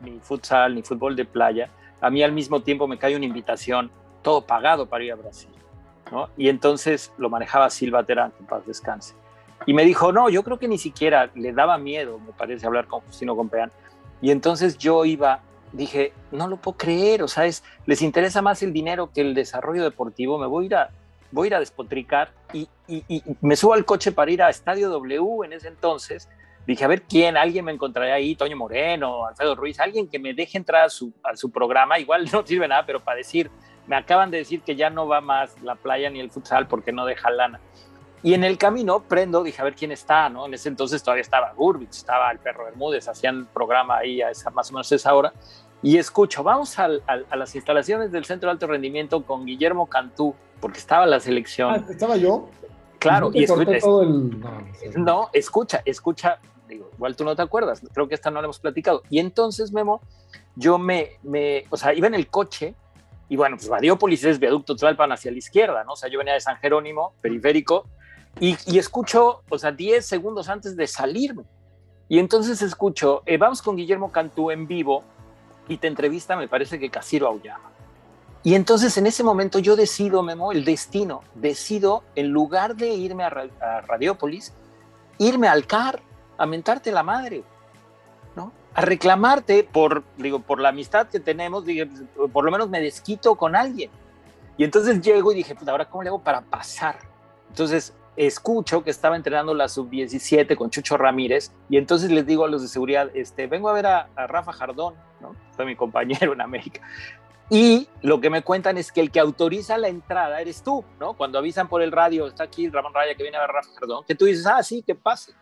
ni 0.00 0.18
futsal 0.20 0.74
ni 0.74 0.82
fútbol 0.82 1.16
de 1.16 1.24
playa, 1.24 1.70
a 2.00 2.10
mí 2.10 2.22
al 2.22 2.32
mismo 2.32 2.60
tiempo 2.60 2.86
me 2.86 2.98
cae 2.98 3.16
una 3.16 3.24
invitación, 3.24 3.90
todo 4.22 4.42
pagado 4.42 4.86
para 4.86 5.04
ir 5.04 5.12
a 5.12 5.16
Brasil, 5.16 5.50
¿no? 6.10 6.28
Y 6.36 6.48
entonces 6.48 7.12
lo 7.16 7.30
manejaba 7.30 7.70
Silva 7.70 8.04
Terán, 8.04 8.32
que 8.32 8.44
paz 8.44 8.66
descanse. 8.66 9.14
Y 9.66 9.72
me 9.72 9.84
dijo, 9.84 10.12
no, 10.12 10.28
yo 10.28 10.42
creo 10.42 10.58
que 10.58 10.68
ni 10.68 10.76
siquiera 10.76 11.30
le 11.34 11.52
daba 11.52 11.78
miedo, 11.78 12.18
me 12.18 12.32
parece, 12.32 12.66
hablar 12.66 12.86
con 12.86 13.00
Justino 13.00 13.34
Compeán. 13.34 13.70
Y 14.20 14.30
entonces 14.30 14.76
yo 14.76 15.04
iba 15.04 15.40
dije, 15.74 16.12
no 16.30 16.46
lo 16.48 16.56
puedo 16.56 16.76
creer, 16.76 17.22
o 17.22 17.28
sea, 17.28 17.44
les 17.86 18.02
interesa 18.02 18.40
más 18.42 18.62
el 18.62 18.72
dinero 18.72 19.10
que 19.12 19.20
el 19.20 19.34
desarrollo 19.34 19.82
deportivo, 19.82 20.38
me 20.38 20.46
voy 20.46 20.64
a 20.64 20.66
ir 20.66 20.74
a, 20.76 20.90
voy 21.30 21.46
a, 21.46 21.48
ir 21.48 21.54
a 21.54 21.60
despotricar 21.60 22.32
y, 22.52 22.68
me 23.40 23.56
subo 23.56 23.72
al 23.72 23.84
coche 23.84 24.12
para 24.12 24.30
ir 24.30 24.42
a 24.42 24.50
Estadio 24.50 24.90
W 24.90 25.44
en 25.44 25.54
ese 25.54 25.68
entonces 25.68 26.28
dije, 26.66 26.84
a 26.84 26.88
ver 26.88 27.02
quién, 27.02 27.36
alguien 27.36 27.64
me 27.64 27.72
encontraría 27.72 28.14
ahí, 28.14 28.36
Toño 28.36 28.56
Moreno, 28.56 29.26
Alfredo 29.26 29.54
Ruiz, 29.54 29.78
alguien 29.80 30.08
que 30.08 30.18
me 30.18 30.34
deje 30.34 30.58
entrar 30.58 30.84
a 30.84 30.88
su, 30.88 31.12
a 31.22 31.32
programa, 31.52 31.98
igual 31.98 32.28
no 32.32 32.46
sirve 32.46 32.68
nada, 32.68 32.86
pero 32.86 33.00
para 33.00 33.18
decir, 33.18 33.50
me 33.86 33.96
acaban 33.96 34.30
de 34.30 34.38
decir 34.38 34.62
que 34.62 34.76
ya 34.76 34.90
no 34.90 35.06
va 35.06 35.20
más 35.20 35.60
la 35.62 35.74
playa 35.74 36.08
ni 36.10 36.20
el 36.20 36.30
futsal 36.30 36.66
porque 36.66 36.92
no 36.92 37.04
deja 37.04 37.30
lana. 37.30 37.60
Y 38.22 38.32
en 38.32 38.42
el 38.42 38.56
camino 38.56 39.02
prendo, 39.02 39.42
dije, 39.42 39.60
a 39.60 39.64
ver 39.64 39.74
quién 39.74 39.92
está, 39.92 40.30
¿no? 40.30 40.46
En 40.46 40.54
ese 40.54 40.70
entonces 40.70 41.02
todavía 41.02 41.20
estaba 41.20 41.52
Gurbitz, 41.52 41.98
estaba 41.98 42.30
el 42.30 42.38
perro 42.38 42.64
Bermúdez, 42.64 43.06
hacían 43.06 43.46
programa 43.52 43.98
ahí 43.98 44.22
a 44.22 44.30
esa, 44.30 44.48
más 44.50 44.70
o 44.70 44.72
menos 44.72 44.90
esa 44.90 45.14
hora. 45.14 45.34
Y 45.82 45.98
escucho, 45.98 46.42
vamos 46.42 46.78
a 46.78 46.88
las 46.88 47.54
instalaciones 47.54 48.10
del 48.10 48.24
Centro 48.24 48.48
de 48.48 48.52
Alto 48.52 48.66
Rendimiento 48.66 49.22
con 49.26 49.44
Guillermo 49.44 49.86
Cantú, 49.86 50.34
porque 50.64 50.78
estaba 50.78 51.04
la 51.04 51.20
selección. 51.20 51.74
Ah, 51.74 51.84
¿Estaba 51.90 52.16
yo? 52.16 52.48
Claro, 52.98 53.30
y 53.34 53.44
escucha, 53.44 53.78
no, 54.96 55.28
escucha, 55.34 55.82
escucha, 55.84 56.38
digo, 56.66 56.88
igual 56.94 57.14
tú 57.14 57.22
no 57.22 57.36
te 57.36 57.42
acuerdas, 57.42 57.82
creo 57.92 58.08
que 58.08 58.14
esta 58.14 58.30
no 58.30 58.40
la 58.40 58.46
hemos 58.46 58.60
platicado. 58.60 59.02
Y 59.10 59.18
entonces, 59.18 59.74
Memo, 59.74 60.00
yo 60.56 60.78
me, 60.78 61.18
me 61.22 61.66
o 61.68 61.76
sea, 61.76 61.92
iba 61.92 62.06
en 62.06 62.14
el 62.14 62.28
coche 62.28 62.74
y 63.28 63.36
bueno, 63.36 63.58
pues 63.58 63.68
Radiópolis 63.68 64.24
es 64.24 64.38
viaducto 64.38 64.74
Tlalpan 64.74 65.12
hacia 65.12 65.30
la 65.30 65.36
izquierda, 65.36 65.84
¿no? 65.84 65.92
O 65.92 65.96
sea, 65.96 66.08
yo 66.08 66.16
venía 66.16 66.32
de 66.32 66.40
San 66.40 66.56
Jerónimo, 66.56 67.12
periférico, 67.20 67.86
y, 68.40 68.56
y 68.64 68.78
escucho, 68.78 69.42
o 69.50 69.58
sea, 69.58 69.70
10 69.70 70.02
segundos 70.02 70.48
antes 70.48 70.78
de 70.78 70.86
salirme. 70.86 71.44
Y 72.08 72.18
entonces 72.18 72.62
escucho, 72.62 73.22
eh, 73.26 73.36
vamos 73.36 73.60
con 73.60 73.76
Guillermo 73.76 74.10
Cantú 74.10 74.50
en 74.50 74.66
vivo 74.66 75.04
y 75.68 75.76
te 75.76 75.88
entrevista, 75.88 76.36
me 76.36 76.48
parece 76.48 76.78
que 76.78 76.88
Casiro 76.88 77.26
Auyama. 77.26 77.73
Y 78.44 78.54
entonces 78.54 78.98
en 78.98 79.06
ese 79.06 79.24
momento 79.24 79.58
yo 79.58 79.74
decido, 79.74 80.22
Memo, 80.22 80.52
el 80.52 80.66
destino, 80.66 81.22
decido, 81.34 82.04
en 82.14 82.28
lugar 82.28 82.76
de 82.76 82.90
irme 82.90 83.24
a, 83.24 83.30
Radiópolis, 83.80 84.52
irme 85.16 85.48
al 85.48 85.66
CAR, 85.66 86.02
a 86.36 86.44
mentarte 86.44 86.92
la 86.92 87.02
madre, 87.02 87.42
¿no? 88.36 88.52
A 88.74 88.82
reclamarte 88.82 89.64
por, 89.64 90.04
digo, 90.18 90.40
por 90.40 90.60
la 90.60 90.68
amistad 90.68 91.08
que 91.08 91.20
tenemos, 91.20 91.64
digo, 91.64 91.90
por 92.30 92.44
lo 92.44 92.50
menos 92.50 92.68
me 92.68 92.82
desquito 92.82 93.34
con 93.34 93.56
alguien. 93.56 93.90
Y 94.58 94.64
entonces 94.64 95.00
llego 95.00 95.32
y 95.32 95.36
dije, 95.36 95.54
pues 95.54 95.66
ahora, 95.66 95.88
¿cómo 95.88 96.02
le 96.02 96.10
hago 96.10 96.22
para 96.22 96.42
pasar? 96.42 96.98
Entonces 97.48 97.94
escucho 98.14 98.84
que 98.84 98.90
estaba 98.90 99.16
entrenando 99.16 99.54
la 99.54 99.68
sub-17 99.68 100.54
con 100.54 100.68
Chucho 100.68 100.98
Ramírez 100.98 101.50
y 101.70 101.78
entonces 101.78 102.10
les 102.10 102.26
digo 102.26 102.44
a 102.44 102.48
los 102.48 102.60
de 102.60 102.68
seguridad, 102.68 103.10
este, 103.14 103.46
vengo 103.46 103.70
a 103.70 103.72
ver 103.72 103.86
a, 103.86 104.08
a 104.14 104.26
Rafa 104.26 104.52
Jardón, 104.52 104.94
¿no? 105.22 105.34
Fue 105.52 105.64
mi 105.64 105.74
compañero 105.74 106.34
en 106.34 106.42
América. 106.42 106.82
Y 107.50 107.88
lo 108.02 108.20
que 108.20 108.30
me 108.30 108.42
cuentan 108.42 108.78
es 108.78 108.90
que 108.90 109.00
el 109.00 109.10
que 109.10 109.20
autoriza 109.20 109.76
la 109.76 109.88
entrada 109.88 110.40
eres 110.40 110.62
tú, 110.62 110.84
¿no? 110.98 111.14
Cuando 111.14 111.38
avisan 111.38 111.68
por 111.68 111.82
el 111.82 111.92
radio, 111.92 112.26
está 112.26 112.44
aquí 112.44 112.68
Ramón 112.68 112.94
Raya 112.94 113.14
que 113.14 113.22
viene 113.22 113.36
a 113.36 113.40
ver 113.40 113.50
a 113.50 113.52
Rafa 113.52 113.70
Jardón, 113.78 114.04
que 114.06 114.14
tú 114.14 114.24
dices, 114.24 114.46
ah, 114.46 114.62
sí, 114.62 114.82
que 114.82 114.94
pase. 114.94 115.32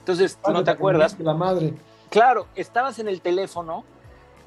Entonces, 0.00 0.38
tú 0.44 0.52
no 0.52 0.64
te 0.64 0.70
acuerdas. 0.70 1.18
La 1.20 1.34
madre. 1.34 1.74
Claro, 2.10 2.46
estabas 2.54 2.98
en 2.98 3.08
el 3.08 3.20
teléfono, 3.20 3.84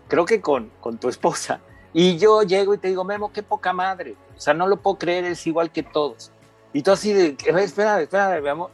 creo 0.07 0.25
que 0.25 0.41
con, 0.41 0.71
con 0.81 0.97
tu 0.97 1.09
esposa, 1.09 1.61
y 1.93 2.17
yo 2.17 2.43
llego 2.43 2.73
y 2.73 2.77
te 2.77 2.89
digo, 2.89 3.03
Memo, 3.03 3.31
qué 3.31 3.43
poca 3.43 3.73
madre. 3.73 4.15
O 4.37 4.39
sea, 4.39 4.53
no 4.53 4.67
lo 4.67 4.77
puedo 4.77 4.97
creer, 4.97 5.25
es 5.25 5.45
igual 5.47 5.71
que 5.71 5.83
todos. 5.83 6.31
Y 6.71 6.83
tú 6.83 6.91
así 6.91 7.13
de, 7.13 7.35
espera, 7.61 8.01
espera, 8.01 8.39
veamos. 8.39 8.71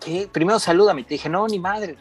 ¿Qué? 0.00 0.28
Primero 0.30 0.58
salúdame. 0.58 1.02
Te 1.02 1.14
dije, 1.14 1.28
no, 1.28 1.46
ni 1.48 1.58
madre. 1.58 1.96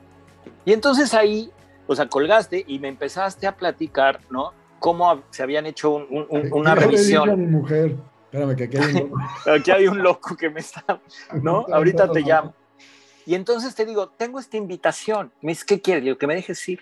Y 0.65 0.73
entonces 0.73 1.13
ahí, 1.13 1.51
o 1.87 1.95
sea, 1.95 2.07
colgaste 2.07 2.63
y 2.67 2.79
me 2.79 2.87
empezaste 2.87 3.47
a 3.47 3.55
platicar, 3.55 4.19
¿no? 4.29 4.53
Cómo 4.83 5.23
se 5.29 5.41
habían 5.41 5.65
hecho 5.65 5.91
una 5.91 6.75
revisión. 6.75 7.29
A 7.29 7.35
mi 7.37 7.45
mujer? 7.47 7.95
Espérame, 8.25 8.53
que 8.53 8.63
aquí 8.65 8.77
hay 8.77 8.91
un 8.91 8.99
loco. 8.99 9.17
aquí 9.49 9.71
hay 9.71 9.87
un 9.87 10.03
loco 10.03 10.35
que 10.35 10.49
me 10.49 10.59
está, 10.59 10.83
¿no? 11.41 11.65
Ahorita 11.71 12.11
te 12.11 12.19
llamo. 12.19 12.53
Y 13.25 13.35
entonces 13.35 13.73
te 13.75 13.85
digo, 13.85 14.09
tengo 14.09 14.39
esta 14.39 14.57
invitación. 14.57 15.31
Me 15.39 15.53
dice, 15.53 15.63
¿qué 15.65 15.79
quieres? 15.79 16.03
Digo, 16.03 16.17
que 16.17 16.27
me 16.27 16.35
dejes 16.35 16.67
ir. 16.67 16.81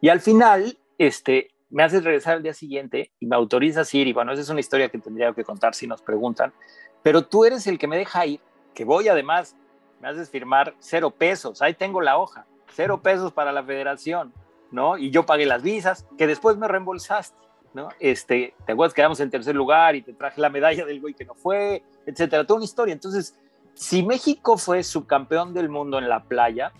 Y 0.00 0.08
al 0.08 0.20
final, 0.20 0.78
este, 0.96 1.50
me 1.68 1.82
haces 1.82 2.02
regresar 2.02 2.36
al 2.36 2.42
día 2.42 2.54
siguiente 2.54 3.12
y 3.20 3.26
me 3.26 3.36
autorizas 3.36 3.92
ir. 3.92 4.08
Y 4.08 4.14
bueno, 4.14 4.32
esa 4.32 4.40
es 4.40 4.48
una 4.48 4.60
historia 4.60 4.88
que 4.88 4.96
tendría 4.96 5.30
que 5.34 5.44
contar 5.44 5.74
si 5.74 5.86
nos 5.86 6.00
preguntan. 6.00 6.54
Pero 7.02 7.26
tú 7.26 7.44
eres 7.44 7.66
el 7.66 7.78
que 7.78 7.88
me 7.88 7.98
deja 7.98 8.24
ir, 8.24 8.40
que 8.74 8.86
voy 8.86 9.08
además, 9.08 9.54
me 10.00 10.08
haces 10.08 10.30
firmar 10.30 10.74
cero 10.78 11.10
pesos. 11.10 11.60
Ahí 11.60 11.74
tengo 11.74 12.00
la 12.00 12.16
hoja. 12.16 12.46
Cero 12.72 13.02
pesos 13.02 13.34
para 13.34 13.52
la 13.52 13.62
federación. 13.62 14.32
¿No? 14.70 14.98
Y 14.98 15.10
yo 15.10 15.26
pagué 15.26 15.46
las 15.46 15.62
visas, 15.62 16.06
que 16.16 16.26
después 16.26 16.56
me 16.56 16.68
reembolsaste, 16.68 17.38
¿no? 17.74 17.88
Este, 18.00 18.54
te 18.66 18.72
acuerdas 18.72 18.94
que 18.94 19.02
quedamos 19.02 19.20
en 19.20 19.30
tercer 19.30 19.54
lugar 19.54 19.96
y 19.96 20.02
te 20.02 20.12
traje 20.12 20.40
la 20.40 20.50
medalla 20.50 20.84
del 20.84 21.00
güey 21.00 21.14
que 21.14 21.24
no 21.24 21.34
fue, 21.34 21.82
etcétera, 22.06 22.46
toda 22.46 22.58
una 22.58 22.64
historia. 22.64 22.92
Entonces, 22.92 23.34
si 23.74 24.02
México 24.02 24.58
fue 24.58 24.82
subcampeón 24.82 25.54
del 25.54 25.68
mundo 25.68 25.98
en 25.98 26.08
la 26.08 26.24
playa, 26.24 26.72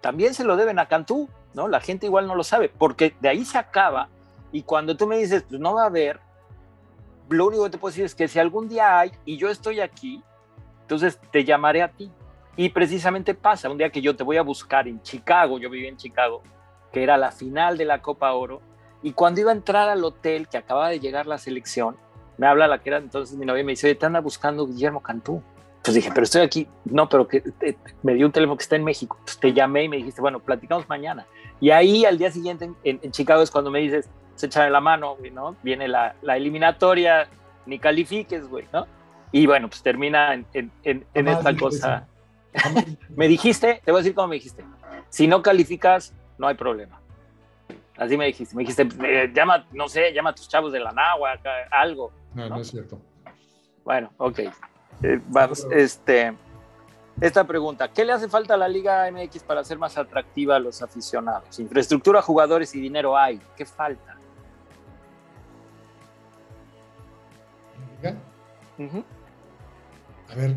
también 0.00 0.34
se 0.34 0.44
lo 0.44 0.56
deben 0.56 0.78
a 0.78 0.86
Cantú, 0.86 1.28
¿no? 1.54 1.68
La 1.68 1.80
gente 1.80 2.06
igual 2.06 2.26
no 2.26 2.34
lo 2.34 2.44
sabe, 2.44 2.68
porque 2.68 3.14
de 3.20 3.28
ahí 3.28 3.44
se 3.44 3.58
acaba 3.58 4.08
y 4.52 4.62
cuando 4.62 4.96
tú 4.96 5.06
me 5.06 5.16
dices, 5.16 5.44
pues 5.48 5.60
no 5.60 5.74
va 5.74 5.84
a 5.84 5.86
haber, 5.86 6.20
lo 7.30 7.46
único 7.46 7.64
que 7.64 7.70
te 7.70 7.78
puedo 7.78 7.90
decir 7.90 8.04
es 8.04 8.14
que 8.14 8.28
si 8.28 8.38
algún 8.38 8.68
día 8.68 8.98
hay 8.98 9.12
y 9.24 9.38
yo 9.38 9.48
estoy 9.48 9.80
aquí, 9.80 10.22
entonces 10.82 11.18
te 11.30 11.44
llamaré 11.44 11.82
a 11.82 11.88
ti. 11.88 12.10
Y 12.54 12.68
precisamente 12.68 13.34
pasa, 13.34 13.70
un 13.70 13.78
día 13.78 13.88
que 13.88 14.02
yo 14.02 14.14
te 14.14 14.22
voy 14.22 14.36
a 14.36 14.42
buscar 14.42 14.86
en 14.86 15.00
Chicago, 15.00 15.58
yo 15.58 15.70
viví 15.70 15.86
en 15.86 15.96
Chicago, 15.96 16.42
que 16.92 17.02
era 17.02 17.16
la 17.16 17.32
final 17.32 17.78
de 17.78 17.84
la 17.84 18.02
Copa 18.02 18.32
Oro, 18.32 18.60
y 19.02 19.12
cuando 19.12 19.40
iba 19.40 19.50
a 19.50 19.54
entrar 19.54 19.88
al 19.88 20.04
hotel, 20.04 20.48
que 20.48 20.56
acababa 20.56 20.88
de 20.88 21.00
llegar 21.00 21.26
la 21.26 21.38
selección, 21.38 21.96
me 22.38 22.46
habla 22.46 22.68
la 22.68 22.78
que 22.78 22.90
era 22.90 22.98
entonces 22.98 23.36
mi 23.36 23.44
novia 23.44 23.62
y 23.62 23.64
me 23.64 23.72
dice, 23.72 23.86
oye, 23.86 23.96
te 23.96 24.06
anda 24.06 24.20
buscando 24.20 24.66
Guillermo 24.66 25.02
Cantú. 25.02 25.42
Entonces 25.76 25.94
dije, 25.94 26.10
pero 26.14 26.24
estoy 26.24 26.42
aquí. 26.42 26.68
No, 26.84 27.08
pero 27.08 27.26
que 27.26 27.42
me 28.02 28.14
dio 28.14 28.26
un 28.26 28.32
teléfono 28.32 28.56
que 28.56 28.62
está 28.62 28.76
en 28.76 28.84
México. 28.84 29.16
Entonces 29.18 29.40
te 29.40 29.52
llamé 29.52 29.84
y 29.84 29.88
me 29.88 29.96
dijiste, 29.96 30.20
bueno, 30.20 30.38
platicamos 30.38 30.88
mañana. 30.88 31.26
Y 31.60 31.70
ahí 31.70 32.04
al 32.04 32.18
día 32.18 32.30
siguiente 32.30 32.70
en, 32.84 33.10
Chicago 33.10 33.42
es 33.42 33.50
cuando 33.50 33.70
me 33.70 33.80
dices, 33.80 34.08
se 34.36 34.46
echa 34.46 34.68
la 34.70 34.80
mano, 34.80 35.16
¿no? 35.32 35.56
Viene 35.62 35.88
la, 35.88 36.14
la 36.22 36.36
eliminatoria, 36.36 37.28
ni 37.66 37.80
califiques, 37.80 38.48
güey, 38.48 38.66
¿no? 38.72 38.86
Y 39.32 39.46
bueno, 39.46 39.68
pues 39.68 39.82
termina 39.82 40.34
en, 40.34 40.46
en, 40.52 41.04
en 41.14 41.28
esta 41.28 41.56
cosa. 41.56 42.06
me 43.16 43.26
dijiste, 43.26 43.82
te 43.84 43.90
voy 43.90 44.00
a 44.00 44.02
decir 44.02 44.14
cómo 44.14 44.28
me 44.28 44.36
dijiste. 44.36 44.64
Si 45.08 45.26
no 45.26 45.42
calificas, 45.42 46.14
no 46.38 46.46
hay 46.46 46.54
problema. 46.54 47.00
Así 47.96 48.16
me 48.16 48.26
dijiste, 48.26 48.56
me 48.56 48.62
dijiste, 48.62 48.88
eh, 49.04 49.30
llama, 49.34 49.66
no 49.72 49.88
sé, 49.88 50.12
llama 50.12 50.30
a 50.30 50.34
tus 50.34 50.48
chavos 50.48 50.72
de 50.72 50.80
la 50.80 50.92
Nahua, 50.92 51.38
algo. 51.70 52.12
No, 52.34 52.48
no, 52.48 52.60
es 52.60 52.70
cierto. 52.70 53.00
Bueno, 53.84 54.10
ok. 54.18 54.40
Eh, 55.02 55.20
vamos, 55.26 55.66
este, 55.72 56.32
esta 57.20 57.44
pregunta, 57.44 57.88
¿qué 57.88 58.04
le 58.04 58.12
hace 58.12 58.28
falta 58.28 58.54
a 58.54 58.56
la 58.56 58.68
Liga 58.68 59.10
MX 59.10 59.42
para 59.42 59.64
ser 59.64 59.76
más 59.76 59.98
atractiva 59.98 60.54
a 60.54 60.58
los 60.60 60.80
aficionados? 60.80 61.58
Infraestructura, 61.58 62.22
jugadores 62.22 62.72
y 62.76 62.80
dinero 62.80 63.16
hay. 63.16 63.40
¿Qué 63.56 63.66
falta? 63.66 64.16
A 70.30 70.34
ver, 70.34 70.54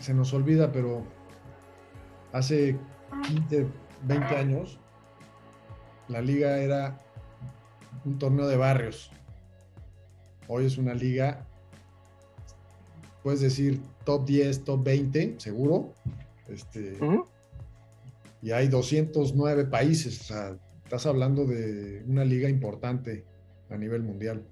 se 0.00 0.12
nos 0.12 0.32
olvida, 0.32 0.70
pero 0.70 1.02
hace 2.32 2.76
15, 3.26 3.66
20 4.02 4.36
años 4.36 4.78
la 6.08 6.20
liga 6.20 6.58
era 6.58 6.98
un 8.04 8.18
torneo 8.18 8.46
de 8.46 8.56
barrios. 8.56 9.10
Hoy 10.46 10.64
es 10.66 10.78
una 10.78 10.94
liga, 10.94 11.46
puedes 13.22 13.40
decir 13.40 13.80
top 14.04 14.24
10, 14.24 14.64
top 14.64 14.82
20, 14.82 15.34
seguro. 15.38 15.92
Este, 16.48 16.98
Y 18.40 18.52
hay 18.52 18.68
209 18.68 19.66
países. 19.66 20.20
O 20.22 20.24
sea, 20.24 20.56
estás 20.84 21.04
hablando 21.06 21.44
de 21.44 22.02
una 22.06 22.24
liga 22.24 22.48
importante 22.48 23.24
a 23.70 23.76
nivel 23.76 24.02
mundial. 24.02 24.42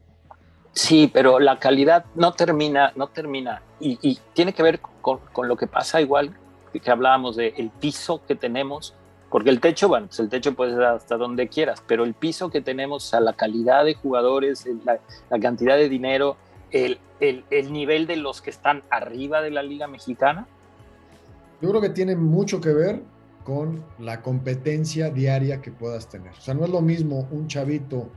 Sí, 0.72 1.11
pero 1.11 1.40
la 1.40 1.59
calidad 1.59 2.04
no 2.14 2.34
termina, 2.34 2.92
no 2.96 3.09
termina. 3.09 3.62
Y, 3.80 4.18
tiene 4.34 4.52
que 4.52 4.62
ver 4.62 4.80
con, 5.00 5.20
lo 5.48 5.57
que 5.57 5.66
pasa 5.66 6.02
igual 6.02 6.36
que, 6.70 6.90
hablábamos 6.90 7.36
del 7.36 7.54
el 7.57 7.70
piso 7.70 8.20
que 8.26 8.34
tenemos 8.34 8.94
porque 9.30 9.50
el 9.50 9.60
techo, 9.60 9.88
bueno, 9.88 10.06
pues 10.06 10.20
el 10.20 10.28
techo 10.28 10.54
puede 10.54 10.72
ser 10.72 10.84
hasta 10.84 11.16
donde 11.16 11.48
quieras, 11.48 11.82
pero 11.86 12.04
el 12.04 12.14
piso 12.14 12.50
que 12.50 12.60
tenemos, 12.60 13.12
a 13.14 13.20
la 13.20 13.32
calidad 13.32 13.84
de 13.84 13.94
jugadores, 13.94 14.66
la, 14.84 15.38
cantidad 15.38 15.76
de 15.76 15.88
dinero, 15.88 16.36
el, 16.70 16.98
el, 17.20 17.44
el, 17.50 17.72
nivel 17.72 18.06
de 18.06 18.16
los 18.16 18.40
que 18.40 18.50
están 18.50 18.82
arriba 18.90 19.42
de 19.42 19.50
la 19.50 19.62
Liga 19.62 19.88
Mexicana. 19.88 20.46
Yo 21.60 21.70
creo 21.70 21.80
que 21.80 21.90
tiene 21.90 22.14
mucho 22.14 22.60
que 22.60 22.72
ver 22.72 23.02
con 23.44 23.84
la 23.98 24.22
competencia 24.22 25.10
diaria 25.10 25.60
que 25.60 25.70
puedas 25.70 26.08
tener. 26.08 26.32
O 26.32 26.40
sea, 26.40 26.54
no 26.54 26.64
es 26.64 26.70
lo 26.70 26.80
mismo 26.80 27.28
un 27.30 27.46
chavito 27.46 28.10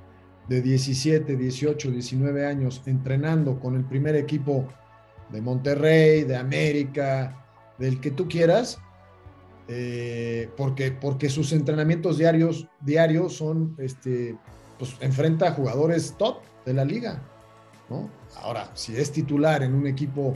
de 0.47 0.61
17, 0.61 1.35
18, 1.35 1.91
19 1.91 2.45
años 2.45 2.81
entrenando 2.87 3.59
con 3.59 3.75
el 3.75 3.85
primer 3.85 4.15
equipo 4.15 4.67
de 5.29 5.41
Monterrey, 5.41 6.23
de 6.23 6.35
América, 6.35 7.45
del 7.77 8.01
que 8.01 8.09
tú 8.09 8.27
quieras, 8.27 8.79
eh, 9.71 10.49
porque, 10.57 10.91
porque 10.91 11.29
sus 11.29 11.51
entrenamientos 11.53 12.17
diarios, 12.17 12.67
diarios 12.81 13.37
son, 13.37 13.75
este, 13.77 14.35
pues 14.79 14.95
enfrenta 14.99 15.49
a 15.49 15.51
jugadores 15.51 16.15
top 16.17 16.39
de 16.65 16.73
la 16.73 16.83
liga, 16.83 17.21
¿no? 17.87 18.09
Ahora, 18.37 18.71
si 18.73 18.97
es 18.97 19.11
titular 19.11 19.61
en 19.61 19.75
un 19.75 19.85
equipo 19.85 20.35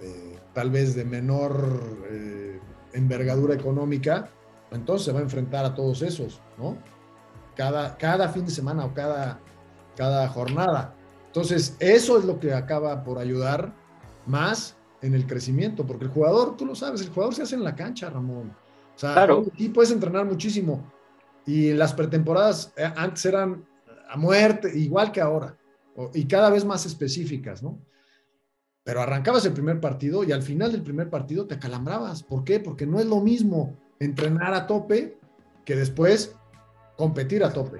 eh, 0.00 0.38
tal 0.54 0.70
vez 0.70 0.94
de 0.94 1.04
menor 1.04 1.98
eh, 2.12 2.60
envergadura 2.92 3.54
económica, 3.54 4.30
entonces 4.70 5.06
se 5.06 5.12
va 5.12 5.18
a 5.18 5.22
enfrentar 5.22 5.64
a 5.64 5.74
todos 5.74 6.02
esos, 6.02 6.40
¿no? 6.56 6.78
Cada, 7.56 7.98
cada 7.98 8.28
fin 8.28 8.44
de 8.44 8.52
semana 8.52 8.84
o 8.84 8.94
cada, 8.94 9.40
cada 9.96 10.28
jornada. 10.28 10.94
Entonces, 11.26 11.76
eso 11.80 12.16
es 12.16 12.24
lo 12.24 12.38
que 12.38 12.54
acaba 12.54 13.02
por 13.02 13.18
ayudar 13.18 13.74
más 14.26 14.77
en 15.02 15.14
el 15.14 15.26
crecimiento, 15.26 15.86
porque 15.86 16.04
el 16.06 16.10
jugador, 16.10 16.56
tú 16.56 16.66
lo 16.66 16.74
sabes, 16.74 17.00
el 17.02 17.10
jugador 17.10 17.34
se 17.34 17.42
hace 17.42 17.54
en 17.54 17.64
la 17.64 17.74
cancha, 17.74 18.10
Ramón. 18.10 18.52
O 18.94 18.98
sea, 18.98 19.12
Claro. 19.12 19.44
y 19.56 19.68
puedes 19.68 19.92
entrenar 19.92 20.24
muchísimo. 20.24 20.84
Y 21.46 21.72
las 21.72 21.94
pretemporadas 21.94 22.72
eh, 22.76 22.92
antes 22.96 23.24
eran 23.24 23.64
a 24.10 24.16
muerte, 24.16 24.76
igual 24.76 25.12
que 25.12 25.20
ahora, 25.20 25.56
o- 25.94 26.10
y 26.14 26.24
cada 26.26 26.50
vez 26.50 26.64
más 26.64 26.84
específicas, 26.86 27.62
¿no? 27.62 27.78
Pero 28.84 29.00
arrancabas 29.02 29.44
el 29.44 29.52
primer 29.52 29.80
partido 29.80 30.24
y 30.24 30.32
al 30.32 30.42
final 30.42 30.72
del 30.72 30.82
primer 30.82 31.10
partido 31.10 31.46
te 31.46 31.54
acalambrabas. 31.56 32.22
¿Por 32.22 32.42
qué? 32.42 32.58
Porque 32.58 32.86
no 32.86 32.98
es 32.98 33.06
lo 33.06 33.20
mismo 33.20 33.76
entrenar 34.00 34.54
a 34.54 34.66
tope 34.66 35.18
que 35.64 35.76
después 35.76 36.34
competir 36.96 37.44
a 37.44 37.52
tope. 37.52 37.78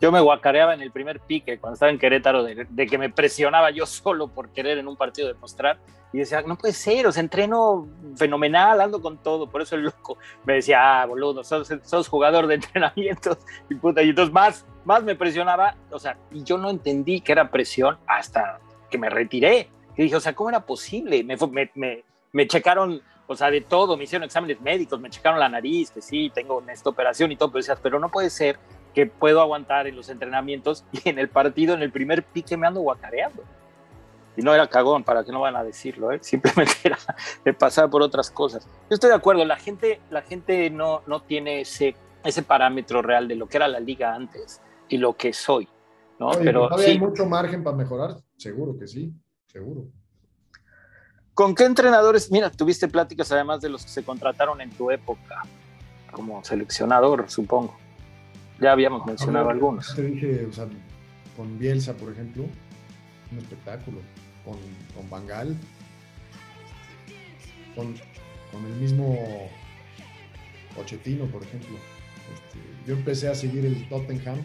Yo 0.00 0.10
me 0.10 0.20
guacareaba 0.20 0.72
en 0.72 0.80
el 0.80 0.90
primer 0.90 1.20
pique 1.20 1.58
cuando 1.58 1.74
estaba 1.74 1.92
en 1.92 1.98
Querétaro 1.98 2.42
de, 2.42 2.66
de 2.68 2.86
que 2.86 2.96
me 2.96 3.10
presionaba 3.10 3.70
yo 3.70 3.84
solo 3.86 4.28
por 4.28 4.48
querer 4.50 4.78
en 4.78 4.88
un 4.88 4.96
partido 4.96 5.28
demostrar. 5.28 5.78
Y 6.12 6.18
decía, 6.18 6.42
no 6.42 6.56
puede 6.56 6.74
ser, 6.74 7.06
o 7.06 7.12
sea, 7.12 7.22
entreno 7.22 7.86
fenomenal, 8.16 8.80
ando 8.80 9.00
con 9.00 9.18
todo, 9.18 9.48
por 9.48 9.62
eso 9.62 9.76
el 9.76 9.82
loco 9.82 10.18
me 10.44 10.54
decía, 10.54 11.02
ah, 11.02 11.06
boludo, 11.06 11.44
sos, 11.44 11.72
sos 11.84 12.08
jugador 12.08 12.48
de 12.48 12.54
entrenamientos 12.56 13.38
y 13.68 13.76
puta, 13.76 14.02
y 14.02 14.08
entonces 14.08 14.34
más, 14.34 14.66
más 14.84 15.04
me 15.04 15.14
presionaba, 15.14 15.76
o 15.88 16.00
sea, 16.00 16.18
y 16.32 16.42
yo 16.42 16.58
no 16.58 16.68
entendí 16.68 17.20
que 17.20 17.30
era 17.30 17.52
presión 17.52 17.96
hasta 18.08 18.58
que 18.90 18.98
me 18.98 19.08
retiré, 19.08 19.68
y 19.96 20.02
dije, 20.02 20.16
o 20.16 20.20
sea, 20.20 20.34
¿cómo 20.34 20.48
era 20.48 20.66
posible? 20.66 21.22
Me, 21.22 21.36
me, 21.36 21.70
me, 21.76 22.04
me 22.32 22.48
checaron, 22.48 23.00
o 23.28 23.36
sea, 23.36 23.48
de 23.48 23.60
todo, 23.60 23.96
me 23.96 24.02
hicieron 24.02 24.24
exámenes 24.24 24.60
médicos, 24.60 24.98
me 24.98 25.10
checaron 25.10 25.38
la 25.38 25.48
nariz, 25.48 25.92
que 25.92 26.02
sí, 26.02 26.32
tengo 26.34 26.60
esta 26.68 26.90
operación 26.90 27.30
y 27.30 27.36
todo, 27.36 27.50
pero 27.52 27.58
decías, 27.58 27.78
pero 27.80 28.00
no 28.00 28.08
puede 28.08 28.30
ser 28.30 28.58
que 28.94 29.06
puedo 29.06 29.40
aguantar 29.40 29.86
en 29.86 29.96
los 29.96 30.08
entrenamientos 30.08 30.84
y 30.92 31.08
en 31.08 31.18
el 31.18 31.28
partido, 31.28 31.74
en 31.74 31.82
el 31.82 31.92
primer 31.92 32.22
pique 32.22 32.56
me 32.56 32.66
ando 32.66 32.80
guacareando. 32.80 33.42
Y 34.36 34.42
no 34.42 34.54
era 34.54 34.68
cagón, 34.68 35.02
para 35.02 35.24
que 35.24 35.32
no 35.32 35.40
van 35.40 35.56
a 35.56 35.64
decirlo, 35.64 36.12
¿eh? 36.12 36.18
simplemente 36.22 36.72
era 36.84 36.98
de 37.44 37.52
pasar 37.52 37.90
por 37.90 38.02
otras 38.02 38.30
cosas. 38.30 38.66
Yo 38.88 38.94
estoy 38.94 39.10
de 39.10 39.16
acuerdo, 39.16 39.44
la 39.44 39.56
gente, 39.56 40.00
la 40.10 40.22
gente 40.22 40.70
no, 40.70 41.02
no 41.06 41.22
tiene 41.22 41.62
ese, 41.62 41.96
ese 42.24 42.42
parámetro 42.42 43.02
real 43.02 43.28
de 43.28 43.34
lo 43.34 43.48
que 43.48 43.56
era 43.56 43.68
la 43.68 43.80
liga 43.80 44.14
antes 44.14 44.60
y 44.88 44.98
lo 44.98 45.16
que 45.16 45.32
soy. 45.32 45.68
¿no? 46.18 46.28
Oye, 46.28 46.44
Pero 46.44 46.68
sí, 46.78 46.92
hay 46.92 46.98
mucho 46.98 47.26
margen 47.26 47.64
para 47.64 47.76
mejorar, 47.76 48.16
seguro 48.36 48.78
que 48.78 48.86
sí, 48.86 49.12
seguro. 49.46 49.86
¿con 51.40 51.54
qué 51.54 51.64
entrenadores? 51.64 52.30
Mira, 52.30 52.50
tuviste 52.50 52.86
pláticas 52.86 53.32
además 53.32 53.62
de 53.62 53.70
los 53.70 53.82
que 53.82 53.88
se 53.88 54.04
contrataron 54.04 54.60
en 54.60 54.68
tu 54.70 54.90
época 54.90 55.42
como 56.12 56.44
seleccionador, 56.44 57.30
supongo. 57.30 57.78
Ya 58.60 58.72
habíamos 58.72 59.06
mencionado 59.06 59.50
algunos. 59.50 59.94
Te 59.94 60.02
dije, 60.02 60.46
o 60.46 60.52
sea, 60.52 60.66
con 61.36 61.58
Bielsa, 61.58 61.94
por 61.96 62.12
ejemplo, 62.12 62.44
un 63.32 63.38
espectáculo. 63.38 63.98
Con, 64.44 64.56
con 64.96 65.10
Bangal, 65.10 65.54
con, 67.74 67.94
con 68.50 68.64
el 68.64 68.80
mismo 68.80 69.50
Pochettino, 70.74 71.26
por 71.26 71.42
ejemplo. 71.42 71.76
Este, 72.32 72.58
yo 72.86 72.94
empecé 72.94 73.28
a 73.28 73.34
seguir 73.34 73.66
el 73.66 73.86
Tottenham 73.90 74.38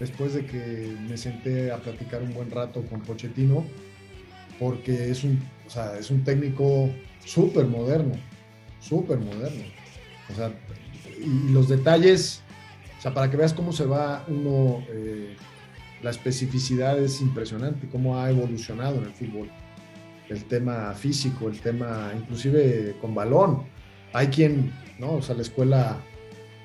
después 0.00 0.34
de 0.34 0.44
que 0.46 0.96
me 1.08 1.16
senté 1.16 1.70
a 1.70 1.78
platicar 1.78 2.22
un 2.22 2.34
buen 2.34 2.50
rato 2.50 2.82
con 2.82 3.02
Pochettino, 3.02 3.64
porque 4.58 5.10
es 5.10 5.22
un, 5.22 5.40
o 5.64 5.70
sea, 5.70 5.96
es 5.96 6.10
un 6.10 6.24
técnico 6.24 6.90
súper 7.24 7.66
moderno, 7.66 8.14
súper 8.80 9.18
moderno. 9.18 9.62
O 10.32 10.34
sea, 10.34 10.50
y, 11.20 11.50
y 11.50 11.52
los 11.52 11.68
detalles, 11.68 12.42
para 13.14 13.30
que 13.30 13.36
veas 13.36 13.52
cómo 13.52 13.72
se 13.72 13.86
va 13.86 14.24
uno, 14.28 14.82
eh, 14.88 15.36
la 16.02 16.10
especificidad 16.10 16.98
es 16.98 17.20
impresionante, 17.20 17.88
cómo 17.88 18.18
ha 18.18 18.30
evolucionado 18.30 18.96
en 18.98 19.04
el 19.04 19.12
fútbol. 19.12 19.50
El 20.28 20.44
tema 20.44 20.92
físico, 20.94 21.48
el 21.48 21.60
tema 21.60 22.12
inclusive 22.16 22.96
con 23.00 23.14
balón. 23.14 23.62
Hay 24.12 24.28
quien, 24.28 24.72
¿no? 24.98 25.14
O 25.14 25.22
sea, 25.22 25.34
la 25.34 25.42
escuela 25.42 25.98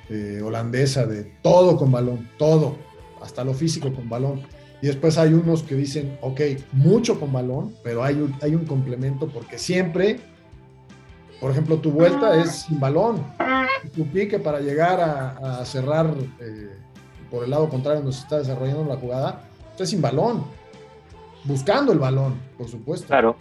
eh, 0.10 0.42
holandesa 0.44 1.06
de 1.06 1.24
todo 1.42 1.78
con 1.78 1.92
balón, 1.92 2.30
todo, 2.38 2.76
hasta 3.22 3.44
lo 3.44 3.54
físico 3.54 3.94
con 3.94 4.10
balón. 4.10 4.42
Y 4.82 4.88
después 4.88 5.18
hay 5.18 5.34
unos 5.34 5.62
que 5.64 5.76
dicen, 5.76 6.18
ok, 6.22 6.42
mucho 6.72 7.20
con 7.20 7.32
balón, 7.32 7.76
pero 7.84 8.04
hay 8.04 8.16
un, 8.16 8.36
hay 8.42 8.56
un 8.56 8.66
complemento 8.66 9.28
porque 9.30 9.60
siempre, 9.60 10.20
por 11.42 11.52
ejemplo, 11.52 11.78
tu 11.78 11.92
vuelta 11.92 12.40
es 12.42 12.52
sin 12.68 12.80
balón. 12.80 13.22
Tu 13.96 14.06
pique 14.06 14.40
para 14.40 14.60
llegar 14.62 15.02
a, 15.02 15.60
a 15.62 15.66
cerrar 15.66 16.14
eh, 16.40 16.70
por 17.30 17.44
el 17.44 17.50
lado 17.50 17.68
contrario 17.68 18.02
donde 18.02 18.16
se 18.16 18.22
está 18.24 18.38
desarrollando 18.38 18.86
la 18.86 18.96
jugada, 18.96 19.42
es 19.78 19.90
sin 19.90 20.02
balón, 20.02 20.46
buscando 21.44 21.92
el 21.92 22.00
balón, 22.00 22.40
por 22.58 22.68
supuesto. 22.70 23.08
Claro. 23.08 23.36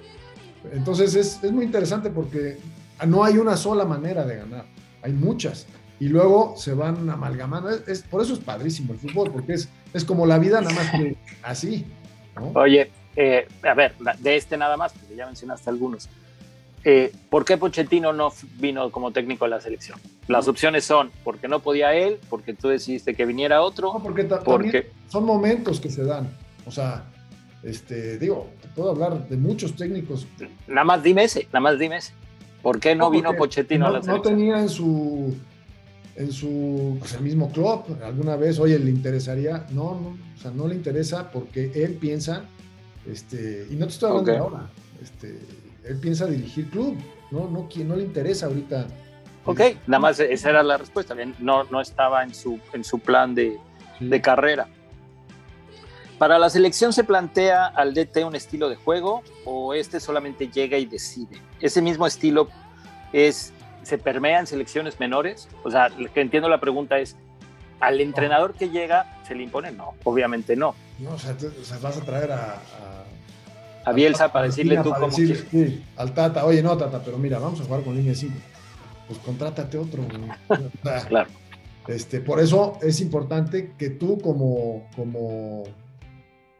Entonces 0.72 1.14
es, 1.14 1.42
es 1.44 1.53
muy 1.53 1.64
interesante 1.66 2.11
porque 2.11 2.59
no 3.07 3.22
hay 3.24 3.36
una 3.38 3.57
sola 3.57 3.84
manera 3.84 4.24
de 4.24 4.36
ganar, 4.36 4.64
hay 5.03 5.12
muchas. 5.12 5.66
Y 5.98 6.09
luego 6.09 6.55
se 6.57 6.72
van 6.72 7.11
amalgamando. 7.11 7.68
Es, 7.68 7.86
es- 7.86 8.03
por 8.03 8.22
eso 8.22 8.32
es 8.32 8.38
padrísimo 8.38 8.94
el 8.94 8.98
fútbol, 8.98 9.30
porque 9.30 9.53
es, 9.55 9.68
es 9.92 10.03
como 10.05 10.24
la 10.24 10.38
vida, 10.38 10.61
nada 10.62 10.74
más 10.74 10.90
que 10.92 11.16
así. 11.42 11.84
¿no? 12.36 12.53
Oye, 12.59 12.90
eh, 13.16 13.46
a 13.62 13.74
ver, 13.74 13.94
de 14.18 14.36
este 14.36 14.57
nada 14.57 14.78
más, 14.78 14.92
porque 14.94 15.14
ya 15.16 15.26
mencionaste 15.26 15.68
algunos. 15.68 16.09
Eh, 16.84 17.12
¿Por 17.28 17.44
qué 17.44 17.58
Pochettino 17.58 18.12
no 18.12 18.32
vino 18.58 18.90
como 18.90 19.12
técnico 19.12 19.44
a 19.44 19.48
la 19.48 19.60
selección? 19.60 19.98
Las 20.28 20.48
opciones 20.48 20.84
son 20.84 21.10
porque 21.24 21.46
no 21.46 21.60
podía 21.60 21.92
él, 21.94 22.18
porque 22.30 22.54
tú 22.54 22.68
decidiste 22.68 23.14
que 23.14 23.26
viniera 23.26 23.62
otro, 23.62 23.92
No, 23.92 24.02
porque 24.02 24.24
porque 24.24 24.90
son 25.08 25.24
momentos 25.24 25.78
que 25.80 25.90
se 25.90 26.04
dan. 26.04 26.28
O 26.66 26.70
sea, 26.70 27.04
este, 27.62 28.18
digo, 28.18 28.48
te 28.62 28.68
puedo 28.68 28.90
hablar 28.90 29.28
de 29.28 29.36
muchos 29.36 29.76
técnicos. 29.76 30.26
nada 30.66 30.84
más 30.84 31.02
dime 31.02 31.24
ese, 31.24 31.44
nada 31.46 31.60
más 31.60 31.78
dime 31.78 31.96
ese. 31.96 32.12
¿Por 32.62 32.78
qué 32.80 32.94
no, 32.94 33.04
No, 33.04 33.10
vino 33.10 33.34
Pochettino 33.36 33.86
a 33.86 33.88
no, 33.88 33.92
la 33.94 33.98
no 34.00 34.04
selección? 34.04 34.36
tenía 34.36 34.60
en 34.60 34.68
su 34.68 35.34
en 36.16 36.32
su 36.32 36.96
pues, 36.98 37.14
el 37.14 37.22
mismo 37.22 37.50
club 37.50 37.84
alguna 38.04 38.36
vez, 38.36 38.58
oye, 38.58 38.78
le 38.78 38.90
interesaría, 38.90 39.66
no, 39.70 39.98
no, 40.00 40.18
o 40.36 40.40
sea, 40.40 40.50
no 40.50 40.66
le 40.68 40.74
interesa 40.74 41.30
porque 41.30 41.70
él 41.74 41.94
piensa, 41.94 42.44
este, 43.06 43.66
y 43.70 43.74
no 43.76 43.86
te 43.86 43.92
estoy 43.92 44.10
hablando 44.10 44.32
de 44.32 44.38
ahora, 44.38 44.70
este, 45.02 45.38
él 45.84 45.98
piensa 45.98 46.26
dirigir 46.26 46.68
club, 46.70 46.96
no, 47.30 47.48
no, 47.48 47.68
le 47.96 48.02
interesa 48.04 48.46
ahorita. 48.46 48.86
Ok, 49.44 49.60
nada 49.86 50.00
más 50.00 50.20
esa 50.20 50.50
era 50.50 50.62
la 50.62 50.76
respuesta. 50.76 51.14
bien, 51.14 51.34
No, 51.38 51.64
no 51.64 51.80
estaba 51.80 52.22
en 52.22 52.34
su, 52.34 52.58
en 52.72 52.84
su 52.84 52.98
plan 52.98 53.34
de, 53.34 53.58
Sí. 53.98 54.06
de 54.08 54.20
carrera. 54.20 54.68
¿Para 56.18 56.38
la 56.38 56.50
selección 56.50 56.92
se 56.92 57.02
plantea 57.04 57.66
al 57.66 57.94
DT 57.94 58.24
un 58.24 58.34
estilo 58.36 58.68
de 58.68 58.76
juego 58.76 59.22
o 59.46 59.72
este 59.72 60.00
solamente 60.00 60.48
llega 60.48 60.76
y 60.76 60.84
decide? 60.84 61.40
¿Ese 61.60 61.80
mismo 61.80 62.06
estilo 62.06 62.48
es, 63.12 63.54
se 63.82 63.96
permea 63.96 64.40
en 64.40 64.46
selecciones 64.46 65.00
menores? 65.00 65.48
O 65.64 65.70
sea, 65.70 65.88
lo 65.88 66.12
que 66.12 66.20
entiendo 66.20 66.48
la 66.50 66.60
pregunta 66.60 66.98
es, 66.98 67.16
¿al 67.80 68.00
entrenador 68.02 68.52
que 68.52 68.68
llega 68.68 69.18
se 69.26 69.34
le 69.34 69.44
impone? 69.44 69.72
No, 69.72 69.94
obviamente 70.04 70.56
no. 70.56 70.74
No, 70.98 71.12
o 71.12 71.18
sea, 71.18 71.34
te- 71.34 71.46
o 71.46 71.64
sea, 71.64 71.78
vas 71.78 71.96
a 71.96 72.02
traer 72.02 72.30
a, 72.32 72.52
a- 72.56 73.04
A 73.84 73.92
Bielsa 73.92 74.30
para 74.32 74.46
decirle 74.46 74.76
tú 74.82 74.90
para 74.90 75.00
cómo 75.02 75.16
decir, 75.16 75.46
sí, 75.50 75.84
al 75.96 76.12
Tata, 76.14 76.44
oye, 76.44 76.62
no, 76.62 76.76
Tata, 76.76 77.02
pero 77.04 77.18
mira, 77.18 77.38
vamos 77.38 77.60
a 77.60 77.64
jugar 77.64 77.82
con 77.82 77.96
línea 77.96 78.14
5. 78.14 78.34
Pues 79.08 79.18
contrátate 79.20 79.78
otro. 79.78 80.02
sea, 80.84 81.00
Claro. 81.08 81.30
Este, 81.88 82.20
por 82.20 82.38
eso 82.40 82.78
es 82.82 83.00
importante 83.00 83.72
que 83.78 83.90
tú 83.90 84.18
como, 84.18 84.86
como, 84.94 85.64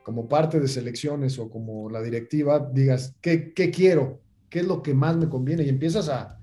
como 0.03 0.27
parte 0.29 0.59
de 0.59 0.67
selecciones 0.67 1.39
o 1.39 1.51
como 1.51 1.91
la 1.91 2.01
directiva 2.03 2.59
digas, 2.73 3.15
¿qué, 3.21 3.53
qué 3.53 3.71
quiero? 3.71 4.19
¿Qué 4.49 4.61
es 4.61 4.67
lo 4.67 4.83
que 4.83 4.95
más 4.95 5.17
me 5.17 5.29
conviene? 5.29 5.63
Y 5.63 5.69
empiezas 5.69 6.09
a, 6.09 6.39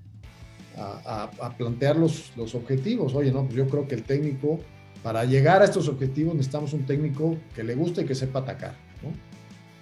a, 0.77 1.31
a- 1.41 1.47
a 1.47 1.57
plantear 1.57 1.97
los, 1.97 2.31
los 2.37 2.53
objetivos. 2.55 3.13
Oye, 3.15 3.31
no, 3.31 3.43
pues 3.43 3.55
yo 3.55 3.67
creo 3.67 3.87
que 3.87 3.95
el 3.95 4.03
técnico, 4.03 4.59
para 5.03 5.25
llegar 5.25 5.61
a 5.63 5.65
estos 5.65 5.89
objetivos 5.89 6.35
necesitamos 6.35 6.71
un 6.71 6.85
técnico 6.85 7.35
que 7.55 7.63
le 7.63 7.73
guste 7.75 8.03
y 8.03 8.05
que 8.05 8.15
sepa 8.15 8.39
atacar. 8.39 8.75
¿no? 9.03 9.09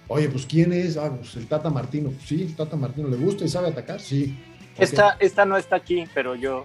Oye, 0.08 0.28
pues 0.28 0.46
¿quién 0.46 0.72
es? 0.72 0.96
Ah, 0.96 1.12
pues 1.16 1.34
el 1.36 1.46
Tata 1.46 1.68
Martino. 1.70 2.12
Sí, 2.24 2.42
el 2.42 2.54
Tata 2.54 2.76
Martino 2.76 3.08
le 3.08 3.16
gusta 3.16 3.44
y 3.44 3.48
sabe 3.48 3.68
atacar. 3.68 4.00
Sí. 4.00 4.38
Esta, 4.78 5.16
esta 5.20 5.44
no 5.44 5.56
está 5.56 5.76
aquí, 5.76 6.04
pero 6.14 6.34
yo 6.34 6.64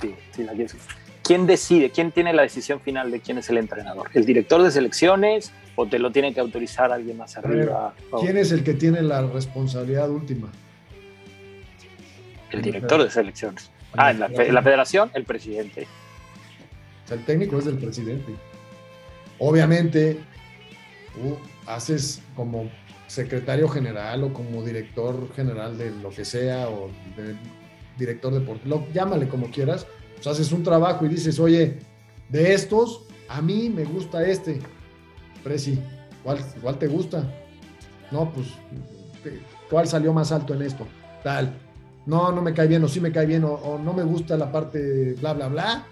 sí, 0.00 0.14
sí 0.34 0.42
la 0.44 0.52
quiero. 0.52 0.72
¿Quién 1.22 1.46
decide? 1.46 1.90
¿Quién 1.90 2.10
tiene 2.10 2.32
la 2.32 2.42
decisión 2.42 2.80
final 2.80 3.10
de 3.10 3.20
quién 3.20 3.38
es 3.38 3.48
el 3.50 3.58
entrenador? 3.58 4.08
¿El 4.14 4.24
director 4.24 4.62
de 4.62 4.70
selecciones 4.70 5.52
o 5.76 5.86
te 5.86 5.98
lo 5.98 6.10
tiene 6.10 6.34
que 6.34 6.40
autorizar 6.40 6.90
alguien 6.90 7.18
más 7.18 7.36
arriba? 7.36 7.94
O 8.10 8.20
¿Quién 8.20 8.36
es 8.38 8.50
el 8.50 8.64
que 8.64 8.74
tiene 8.74 9.02
la 9.02 9.22
responsabilidad 9.22 10.10
última? 10.10 10.50
el 12.50 12.62
director 12.62 13.00
de 13.04 13.10
selecciones. 13.10 13.70
Ah, 13.92 14.10
en 14.10 14.18
la, 14.18 14.28
fe- 14.28 14.48
en 14.48 14.54
la 14.54 14.62
federación, 14.62 15.08
el 15.14 15.22
presidente. 15.24 15.86
O 17.04 17.08
sea, 17.08 17.16
el 17.16 17.24
técnico 17.24 17.58
es 17.58 17.64
del 17.64 17.78
presidente. 17.78 18.32
Obviamente, 19.38 20.18
tú 21.14 21.38
haces 21.74 22.22
como 22.36 22.70
secretario 23.06 23.68
general 23.68 24.24
o 24.24 24.32
como 24.32 24.62
director 24.62 25.32
general 25.34 25.76
de 25.76 25.90
lo 25.90 26.10
que 26.10 26.24
sea 26.24 26.68
o 26.68 26.90
de 27.16 27.34
director 27.98 28.32
deportivo, 28.32 28.86
llámale 28.94 29.28
como 29.28 29.50
quieras, 29.50 29.86
pues 30.14 30.26
haces 30.26 30.52
un 30.52 30.62
trabajo 30.62 31.04
y 31.04 31.08
dices, 31.08 31.38
oye, 31.38 31.78
de 32.28 32.54
estos, 32.54 33.02
a 33.28 33.42
mí 33.42 33.68
me 33.68 33.84
gusta 33.84 34.24
este. 34.24 34.60
Preci, 35.42 35.78
¿cuál, 36.22 36.38
¿cuál 36.62 36.78
te 36.78 36.86
gusta? 36.86 37.24
No, 38.10 38.30
pues, 38.32 38.48
¿cuál 39.68 39.86
salió 39.86 40.12
más 40.12 40.32
alto 40.32 40.54
en 40.54 40.62
esto? 40.62 40.86
Tal. 41.22 41.52
No, 42.06 42.32
no 42.32 42.42
me 42.42 42.54
cae 42.54 42.66
bien, 42.66 42.82
o 42.84 42.88
sí 42.88 43.00
me 43.00 43.12
cae 43.12 43.26
bien, 43.26 43.44
o, 43.44 43.78
no 43.82 43.92
me 43.92 44.02
gusta 44.02 44.36
la 44.36 44.50
parte 44.50 45.14
bla, 45.20 45.32
bla, 45.34 45.48
bla. 45.48 45.86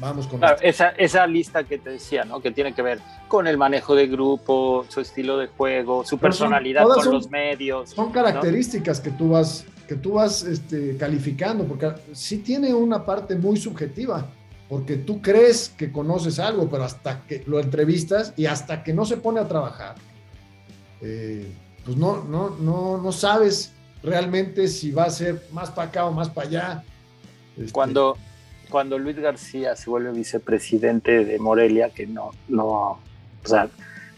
Vamos 0.00 0.28
con 0.28 0.38
claro, 0.38 0.58
esa, 0.62 0.90
esa 0.90 1.26
lista 1.26 1.64
que 1.64 1.78
te 1.78 1.90
decía, 1.90 2.24
¿no? 2.24 2.40
Que 2.40 2.52
tiene 2.52 2.72
que 2.72 2.82
ver 2.82 3.00
con 3.26 3.46
el 3.48 3.56
manejo 3.56 3.94
de 3.94 4.06
grupo, 4.06 4.84
su 4.88 5.00
estilo 5.00 5.36
de 5.38 5.48
juego, 5.48 6.04
su 6.04 6.18
personalidad 6.18 6.84
con 6.84 7.12
los 7.12 7.28
medios. 7.30 7.90
Son 7.90 8.12
características 8.12 9.00
que 9.00 9.10
tú 9.10 9.30
vas, 9.30 9.64
que 9.88 9.96
tú 9.96 10.12
vas 10.12 10.44
este, 10.44 10.96
calificando, 10.96 11.64
porque 11.64 11.92
sí 12.12 12.38
tiene 12.38 12.72
una 12.72 13.04
parte 13.04 13.34
muy 13.34 13.56
subjetiva, 13.56 14.26
porque 14.68 14.96
tú 14.96 15.20
crees 15.20 15.70
que 15.70 15.90
conoces 15.90 16.38
algo, 16.38 16.68
pero 16.70 16.84
hasta 16.84 17.24
que 17.26 17.42
lo 17.46 17.58
entrevistas 17.58 18.32
y 18.36 18.46
hasta 18.46 18.84
que 18.84 18.92
no 18.92 19.04
se 19.04 19.16
pone 19.16 19.40
a 19.40 19.48
trabajar, 19.48 19.96
eh, 21.00 21.50
pues 21.84 21.96
no, 21.96 22.22
no, 22.22 22.50
no, 22.50 22.98
no 22.98 23.12
sabes 23.12 23.72
realmente 24.02 24.68
si 24.68 24.92
va 24.92 25.04
a 25.04 25.10
ser 25.10 25.42
más 25.52 25.70
para 25.70 25.88
acá 25.88 26.04
o 26.06 26.12
más 26.12 26.28
para 26.30 26.46
allá. 26.46 26.84
Este, 27.56 27.72
cuando, 27.72 28.16
cuando 28.70 28.98
Luis 28.98 29.18
García 29.18 29.76
se 29.76 29.90
vuelve 29.90 30.12
vicepresidente 30.12 31.24
de 31.24 31.38
Morelia, 31.38 31.90
que 31.90 32.06
no, 32.06 32.30
no, 32.48 32.66
o 32.66 33.00
sea, 33.44 33.68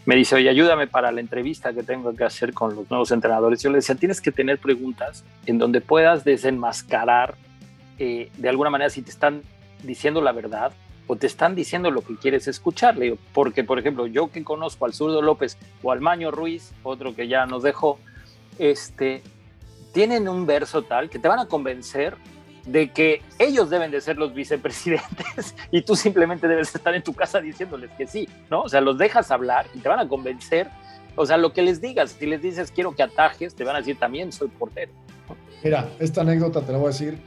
me 0.05 0.15
dice, 0.15 0.35
oye, 0.35 0.49
ayúdame 0.49 0.87
para 0.87 1.11
la 1.11 1.21
entrevista 1.21 1.73
que 1.73 1.83
tengo 1.83 2.15
que 2.15 2.23
hacer 2.23 2.53
con 2.53 2.75
los 2.75 2.89
nuevos 2.89 3.11
entrenadores. 3.11 3.61
Yo 3.61 3.69
le 3.69 3.77
decía, 3.77 3.95
tienes 3.95 4.19
que 4.19 4.31
tener 4.31 4.57
preguntas 4.57 5.23
en 5.45 5.57
donde 5.57 5.79
puedas 5.79 6.23
desenmascarar 6.23 7.35
eh, 7.99 8.31
de 8.37 8.49
alguna 8.49 8.71
manera 8.71 8.89
si 8.89 9.03
te 9.03 9.11
están 9.11 9.43
diciendo 9.83 10.21
la 10.21 10.31
verdad 10.31 10.73
o 11.07 11.15
te 11.15 11.27
están 11.27 11.55
diciendo 11.55 11.91
lo 11.91 12.01
que 12.01 12.15
quieres 12.15 12.47
escuchar. 12.47 12.97
Le 12.97 13.05
digo, 13.05 13.17
porque, 13.33 13.63
por 13.63 13.77
ejemplo, 13.77 14.07
yo 14.07 14.31
que 14.31 14.43
conozco 14.43 14.85
al 14.85 14.93
zurdo 14.93 15.21
López 15.21 15.57
o 15.83 15.91
al 15.91 16.01
Maño 16.01 16.31
Ruiz, 16.31 16.73
otro 16.83 17.15
que 17.15 17.27
ya 17.27 17.45
nos 17.45 17.61
dejó, 17.61 17.99
este, 18.57 19.21
tienen 19.93 20.27
un 20.27 20.45
verso 20.45 20.81
tal 20.81 21.09
que 21.09 21.19
te 21.19 21.27
van 21.27 21.39
a 21.39 21.45
convencer 21.45 22.15
de 22.65 22.91
que 22.91 23.21
ellos 23.39 23.69
deben 23.69 23.91
de 23.91 24.01
ser 24.01 24.17
los 24.17 24.33
vicepresidentes 24.33 25.55
y 25.71 25.81
tú 25.81 25.95
simplemente 25.95 26.47
debes 26.47 26.73
estar 26.73 26.93
en 26.93 27.03
tu 27.03 27.13
casa 27.13 27.41
diciéndoles 27.41 27.89
que 27.91 28.07
sí, 28.07 28.27
¿no? 28.49 28.61
O 28.61 28.69
sea, 28.69 28.81
los 28.81 28.97
dejas 28.97 29.31
hablar 29.31 29.67
y 29.73 29.79
te 29.79 29.89
van 29.89 29.99
a 29.99 30.07
convencer, 30.07 30.69
o 31.15 31.25
sea, 31.25 31.37
lo 31.37 31.53
que 31.53 31.61
les 31.61 31.81
digas, 31.81 32.15
si 32.17 32.25
les 32.25 32.41
dices 32.41 32.71
quiero 32.71 32.95
que 32.95 33.03
atajes, 33.03 33.55
te 33.55 33.63
van 33.63 33.75
a 33.75 33.79
decir 33.79 33.97
también 33.97 34.31
soy 34.31 34.47
portero. 34.49 34.91
Mira, 35.63 35.89
esta 35.99 36.21
anécdota 36.21 36.61
te 36.61 36.71
la 36.71 36.77
voy 36.77 36.87
a 36.87 36.91
decir. 36.91 37.17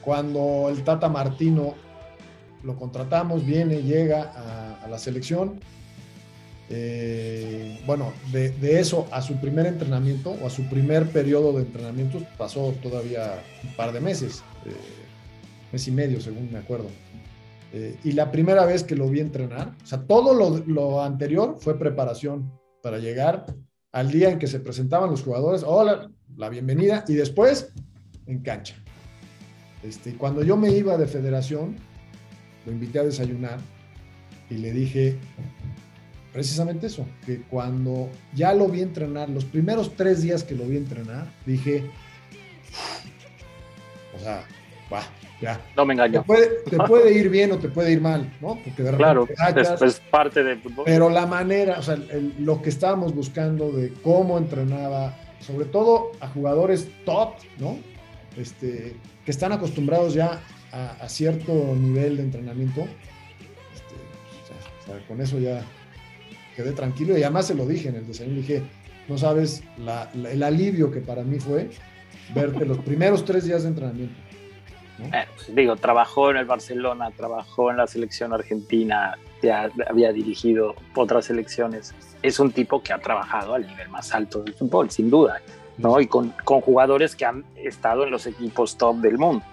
Cuando 0.00 0.68
el 0.68 0.84
Tata 0.84 1.08
Martino 1.08 1.74
lo 2.62 2.76
contratamos, 2.76 3.44
viene, 3.44 3.82
llega 3.82 4.32
a, 4.34 4.84
a 4.84 4.88
la 4.88 4.98
selección, 4.98 5.60
eh, 6.68 7.80
bueno, 7.86 8.12
de, 8.32 8.80
eso 8.80 9.06
a 9.12 9.22
su 9.22 9.36
primer 9.36 9.66
entrenamiento 9.66 10.30
o 10.30 10.46
a 10.46 10.50
su 10.50 10.68
primer 10.68 11.08
periodo 11.10 11.52
de 11.52 11.62
entrenamiento 11.62 12.20
pasó 12.36 12.74
todavía 12.82 13.40
un 13.62 13.76
par 13.76 13.92
de 13.92 14.00
meses, 14.00 14.42
eh, 14.64 14.72
mes 15.72 15.86
y 15.86 15.92
medio 15.92 16.20
según 16.20 16.50
me 16.52 16.58
acuerdo. 16.58 16.88
Eh, 17.72 17.96
y 18.04 18.12
la 18.12 18.32
primera 18.32 18.64
vez 18.64 18.82
que 18.82 18.96
lo 18.96 19.08
vi 19.08 19.20
entrenar, 19.20 19.74
o 19.82 19.86
sea, 19.86 20.02
todo 20.02 20.34
lo, 20.34 21.02
anterior 21.02 21.56
fue 21.58 21.78
preparación 21.78 22.50
para 22.82 22.98
llegar 22.98 23.46
al 23.92 24.10
día 24.10 24.30
en 24.30 24.38
que 24.38 24.46
se 24.46 24.60
presentaban 24.60 25.10
los 25.10 25.22
jugadores, 25.22 25.62
hola, 25.64 26.10
la 26.36 26.48
bienvenida, 26.48 27.04
y 27.06 27.14
después 27.14 27.72
en 28.26 28.40
cancha. 28.40 28.76
Este, 29.82 30.14
cuando 30.14 30.42
yo 30.42 30.56
me 30.56 30.70
iba 30.70 30.96
de 30.96 31.06
federación, 31.06 31.76
lo 32.64 32.72
invité 32.72 32.98
a 32.98 33.04
desayunar 33.04 33.58
y 34.50 34.54
le 34.56 34.72
dije, 34.72 35.18
precisamente 36.36 36.88
eso, 36.88 37.06
que 37.24 37.40
cuando 37.40 38.10
ya 38.34 38.52
lo 38.52 38.68
vi 38.68 38.82
entrenar, 38.82 39.30
los 39.30 39.46
primeros 39.46 39.96
tres 39.96 40.20
días 40.20 40.44
que 40.44 40.54
lo 40.54 40.64
vi 40.64 40.76
entrenar, 40.76 41.28
dije, 41.46 41.82
o 44.14 44.18
sea, 44.18 44.44
va, 44.92 45.00
ya. 45.40 45.58
No 45.74 45.86
me 45.86 45.94
engaño. 45.94 46.26
Te 46.68 46.76
puede, 46.76 47.14
ir 47.14 47.30
bien 47.30 47.52
o 47.52 47.56
te 47.56 47.70
puede 47.70 47.90
ir 47.90 48.02
mal, 48.02 48.30
¿no? 48.42 48.60
Porque 48.62 48.82
de 48.82 48.94
claro, 48.98 49.26
es, 49.80 49.98
parte 50.10 50.44
del 50.44 50.60
fútbol. 50.60 50.84
Pero 50.84 51.08
la 51.08 51.24
manera, 51.24 51.78
o 51.78 51.82
sea, 51.82 51.96
lo 52.38 52.60
que 52.60 52.68
estábamos 52.68 53.14
buscando 53.14 53.72
de 53.72 53.94
cómo 54.02 54.36
entrenaba, 54.36 55.16
sobre 55.40 55.64
todo 55.64 56.12
a 56.20 56.28
jugadores 56.28 56.90
top, 57.06 57.30
¿no? 57.58 57.78
Este, 58.36 58.94
que 59.24 59.30
están 59.30 59.52
acostumbrados 59.52 60.12
ya 60.12 60.42
a, 60.70 61.08
cierto 61.08 61.74
nivel 61.74 62.18
de 62.18 62.24
entrenamiento. 62.24 62.82
Este, 62.82 63.94
o 64.84 64.86
sea, 64.86 65.06
con 65.08 65.22
eso 65.22 65.38
ya 65.38 65.64
quedé 66.56 66.72
tranquilo 66.72 67.16
y 67.16 67.22
además 67.22 67.46
se 67.46 67.54
lo 67.54 67.66
dije 67.66 67.90
en 67.90 67.96
el 67.96 68.06
desayuno, 68.06 68.38
dije, 68.38 68.62
no 69.08 69.18
sabes 69.18 69.62
el 70.14 70.42
alivio 70.42 70.90
que 70.90 71.00
para 71.00 71.22
mí 71.22 71.38
fue 71.38 71.70
verte 72.34 72.64
los 72.64 72.78
primeros 72.78 73.24
tres 73.24 73.44
días 73.44 73.62
de 73.62 73.68
entrenamiento. 73.68 74.14
Eh, 75.12 75.26
pues, 75.34 75.54
digo, 75.54 75.76
trabajó 75.76 76.30
en 76.30 76.38
el 76.38 76.46
Barcelona, 76.46 77.10
trabajó 77.10 77.70
en 77.70 77.76
la 77.76 77.86
selección 77.86 78.32
argentina, 78.32 79.18
ya 79.42 79.70
había 79.88 80.10
dirigido 80.12 80.74
otras 80.94 81.26
selecciones. 81.26 81.94
Es 82.22 82.40
un 82.40 82.50
tipo 82.50 82.82
que 82.82 82.94
ha 82.94 82.98
trabajado 82.98 83.54
al 83.54 83.66
nivel 83.66 83.88
más 83.90 84.12
alto 84.14 84.42
del 84.42 84.54
fútbol, 84.54 84.90
sin 84.90 85.10
duda, 85.10 85.42
¿no? 85.76 86.00
Y 86.00 86.06
con, 86.06 86.32
con 86.44 86.62
jugadores 86.62 87.14
que 87.14 87.26
han 87.26 87.44
estado 87.56 88.04
en 88.04 88.10
los 88.10 88.26
equipos 88.26 88.78
top 88.78 88.96
del 88.96 89.18
mundo. 89.18 89.44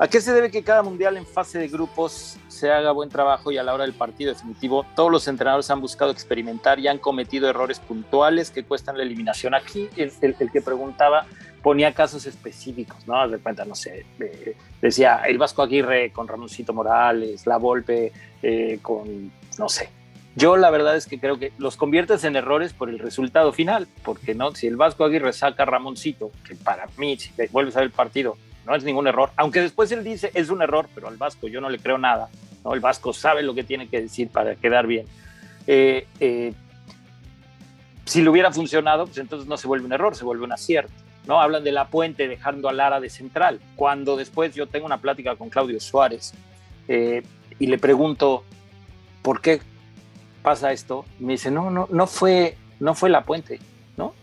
¿A 0.00 0.06
qué 0.06 0.20
se 0.20 0.32
debe 0.32 0.52
que 0.52 0.62
cada 0.62 0.84
mundial 0.84 1.16
en 1.16 1.26
fase 1.26 1.58
de 1.58 1.66
grupos 1.66 2.38
se 2.46 2.70
haga 2.70 2.92
buen 2.92 3.08
trabajo 3.08 3.50
y 3.50 3.58
a 3.58 3.64
la 3.64 3.74
hora 3.74 3.82
del 3.82 3.94
partido 3.94 4.32
definitivo 4.32 4.86
todos 4.94 5.10
los 5.10 5.26
entrenadores 5.26 5.68
han 5.70 5.80
buscado 5.80 6.12
experimentar 6.12 6.78
y 6.78 6.86
han 6.86 6.98
cometido 6.98 7.50
errores 7.50 7.80
puntuales 7.80 8.52
que 8.52 8.62
cuestan 8.62 8.96
la 8.96 9.02
eliminación? 9.02 9.56
Aquí 9.56 9.88
el, 9.96 10.12
que 10.52 10.62
preguntaba 10.62 11.26
ponía 11.64 11.92
casos 11.94 12.26
específicos, 12.26 13.08
¿no? 13.08 13.28
De 13.28 13.38
cuenta, 13.38 13.64
no 13.64 13.74
sé, 13.74 14.06
decía 14.80 15.22
el 15.26 15.36
Vasco 15.36 15.62
Aguirre 15.62 16.12
con 16.12 16.28
Ramoncito 16.28 16.72
Morales, 16.72 17.44
La 17.44 17.56
Volpe 17.56 18.12
eh, 18.40 18.78
con, 18.80 19.32
no 19.58 19.68
sé. 19.68 19.90
Yo 20.36 20.56
la 20.56 20.70
verdad 20.70 20.94
es 20.94 21.06
que 21.06 21.18
creo 21.18 21.40
que 21.40 21.52
los 21.58 21.76
conviertes 21.76 22.22
en 22.22 22.36
errores 22.36 22.72
por 22.72 22.88
el 22.88 23.00
resultado 23.00 23.52
final, 23.52 23.88
porque 24.04 24.36
no, 24.36 24.54
si 24.54 24.68
el 24.68 24.76
Vasco 24.76 25.04
Aguirre 25.04 25.32
saca 25.32 25.64
a 25.64 25.66
Ramoncito, 25.66 26.30
que 26.46 26.54
para 26.54 26.86
mí, 26.96 27.16
si 27.16 27.32
vuelves 27.50 27.74
a 27.74 27.80
ver 27.80 27.88
el 27.88 27.92
partido, 27.92 28.36
no 28.68 28.76
es 28.76 28.84
ningún 28.84 29.06
error, 29.06 29.30
aunque 29.36 29.62
después 29.62 29.90
él 29.92 30.04
dice 30.04 30.30
es 30.34 30.50
un 30.50 30.60
error, 30.60 30.88
pero 30.94 31.08
al 31.08 31.16
Vasco 31.16 31.48
yo 31.48 31.60
no 31.60 31.70
le 31.70 31.78
creo 31.78 31.96
nada, 31.96 32.28
¿no? 32.64 32.74
el 32.74 32.80
Vasco 32.80 33.14
sabe 33.14 33.42
lo 33.42 33.54
que 33.54 33.64
tiene 33.64 33.88
que 33.88 34.02
decir 34.02 34.28
para 34.28 34.54
quedar 34.56 34.86
bien. 34.86 35.06
Eh, 35.66 36.06
eh, 36.20 36.52
si 38.04 38.22
le 38.22 38.28
hubiera 38.28 38.52
funcionado, 38.52 39.06
pues 39.06 39.18
entonces 39.18 39.48
no 39.48 39.56
se 39.56 39.66
vuelve 39.66 39.86
un 39.86 39.92
error, 39.92 40.14
se 40.14 40.24
vuelve 40.24 40.44
un 40.44 40.52
acierto. 40.52 40.92
¿no? 41.26 41.40
Hablan 41.40 41.64
de 41.64 41.72
la 41.72 41.88
puente 41.88 42.26
dejando 42.28 42.68
a 42.68 42.72
Lara 42.72 43.00
de 43.00 43.10
central, 43.10 43.60
cuando 43.76 44.16
después 44.16 44.54
yo 44.54 44.66
tengo 44.66 44.86
una 44.86 44.98
plática 44.98 45.36
con 45.36 45.50
Claudio 45.50 45.78
Suárez 45.80 46.32
eh, 46.88 47.22
y 47.58 47.66
le 47.66 47.78
pregunto, 47.78 48.44
¿por 49.22 49.40
qué 49.40 49.60
pasa 50.42 50.72
esto? 50.72 51.04
me 51.18 51.34
dice, 51.34 51.50
no, 51.50 51.70
no, 51.70 51.86
no 51.90 52.06
fue, 52.06 52.56
no 52.80 52.94
fue 52.94 53.10
la 53.10 53.24
puente. 53.24 53.60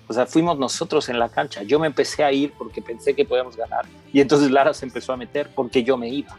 O 0.07 0.13
sea, 0.13 0.25
fuimos 0.25 0.57
nosotros 0.57 1.09
en 1.09 1.19
la 1.19 1.29
cancha. 1.29 1.63
Yo 1.63 1.79
me 1.79 1.87
empecé 1.87 2.23
a 2.23 2.31
ir 2.31 2.53
porque 2.57 2.81
pensé 2.81 3.15
que 3.15 3.25
podíamos 3.25 3.55
ganar. 3.57 3.85
Y 4.13 4.21
entonces 4.21 4.51
Lara 4.51 4.73
se 4.73 4.85
empezó 4.85 5.13
a 5.13 5.17
meter 5.17 5.49
porque 5.55 5.83
yo 5.83 5.97
me 5.97 6.09
iba. 6.09 6.37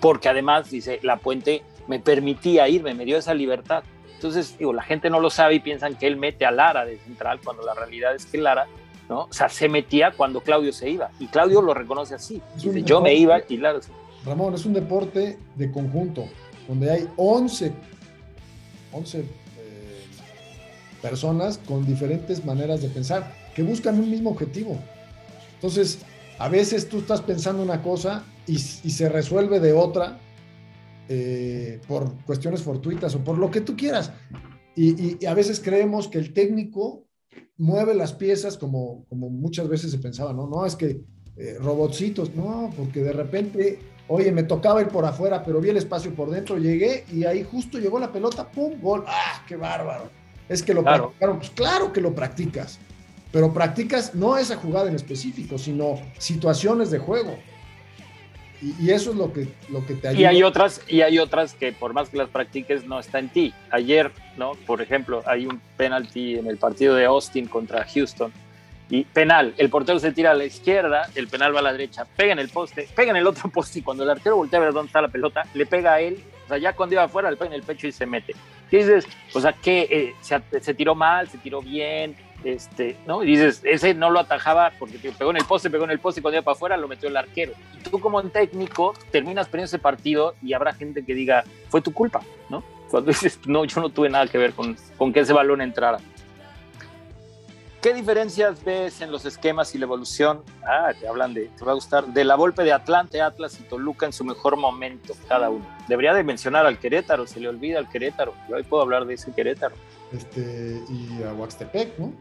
Porque 0.00 0.28
además, 0.28 0.70
dice, 0.70 1.00
la 1.02 1.16
puente 1.16 1.62
me 1.86 1.98
permitía 1.98 2.68
irme, 2.68 2.94
me 2.94 3.04
dio 3.04 3.16
esa 3.16 3.34
libertad. 3.34 3.82
Entonces, 4.14 4.56
digo, 4.58 4.72
la 4.72 4.82
gente 4.82 5.10
no 5.10 5.20
lo 5.20 5.30
sabe 5.30 5.54
y 5.54 5.60
piensan 5.60 5.96
que 5.96 6.06
él 6.06 6.16
mete 6.16 6.44
a 6.44 6.50
Lara 6.50 6.84
de 6.84 6.98
central 6.98 7.40
cuando 7.42 7.62
la 7.64 7.74
realidad 7.74 8.14
es 8.14 8.26
que 8.26 8.38
Lara, 8.38 8.66
¿no? 9.08 9.22
O 9.22 9.32
sea, 9.32 9.48
se 9.48 9.68
metía 9.68 10.12
cuando 10.12 10.40
Claudio 10.40 10.72
se 10.72 10.90
iba. 10.90 11.10
Y 11.18 11.28
Claudio 11.28 11.62
lo 11.62 11.72
reconoce 11.72 12.14
así. 12.14 12.42
Dice, 12.56 12.82
yo 12.82 13.00
me 13.00 13.14
iba 13.14 13.40
y 13.48 13.56
Lara 13.56 13.80
se 13.80 13.90
Ramón, 14.26 14.54
es 14.54 14.66
un 14.66 14.74
deporte 14.74 15.38
de 15.54 15.72
conjunto, 15.72 16.26
donde 16.66 16.90
hay 16.90 17.08
11, 17.16 17.72
11 18.92 19.24
personas 21.02 21.58
con 21.58 21.86
diferentes 21.86 22.44
maneras 22.44 22.82
de 22.82 22.88
pensar 22.88 23.34
que 23.54 23.62
buscan 23.62 23.98
un 23.98 24.10
mismo 24.10 24.30
objetivo. 24.30 24.78
Entonces, 25.54 25.98
a 26.38 26.48
veces 26.48 26.88
tú 26.88 26.98
estás 26.98 27.20
pensando 27.20 27.62
una 27.62 27.82
cosa 27.82 28.24
y, 28.46 28.58
se 28.58 29.08
resuelve 29.08 29.60
de 29.60 29.72
otra 29.72 30.18
eh, 31.08 31.80
por 31.88 32.14
cuestiones 32.24 32.62
fortuitas 32.62 33.14
o 33.14 33.24
por 33.24 33.38
lo 33.38 33.50
que 33.50 33.60
tú 33.60 33.76
quieras. 33.76 34.12
Y, 34.76 35.24
a 35.26 35.34
veces 35.34 35.60
creemos 35.60 36.06
que 36.06 36.18
el 36.18 36.32
técnico 36.32 37.04
mueve 37.56 37.94
las 37.94 38.12
piezas 38.12 38.56
como, 38.56 39.04
como 39.08 39.28
muchas 39.28 39.68
veces 39.68 39.90
se 39.90 39.98
pensaba, 39.98 40.32
¿no? 40.32 40.46
No, 40.46 40.64
es 40.64 40.76
que 40.76 41.00
eh, 41.36 41.56
robotcitos, 41.60 42.34
no, 42.34 42.72
porque 42.76 43.02
de 43.02 43.12
repente, 43.12 43.80
oye, 44.06 44.30
me 44.30 44.44
tocaba 44.44 44.80
ir 44.80 44.88
por 44.88 45.04
afuera, 45.04 45.42
pero 45.42 45.60
vi 45.60 45.70
el 45.70 45.76
espacio 45.76 46.14
por 46.14 46.30
dentro, 46.30 46.58
llegué 46.58 47.04
y 47.12 47.24
ahí 47.24 47.44
justo 47.44 47.78
llegó 47.78 47.98
la 47.98 48.12
pelota, 48.12 48.50
¡pum! 48.50 48.80
Gol, 48.80 49.04
¡ah, 49.06 49.44
qué 49.46 49.56
bárbaro! 49.56 50.17
Es 50.48 50.62
que 50.62 50.74
lo 50.74 50.82
claro. 50.82 51.08
practicaron. 51.08 51.38
Pues 51.38 51.50
claro 51.50 51.92
que 51.92 52.00
lo 52.00 52.14
practicas, 52.14 52.78
pero 53.32 53.52
practicas 53.52 54.14
no 54.14 54.36
esa 54.36 54.56
jugada 54.56 54.88
en 54.88 54.96
específico, 54.96 55.58
sino 55.58 56.00
situaciones 56.18 56.90
de 56.90 56.98
juego. 56.98 57.38
Y, 58.60 58.90
eso 58.90 59.10
es 59.12 59.16
lo 59.16 59.32
que, 59.32 59.48
lo 59.68 59.86
que 59.86 59.94
te 59.94 60.08
ayuda. 60.08 60.20
Y 60.20 60.24
hay, 60.24 60.42
otras, 60.42 60.80
y 60.88 61.02
hay 61.02 61.20
otras 61.20 61.54
que 61.54 61.72
por 61.72 61.92
más 61.92 62.08
que 62.08 62.16
las 62.16 62.28
practiques 62.28 62.84
no 62.86 62.98
está 62.98 63.20
en 63.20 63.28
ti. 63.28 63.54
Ayer, 63.70 64.10
¿no? 64.36 64.54
por 64.66 64.82
ejemplo, 64.82 65.22
hay 65.26 65.46
un 65.46 65.60
penalti 65.76 66.36
en 66.36 66.48
el 66.48 66.56
partido 66.56 66.96
de 66.96 67.04
Austin 67.04 67.46
contra 67.46 67.84
Houston. 67.84 68.32
Y 68.90 69.04
penal, 69.04 69.54
el 69.58 69.68
portero 69.68 70.00
se 70.00 70.12
tira 70.12 70.30
a 70.30 70.34
la 70.34 70.46
izquierda, 70.46 71.10
el 71.14 71.28
penal 71.28 71.54
va 71.54 71.60
a 71.60 71.62
la 71.62 71.72
derecha, 71.72 72.06
pega 72.16 72.32
en 72.32 72.38
el 72.38 72.48
poste, 72.48 72.88
pega 72.96 73.10
en 73.10 73.18
el 73.18 73.26
otro 73.26 73.50
poste 73.52 73.80
y 73.80 73.82
cuando 73.82 74.02
el 74.02 74.10
arquero 74.10 74.36
voltea 74.36 74.58
a 74.58 74.62
ver 74.62 74.72
dónde 74.72 74.86
está 74.86 75.02
la 75.02 75.08
pelota, 75.08 75.44
le 75.52 75.66
pega 75.66 75.94
a 75.94 76.00
él, 76.00 76.24
o 76.46 76.48
sea, 76.48 76.58
ya 76.58 76.72
cuando 76.72 76.94
iba 76.94 77.04
afuera 77.04 77.30
le 77.30 77.36
pega 77.36 77.48
en 77.48 77.54
el 77.54 77.62
pecho 77.62 77.86
y 77.86 77.92
se 77.92 78.06
mete. 78.06 78.34
¿Qué 78.70 78.78
dices? 78.78 79.06
O 79.34 79.40
sea, 79.40 79.52
que 79.52 79.82
eh, 79.90 80.14
se, 80.20 80.74
tiró 80.74 80.94
mal, 80.94 81.28
se 81.28 81.38
tiró 81.38 81.60
bien, 81.60 82.16
este, 82.44 82.96
¿no? 83.06 83.22
Y 83.22 83.28
dices, 83.28 83.62
ese 83.64 83.94
no 83.94 84.10
lo 84.10 84.20
atajaba 84.20 84.72
porque 84.78 84.98
pegó 84.98 85.30
en 85.30 85.38
el 85.38 85.44
poste, 85.44 85.70
pegó 85.70 85.84
en 85.84 85.90
el 85.90 85.98
poste 85.98 86.20
y 86.20 86.22
cuando 86.22 86.36
iba 86.36 86.44
para 86.44 86.54
afuera 86.54 86.76
lo 86.76 86.88
metió 86.88 87.08
el 87.08 87.16
arquero. 87.16 87.52
Y 87.78 87.82
tú 87.82 87.98
como 88.00 88.22
técnico 88.24 88.94
terminas 89.10 89.46
perdiendo 89.46 89.66
ese 89.66 89.78
partido 89.78 90.34
y 90.42 90.52
habrá 90.52 90.74
gente 90.74 91.04
que 91.04 91.14
diga, 91.14 91.44
fue 91.68 91.80
tu 91.80 91.92
culpa, 91.92 92.20
¿no? 92.50 92.62
Cuando 92.90 93.10
dices, 93.10 93.40
no, 93.46 93.64
yo 93.64 93.80
no 93.80 93.90
tuve 93.90 94.08
nada 94.08 94.26
que 94.26 94.38
ver 94.38 94.52
con, 94.52 94.76
con 94.96 95.12
que 95.12 95.20
ese 95.20 95.32
balón 95.32 95.60
entrara. 95.60 95.98
¿Qué 97.80 97.94
diferencias 97.94 98.64
ves 98.64 99.00
en 99.00 99.12
los 99.12 99.24
esquemas 99.24 99.74
y 99.74 99.78
la 99.78 99.84
evolución? 99.84 100.42
Ah, 100.66 100.92
te 100.98 101.06
hablan 101.06 101.32
de, 101.32 101.48
te 101.56 101.64
va 101.64 101.72
a 101.72 101.74
gustar, 101.74 102.06
de 102.06 102.24
la 102.24 102.34
golpe 102.34 102.64
de 102.64 102.72
Atlante, 102.72 103.20
Atlas 103.20 103.58
y 103.60 103.62
Toluca 103.62 104.06
en 104.06 104.12
su 104.12 104.24
mejor 104.24 104.56
momento, 104.56 105.14
cada 105.28 105.48
uno. 105.48 105.64
Debería 105.86 106.12
de 106.12 106.24
mencionar 106.24 106.66
al 106.66 106.78
Querétaro, 106.78 107.26
se 107.26 107.38
le 107.38 107.48
olvida 107.48 107.78
al 107.78 107.88
Querétaro. 107.88 108.34
Yo 108.48 108.56
hoy 108.56 108.64
puedo 108.64 108.82
hablar 108.82 109.06
de 109.06 109.14
ese 109.14 109.32
Querétaro. 109.32 109.76
Este, 110.12 110.82
y 110.90 111.22
a 111.22 111.32
Huaxtepec, 111.34 111.98
¿no? 111.98 112.12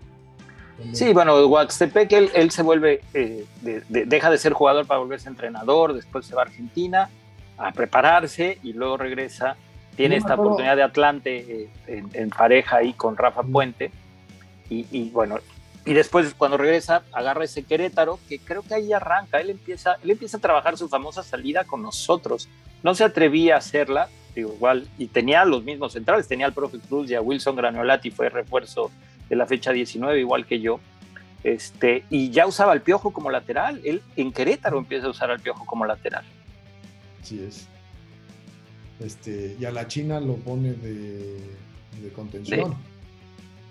Sí, 0.93 1.12
bueno, 1.12 1.43
Huaxtepec, 1.47 2.12
él, 2.12 2.30
él 2.36 2.51
se 2.51 2.62
vuelve, 2.62 3.01
eh, 3.16 3.45
deja 3.89 4.30
de 4.30 4.38
ser 4.38 4.53
jugador 4.53 4.86
para 4.86 4.99
volverse 4.99 5.28
entrenador, 5.28 5.93
después 5.93 6.28
se 6.28 6.36
va 6.36 6.43
a 6.43 6.45
Argentina 6.45 7.10
a 7.58 7.72
prepararse 7.72 8.60
y 8.64 8.74
luego 8.74 8.97
regresa. 8.97 9.55
Tiene 9.95 10.18
esta 10.18 10.36
oportunidad 10.36 10.76
de 10.76 10.84
Atlante 10.84 11.70
eh, 11.88 12.03
en, 12.14 12.30
pareja 12.30 12.78
ahí 12.78 12.93
con 12.93 13.18
Rafa 13.18 13.41
Puente. 13.41 13.91
Y, 14.70 15.09
bueno, 15.11 15.39
y 15.86 15.93
después 15.93 16.34
cuando 16.34 16.57
regresa, 16.57 17.03
agarra 17.13 17.45
ese 17.45 17.63
Querétaro, 17.63 18.20
que 18.28 18.39
creo 18.39 18.61
que 18.61 18.74
ahí 18.74 18.91
arranca. 18.91 19.39
Él 19.39 19.49
empieza, 19.49 19.97
él 20.03 20.11
empieza 20.11 20.38
a 20.38 20.41
trabajar 20.41 20.78
su 20.78 20.89
famosa 20.89 21.24
salida 21.24 21.63
con 21.63 21.82
nosotros. 21.82 22.49
No 22.84 22.93
se 22.95 23.03
atrevía 23.03 23.55
a 23.55 23.59
hacerla, 23.59 24.09
digo, 24.36 24.53
igual, 24.53 24.88
y 24.97 25.07
tenía 25.07 25.45
los 25.45 25.63
mismos 25.63 25.93
centrales, 25.93 26.28
tenía 26.28 26.45
al 26.45 26.53
profe 26.53 26.80
Cruz 26.80 27.09
y 27.09 27.15
a 27.15 27.22
Wilson 27.22 27.55
Granolati, 27.55 28.11
fue 28.11 28.30
refuerzo 28.30 28.91
de 29.30 29.36
la 29.36 29.45
fecha 29.45 29.72
19, 29.72 30.20
igual 30.20 30.45
que 30.45 30.59
yo. 30.59 30.80
Este, 31.43 32.03
y 32.09 32.30
ya 32.30 32.45
usaba 32.47 32.74
el 32.74 32.82
piojo 32.82 33.11
como 33.11 33.32
lateral. 33.32 33.80
Él 33.86 34.01
en 34.15 34.34
Querétaro 34.34 34.78
empieza 34.78 35.07
a 35.07 35.11
usar 35.11 35.32
al 35.32 35.39
piojo 35.39 35.65
como 35.65 35.86
lateral. 35.86 36.26
Así 37.22 37.41
es. 37.41 37.68
Este, 38.99 39.55
y 39.59 39.65
a 39.65 39.72
la 39.72 39.88
China 39.88 40.20
lo 40.20 40.36
pone 40.36 40.74
de, 40.74 41.39
contención. 42.15 42.76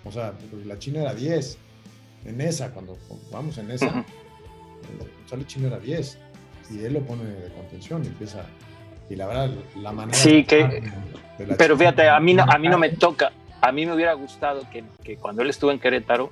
O 0.06 0.12
sea, 0.12 0.32
la 0.64 0.78
China 0.78 1.02
era 1.02 1.14
10. 1.14 1.58
En 2.26 2.40
esa, 2.40 2.70
cuando 2.70 2.96
vamos 3.30 3.58
en 3.58 3.70
esa, 3.70 3.86
uh 3.86 5.44
China 5.46 5.68
era 5.68 5.78
10. 5.78 6.18
Y 6.70 6.84
él 6.84 6.94
lo 6.94 7.00
pone 7.00 7.24
de 7.24 7.52
contención 7.52 8.04
y 8.04 8.08
empieza. 8.08 8.44
Y 9.08 9.16
la 9.16 9.26
verdad, 9.26 9.50
la 9.76 9.92
manera. 9.92 10.18
Sí, 10.18 10.44
que. 10.44 10.82
pero 11.58 11.76
fíjate, 11.76 12.08
a 12.08 12.18
mí, 12.18 12.34
no, 12.34 12.42
a 12.42 12.58
mí 12.58 12.68
no 12.68 12.78
me 12.78 12.90
toca 12.90 13.32
a 13.60 13.72
mí 13.72 13.86
me 13.86 13.94
hubiera 13.94 14.12
gustado 14.14 14.62
que, 14.70 15.16
cuando 15.16 15.42
él 15.42 15.50
estuvo 15.50 15.70
en 15.70 15.78
Querétaro, 15.78 16.30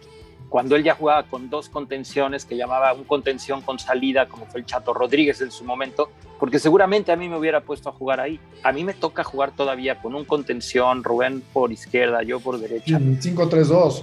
cuando 0.48 0.76
él 0.76 0.84
ya 0.84 0.94
jugaba 0.94 1.24
con 1.24 1.50
dos 1.50 1.68
contenciones, 1.68 2.44
que 2.44 2.56
llamaba 2.56 2.92
un 2.92 3.04
contención 3.04 3.60
con 3.62 3.78
salida, 3.78 4.28
como 4.28 4.46
fue 4.46 4.60
el 4.60 4.66
Chato 4.66 4.94
Rodríguez 4.94 5.40
en 5.40 5.50
su 5.50 5.64
momento, 5.64 6.10
porque 6.38 6.58
seguramente 6.58 7.12
a 7.12 7.16
mí 7.16 7.28
me 7.28 7.36
hubiera 7.36 7.60
puesto 7.60 7.88
a 7.88 7.92
jugar 7.92 8.20
ahí. 8.20 8.38
A 8.62 8.72
mí 8.72 8.84
me 8.84 8.94
toca 8.94 9.24
jugar 9.24 9.52
todavía 9.52 10.00
con 10.00 10.14
un 10.14 10.24
contención, 10.24 11.02
Rubén 11.02 11.42
por 11.52 11.72
izquierda, 11.72 12.22
yo 12.22 12.40
por 12.40 12.58
derecha. 12.58 12.98
5-3-2. 12.98 14.02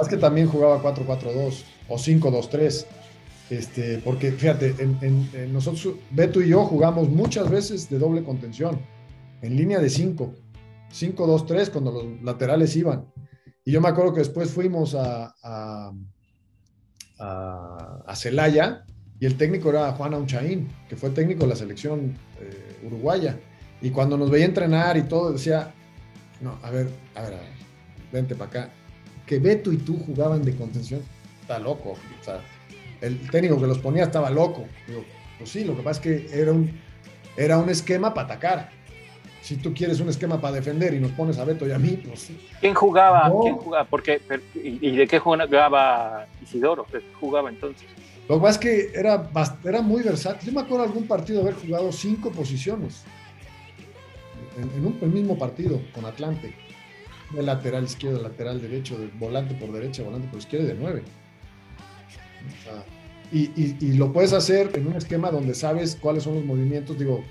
Es 0.00 0.08
que 0.08 0.16
también 0.16 0.48
jugaba 0.48 0.80
4-4-2 0.82 1.64
o 1.88 1.96
5-2-3. 1.96 2.86
Este, 3.50 3.98
porque 3.98 4.32
fíjate, 4.32 4.74
en, 4.78 5.52
nosotros, 5.52 5.94
Beto 6.10 6.40
y 6.40 6.48
yo 6.48 6.64
jugamos 6.64 7.08
muchas 7.08 7.50
veces 7.50 7.88
de 7.88 7.98
doble 7.98 8.24
contención, 8.24 8.80
en 9.42 9.56
línea 9.56 9.78
de 9.78 9.88
5 9.88 10.34
5-2-3 10.92 11.70
cuando 11.70 11.92
los 11.92 12.22
laterales 12.22 12.74
iban. 12.76 13.06
Y 13.66 13.72
yo 13.72 13.80
me 13.80 13.88
acuerdo 13.88 14.14
que 14.14 14.20
después 14.20 14.52
fuimos 14.52 14.94
a, 14.94 15.34
a, 15.42 15.92
a, 18.06 18.14
Celaya 18.14 18.84
y 19.18 19.26
el 19.26 19.36
técnico 19.36 19.70
era 19.70 19.90
Juan 19.90 20.14
Aunchaín, 20.14 20.68
que 20.88 20.94
fue 20.94 21.10
técnico 21.10 21.42
de 21.42 21.48
la 21.48 21.56
selección 21.56 22.16
eh, 22.40 22.78
uruguaya. 22.84 23.40
Y 23.82 23.90
cuando 23.90 24.16
nos 24.16 24.30
veía 24.30 24.44
entrenar 24.44 24.96
y 24.96 25.02
todo, 25.02 25.32
decía, 25.32 25.74
no, 26.40 26.60
a 26.62 26.70
ver, 26.70 26.88
a 27.16 27.22
ver, 27.22 27.34
a 27.34 27.38
ver, 27.38 27.50
vente 28.12 28.36
para 28.36 28.50
acá. 28.50 28.70
Que 29.26 29.40
Beto 29.40 29.72
y 29.72 29.78
tú 29.78 29.98
jugaban 29.98 30.44
de 30.44 30.54
contención, 30.54 31.00
está 31.40 31.58
loco. 31.58 31.96
O 32.20 32.24
sea, 32.24 32.40
el 33.00 33.28
técnico 33.30 33.60
que 33.60 33.66
los 33.66 33.80
ponía 33.80 34.04
estaba 34.04 34.30
loco. 34.30 34.64
Digo, 34.86 35.04
pues 35.38 35.50
sí, 35.50 35.64
lo 35.64 35.76
que 35.76 35.82
pasa 35.82 36.00
es 36.00 36.06
que 36.28 36.40
era 36.40 36.52
un, 36.52 36.70
era 37.36 37.58
un 37.58 37.68
esquema 37.68 38.14
para 38.14 38.26
atacar 38.26 38.75
si 39.46 39.56
tú 39.58 39.72
quieres 39.72 40.00
un 40.00 40.08
esquema 40.08 40.40
para 40.40 40.56
defender 40.56 40.92
y 40.92 40.98
nos 40.98 41.12
pones 41.12 41.38
a 41.38 41.44
Beto 41.44 41.68
y 41.68 41.70
a 41.70 41.78
mí, 41.78 42.02
pues. 42.04 42.32
¿Quién 42.60 42.74
jugaba? 42.74 43.30
¿Quién 43.42 43.54
jugaba? 43.54 43.84
Porque, 43.84 44.20
y, 44.54 44.96
de 44.96 45.06
qué 45.06 45.20
jugaba 45.20 46.26
Isidoro? 46.42 46.84
¿Qué 46.90 47.00
jugaba 47.20 47.48
entonces? 47.48 47.86
Lo 48.28 48.36
que 48.36 48.40
pasa 48.40 48.52
es 48.54 48.58
que 48.58 48.98
era, 48.98 49.30
era 49.62 49.82
muy 49.82 50.02
versátil. 50.02 50.48
Yo 50.48 50.52
me 50.52 50.62
acuerdo 50.62 50.82
de 50.82 50.88
algún 50.88 51.06
partido 51.06 51.42
haber 51.42 51.54
jugado 51.54 51.92
cinco 51.92 52.32
posiciones 52.32 53.04
en, 54.56 54.84
un 54.84 55.14
mismo 55.14 55.38
partido 55.38 55.80
con 55.94 56.04
Atlante. 56.06 56.52
De 57.32 57.42
lateral 57.44 57.84
izquierdo, 57.84 58.20
lateral 58.20 58.60
derecho, 58.60 58.98
de 58.98 59.06
volante 59.16 59.54
por 59.54 59.70
derecha, 59.70 60.02
volante 60.02 60.26
por 60.26 60.40
izquierda 60.40 60.64
y 60.64 60.68
de 60.70 60.74
nueve. 60.74 61.02
y, 63.30 63.76
y, 63.80 63.92
lo 63.92 64.12
puedes 64.12 64.32
hacer 64.32 64.72
en 64.74 64.88
un 64.88 64.94
esquema 64.94 65.30
donde 65.30 65.54
sabes 65.54 65.96
cuáles 66.00 66.24
son 66.24 66.34
los 66.34 66.44
movimientos. 66.44 66.98
Digo, 66.98 67.22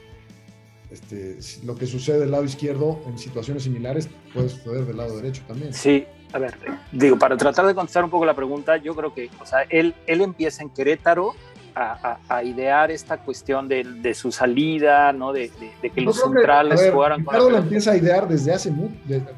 este, 0.91 1.37
lo 1.65 1.75
que 1.75 1.85
sucede 1.87 2.19
del 2.19 2.31
lado 2.31 2.43
izquierdo 2.43 3.01
en 3.07 3.17
situaciones 3.17 3.63
similares 3.63 4.09
puede 4.33 4.49
suceder 4.49 4.85
del 4.85 4.97
lado 4.97 5.15
derecho 5.17 5.43
también. 5.47 5.73
Sí, 5.73 6.05
a 6.33 6.39
ver, 6.39 6.55
digo, 6.91 7.17
para 7.17 7.37
tratar 7.37 7.65
de 7.65 7.73
contestar 7.73 8.03
un 8.03 8.09
poco 8.09 8.25
la 8.25 8.35
pregunta, 8.35 8.77
yo 8.77 8.95
creo 8.95 9.13
que, 9.13 9.29
o 9.41 9.45
sea, 9.45 9.63
él, 9.69 9.95
él 10.05 10.21
empieza 10.21 10.63
en 10.63 10.69
Querétaro 10.69 11.33
a, 11.75 12.43
idear 12.43 12.89
esta 12.91 13.17
cuestión 13.17 13.67
de, 13.67 14.13
su 14.13 14.31
salida, 14.31 15.11
¿no? 15.11 15.33
De, 15.33 15.51
que 15.81 16.01
los 16.01 16.19
centrales 16.19 16.89
jugaran 16.91 17.23
con 17.23 17.33
Ricardo 17.33 17.49
lo 17.49 17.57
empieza 17.57 17.91
a 17.91 17.97
idear 17.97 18.27
desde 18.27 18.53
hace 18.53 18.71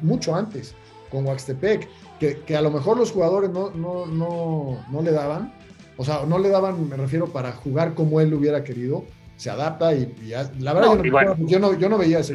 mucho 0.02 0.34
antes, 0.34 0.74
con 1.10 1.26
Huaxtepec, 1.26 1.88
que, 2.20 2.40
que, 2.40 2.56
a 2.56 2.62
lo 2.62 2.70
mejor 2.70 2.96
los 2.96 3.10
jugadores 3.10 3.50
no, 3.50 3.70
no, 3.70 4.06
no, 4.06 4.84
no 4.90 5.02
le 5.02 5.10
daban, 5.10 5.52
o 5.96 6.04
sea, 6.04 6.24
no 6.26 6.38
le 6.38 6.48
daban, 6.48 6.88
me 6.88 6.96
refiero, 6.96 7.26
para 7.26 7.52
jugar 7.52 7.94
como 7.94 8.20
él 8.20 8.30
lo 8.30 8.38
hubiera 8.38 8.62
querido, 8.62 9.04
se 9.38 9.50
adapta 9.50 9.94
y, 9.94 10.14
la 10.58 10.74
verdad 10.74 11.02
yo, 11.46 11.58
no, 11.58 11.78
yo, 11.78 11.88
no, 11.88 11.96
veía 11.96 12.18
ese. 12.18 12.34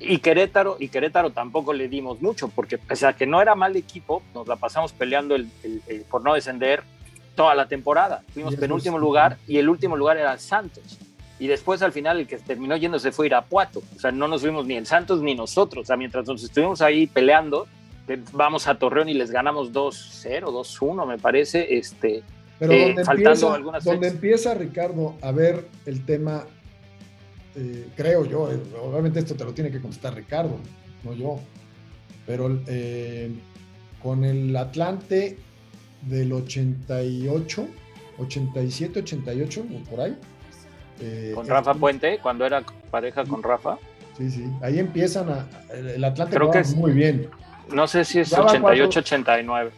Y 0.00 0.18
Querétaro, 0.18 0.78
y 0.80 0.88
Querétaro 0.88 1.30
tampoco 1.30 1.74
le 1.74 1.86
dimos 1.86 2.22
mucho, 2.22 2.48
porque 2.48 2.78
pese 2.78 3.06
a 3.06 3.12
que 3.12 3.26
no 3.26 3.42
era 3.42 3.54
mal 3.54 3.76
equipo, 3.76 4.22
nos 4.34 4.48
la 4.48 4.56
pasamos 4.56 4.92
peleando 4.92 5.36
el, 5.36 5.50
por 6.10 6.24
no 6.24 6.34
descender 6.34 6.82
toda 7.34 7.54
la 7.54 7.68
temporada. 7.68 8.22
Fuimos 8.32 8.56
penúltimo 8.56 8.98
lugar 8.98 9.36
y 9.46 9.58
el 9.58 9.68
último 9.68 9.96
lugar 9.96 10.16
era 10.16 10.36
Santos. 10.38 10.98
Y 11.38 11.46
después 11.46 11.82
al 11.82 11.92
final 11.92 12.18
el 12.18 12.26
que 12.26 12.38
terminó 12.38 12.76
yéndose 12.76 13.12
fue 13.12 13.26
Irapuato. 13.26 13.82
O 13.94 13.98
sea, 13.98 14.10
no 14.10 14.26
nos 14.26 14.40
fuimos 14.40 14.66
ni 14.66 14.76
en 14.76 14.86
Santos 14.86 15.20
ni 15.20 15.34
nosotros. 15.34 15.82
O 15.82 15.86
sea, 15.86 15.96
mientras 15.96 16.26
nos 16.26 16.42
estuvimos 16.42 16.80
ahí 16.80 17.06
peleando, 17.06 17.66
vamos 18.32 18.66
a 18.68 18.74
Torreón 18.76 19.10
y 19.10 19.14
les 19.14 19.30
ganamos 19.30 19.72
2-0, 19.72 20.44
2-1 20.44 21.06
me 21.06 21.18
parece. 21.18 21.76
Este, 21.76 22.22
pero 22.60 22.74
eh, 22.74 22.94
donde, 22.94 23.02
empieza, 23.10 23.58
donde 23.82 24.08
empieza, 24.08 24.54
Ricardo, 24.54 25.16
a 25.22 25.32
ver 25.32 25.66
el 25.86 26.04
tema, 26.04 26.44
eh, 27.56 27.88
creo 27.96 28.26
yo, 28.26 28.52
eh, 28.52 28.60
obviamente 28.82 29.18
esto 29.18 29.34
te 29.34 29.44
lo 29.44 29.54
tiene 29.54 29.70
que 29.70 29.80
contestar 29.80 30.14
Ricardo, 30.14 30.58
no 31.02 31.14
yo, 31.14 31.40
pero 32.26 32.60
con 34.02 34.24
el 34.24 34.54
Atlante 34.54 35.38
del 36.02 36.34
88, 36.34 37.66
87, 38.18 38.98
88, 39.00 39.64
por 39.88 40.00
ahí. 40.02 40.18
con 41.34 41.46
Rafa 41.48 41.72
Puente, 41.72 42.18
cuando 42.22 42.44
era 42.44 42.62
pareja 42.90 43.24
con 43.24 43.42
Rafa. 43.42 43.78
Sí, 44.18 44.30
sí, 44.30 44.44
ahí 44.60 44.78
empiezan 44.78 45.30
a, 45.30 45.48
el 45.72 46.04
Atlante 46.04 46.36
creo 46.36 46.50
que 46.50 46.58
es, 46.58 46.74
muy 46.74 46.92
bien. 46.92 47.30
No 47.72 47.86
sé 47.86 48.04
si 48.04 48.20
es 48.20 48.30
88, 48.34 48.98
89. 49.00 49.70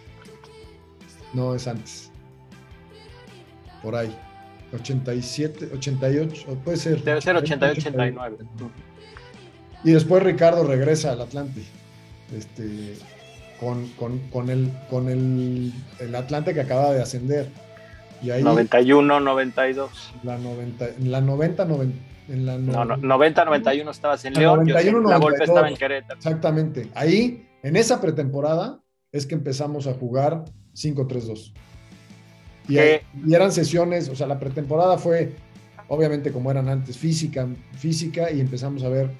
No, 1.32 1.54
es 1.54 1.68
antes 1.68 2.11
por 3.82 3.96
ahí. 3.96 4.14
87, 4.72 5.70
88, 5.74 6.58
puede 6.64 6.76
ser. 6.78 7.02
Debe 7.02 7.20
ser 7.20 7.36
88, 7.36 7.88
89. 7.90 8.36
Y 9.84 9.92
después 9.92 10.22
Ricardo 10.22 10.64
regresa 10.64 11.12
al 11.12 11.20
Atlante. 11.20 11.62
Este, 12.34 12.94
con, 13.60 13.88
con, 13.90 14.18
con, 14.30 14.48
el, 14.48 14.70
con 14.88 15.08
el, 15.08 15.72
el, 15.98 16.14
Atlante 16.14 16.54
que 16.54 16.60
acaba 16.60 16.92
de 16.92 17.02
ascender. 17.02 17.48
Y 18.22 18.30
ahí, 18.30 18.42
91, 18.42 19.20
92. 19.20 20.14
La 20.22 20.38
90, 20.38 20.88
en 20.88 21.12
la 21.12 21.20
90, 21.20 21.64
90 21.66 22.12
en 22.28 22.46
la 22.46 22.56
no, 22.56 22.84
no, 22.84 22.96
90, 22.96 23.44
91 23.44 23.90
estabas 23.90 24.24
en 24.24 24.34
León, 24.34 24.64
91, 24.66 25.08
la 25.08 25.18
golpe 25.18 25.44
estaba 25.44 25.68
en 25.68 25.76
Querétaro. 25.76 26.18
Exactamente. 26.18 26.88
Ahí, 26.94 27.48
en 27.62 27.76
esa 27.76 28.00
pretemporada, 28.00 28.80
es 29.10 29.26
que 29.26 29.34
empezamos 29.34 29.86
a 29.86 29.94
jugar 29.94 30.44
5-3-2. 30.74 31.52
Y, 32.68 32.78
y, 32.78 33.34
eran 33.34 33.52
sesiones, 33.52 34.08
o 34.08 34.16
sea, 34.16 34.26
la 34.26 34.38
pretemporada 34.38 34.98
fue, 34.98 35.32
obviamente 35.88 36.32
como 36.32 36.50
eran 36.50 36.68
antes, 36.68 36.96
física, 36.96 37.46
física, 37.76 38.30
y 38.30 38.40
empezamos 38.40 38.82
a 38.84 38.88
ver 38.88 39.10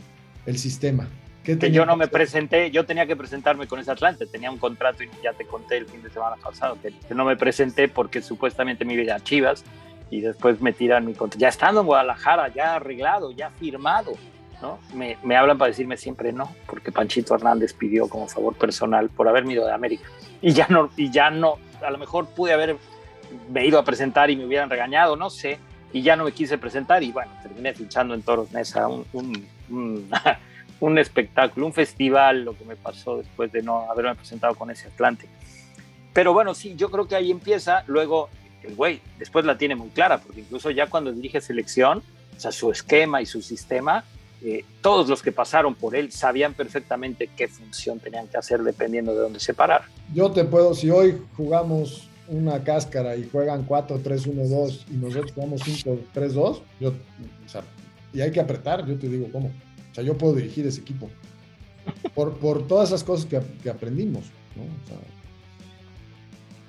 el 0.46 0.58
sistema 0.58 1.08
que 1.42 1.70
yo 1.72 1.84
no 1.84 1.96
me 1.96 2.06
presenté, 2.06 2.70
yo 2.70 2.86
tenía 2.86 3.06
que 3.06 3.16
presentarme 3.16 3.66
con 3.66 3.80
ese 3.80 3.90
Atlante, 3.90 4.26
tenía 4.26 4.50
un 4.50 4.58
contrato 4.58 5.02
y 5.02 5.10
ya 5.22 5.32
te 5.32 5.44
conté 5.44 5.78
el 5.78 5.86
fin 5.86 6.02
de 6.02 6.10
semana 6.10 6.36
pasado, 6.36 6.78
que, 6.80 6.92
no 7.14 7.24
me 7.24 7.36
presenté 7.36 7.88
porque 7.88 8.22
supuestamente 8.22 8.84
me 8.84 8.94
iba 8.94 9.14
a 9.14 9.20
Chivas 9.20 9.64
y 10.10 10.20
después 10.20 10.60
me 10.60 10.72
tiran 10.72 11.04
mi 11.04 11.14
contrato. 11.14 11.40
Ya 11.40 11.48
estando 11.48 11.80
en 11.80 11.86
Guadalajara, 11.86 12.48
ya 12.48 12.76
arreglado, 12.76 13.32
ya 13.32 13.50
firmado, 13.50 14.12
¿no? 14.60 14.78
Me, 14.94 15.18
me, 15.24 15.36
hablan 15.36 15.58
para 15.58 15.70
decirme 15.70 15.96
siempre 15.96 16.32
no, 16.32 16.54
porque 16.66 16.92
Panchito 16.92 17.34
Hernández 17.34 17.72
pidió 17.72 18.08
como 18.08 18.28
favor 18.28 18.54
personal 18.54 19.08
por 19.08 19.28
haberme 19.28 19.54
ido 19.54 19.66
de 19.66 19.72
América. 19.72 20.04
Y 20.40 20.52
ya 20.52 20.68
no, 20.68 20.90
y 20.96 21.10
ya 21.10 21.30
no, 21.30 21.58
a 21.84 21.90
lo 21.90 21.98
mejor 21.98 22.26
pude 22.28 22.52
haber 22.52 22.76
me 23.50 23.66
ido 23.66 23.78
a 23.78 23.84
presentar 23.84 24.30
y 24.30 24.36
me 24.36 24.44
hubieran 24.44 24.70
regañado, 24.70 25.16
no 25.16 25.30
sé, 25.30 25.58
y 25.92 26.02
ya 26.02 26.16
no 26.16 26.24
me 26.24 26.32
quise 26.32 26.58
presentar 26.58 27.02
y 27.02 27.12
bueno, 27.12 27.30
terminé 27.42 27.74
fichando 27.74 28.14
en 28.14 28.22
Toros 28.22 28.52
Nesa 28.52 28.88
un, 28.88 29.04
un, 29.12 29.46
un 29.70 30.10
un 30.82 30.98
espectáculo, 30.98 31.66
un 31.66 31.72
festival, 31.72 32.44
lo 32.44 32.58
que 32.58 32.64
me 32.64 32.74
pasó 32.74 33.18
después 33.18 33.52
de 33.52 33.62
no 33.62 33.88
haberme 33.88 34.16
presentado 34.16 34.56
con 34.56 34.68
ese 34.70 34.88
Atlante. 34.88 35.28
Pero 36.12 36.32
bueno, 36.32 36.54
sí, 36.54 36.74
yo 36.76 36.90
creo 36.90 37.06
que 37.06 37.14
ahí 37.14 37.30
empieza, 37.30 37.84
luego 37.86 38.28
el 38.64 38.74
güey 38.74 39.00
después 39.18 39.44
la 39.44 39.56
tiene 39.56 39.76
muy 39.76 39.90
clara, 39.90 40.18
porque 40.18 40.40
incluso 40.40 40.70
ya 40.70 40.88
cuando 40.88 41.12
dirige 41.12 41.40
selección, 41.40 42.02
o 42.36 42.40
sea, 42.40 42.50
su 42.50 42.72
esquema 42.72 43.22
y 43.22 43.26
su 43.26 43.42
sistema, 43.42 44.02
eh, 44.42 44.64
todos 44.80 45.08
los 45.08 45.22
que 45.22 45.30
pasaron 45.30 45.76
por 45.76 45.94
él 45.94 46.10
sabían 46.10 46.52
perfectamente 46.52 47.30
qué 47.36 47.46
función 47.46 48.00
tenían 48.00 48.26
que 48.26 48.36
hacer 48.36 48.60
dependiendo 48.64 49.14
de 49.14 49.20
dónde 49.20 49.38
se 49.38 49.54
parar. 49.54 49.84
Yo 50.12 50.32
te 50.32 50.44
puedo, 50.44 50.74
si 50.74 50.90
hoy 50.90 51.22
jugamos 51.36 52.08
una 52.28 52.62
cáscara 52.62 53.16
y 53.16 53.28
juegan 53.28 53.66
4-3-1-2 53.66 54.84
y 54.90 54.96
nosotros 54.96 55.32
jugamos 55.32 55.62
5-3-2, 55.62 56.60
yo, 56.80 56.88
o 56.90 57.48
sea, 57.48 57.62
y 58.12 58.20
hay 58.20 58.30
que 58.30 58.40
apretar, 58.40 58.86
yo 58.86 58.98
te 58.98 59.08
digo 59.08 59.28
cómo. 59.32 59.48
O 59.90 59.94
sea, 59.94 60.04
yo 60.04 60.16
puedo 60.16 60.34
dirigir 60.34 60.66
ese 60.66 60.80
equipo. 60.80 61.10
Por, 62.14 62.36
por 62.38 62.66
todas 62.66 62.90
esas 62.90 63.02
cosas 63.02 63.26
que, 63.26 63.70
aprendimos, 63.70 64.24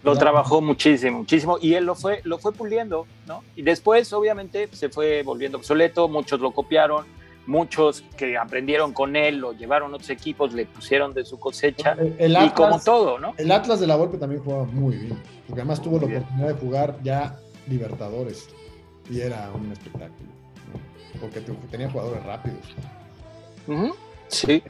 lo 0.04 0.18
trabajó 0.18 0.60
muchísimo, 0.60 1.20
muchísimo, 1.20 1.58
y 1.62 1.76
él 1.76 1.86
lo 1.86 1.96
fue, 1.96 2.22
lo 2.24 2.38
fue 2.38 2.52
puliendo, 2.52 3.08
¿no? 3.26 3.44
Y 3.56 3.62
después, 3.62 4.12
obviamente, 4.12 4.68
se 4.74 4.90
fue 4.90 5.24
volviendo 5.24 5.58
obsoleto, 5.58 6.10
muchos 6.10 6.42
lo 6.42 6.52
copiaron, 6.52 7.06
muchos 7.46 8.04
que 8.16 8.38
aprendieron 8.38 8.94
con 8.94 9.16
él, 9.16 9.38
lo 9.38 9.54
llevaron 9.54 9.92
a 9.92 9.96
otros 9.96 10.10
equipos, 10.10 10.54
le 10.54 10.66
pusieron 10.66 11.14
de 11.14 11.26
su 11.26 11.40
cosecha, 11.40 11.98
y 12.20 12.50
como 12.52 12.80
todo, 12.80 13.20
¿no? 13.20 13.34
El 13.38 13.52
Atlas 13.52 13.80
de 13.80 13.88
la 13.88 13.96
Volpe 13.96 14.18
también 14.18 14.42
jugaba 14.42 14.66
muy 14.66 14.96
bien, 14.96 15.18
porque 15.48 15.62
además 15.62 15.82
tuvo 15.82 16.00
la 16.00 16.06
oportunidad 16.06 16.48
de 16.48 16.54
jugar 16.54 16.98
ya 17.04 17.38
Libertadores, 17.68 18.50
y 19.10 19.20
era 19.22 19.50
un 19.54 19.72
espectáculo, 19.72 20.30
porque 21.20 21.42
tenía 21.70 21.90
jugadores 21.90 22.24
rápidos. 22.26 22.76
Sí. 24.28 24.64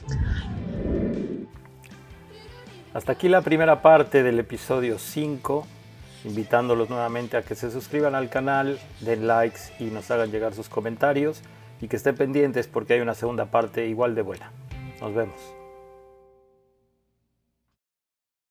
Hasta 2.93 3.11
aquí 3.11 3.29
la 3.29 3.41
primera 3.41 3.81
parte 3.81 4.21
del 4.23 4.39
episodio 4.39 4.99
5, 4.99 5.65
invitándolos 6.25 6.89
nuevamente 6.89 7.37
a 7.37 7.41
que 7.41 7.55
se 7.55 7.71
suscriban 7.71 8.15
al 8.15 8.29
canal, 8.29 8.79
den 9.01 9.27
likes 9.27 9.59
y 9.79 9.85
nos 9.85 10.09
hagan 10.11 10.31
llegar 10.31 10.53
sus 10.53 10.69
comentarios 10.69 11.41
y 11.83 11.89
que 11.89 11.97
estén 11.97 12.15
pendientes 12.15 12.67
porque 12.67 12.93
hay 12.93 13.01
una 13.01 13.13
segunda 13.13 13.47
parte 13.47 13.87
igual 13.87 14.15
de 14.15 14.21
buena. 14.21 14.51
Nos 15.01 15.13
vemos. 15.13 15.62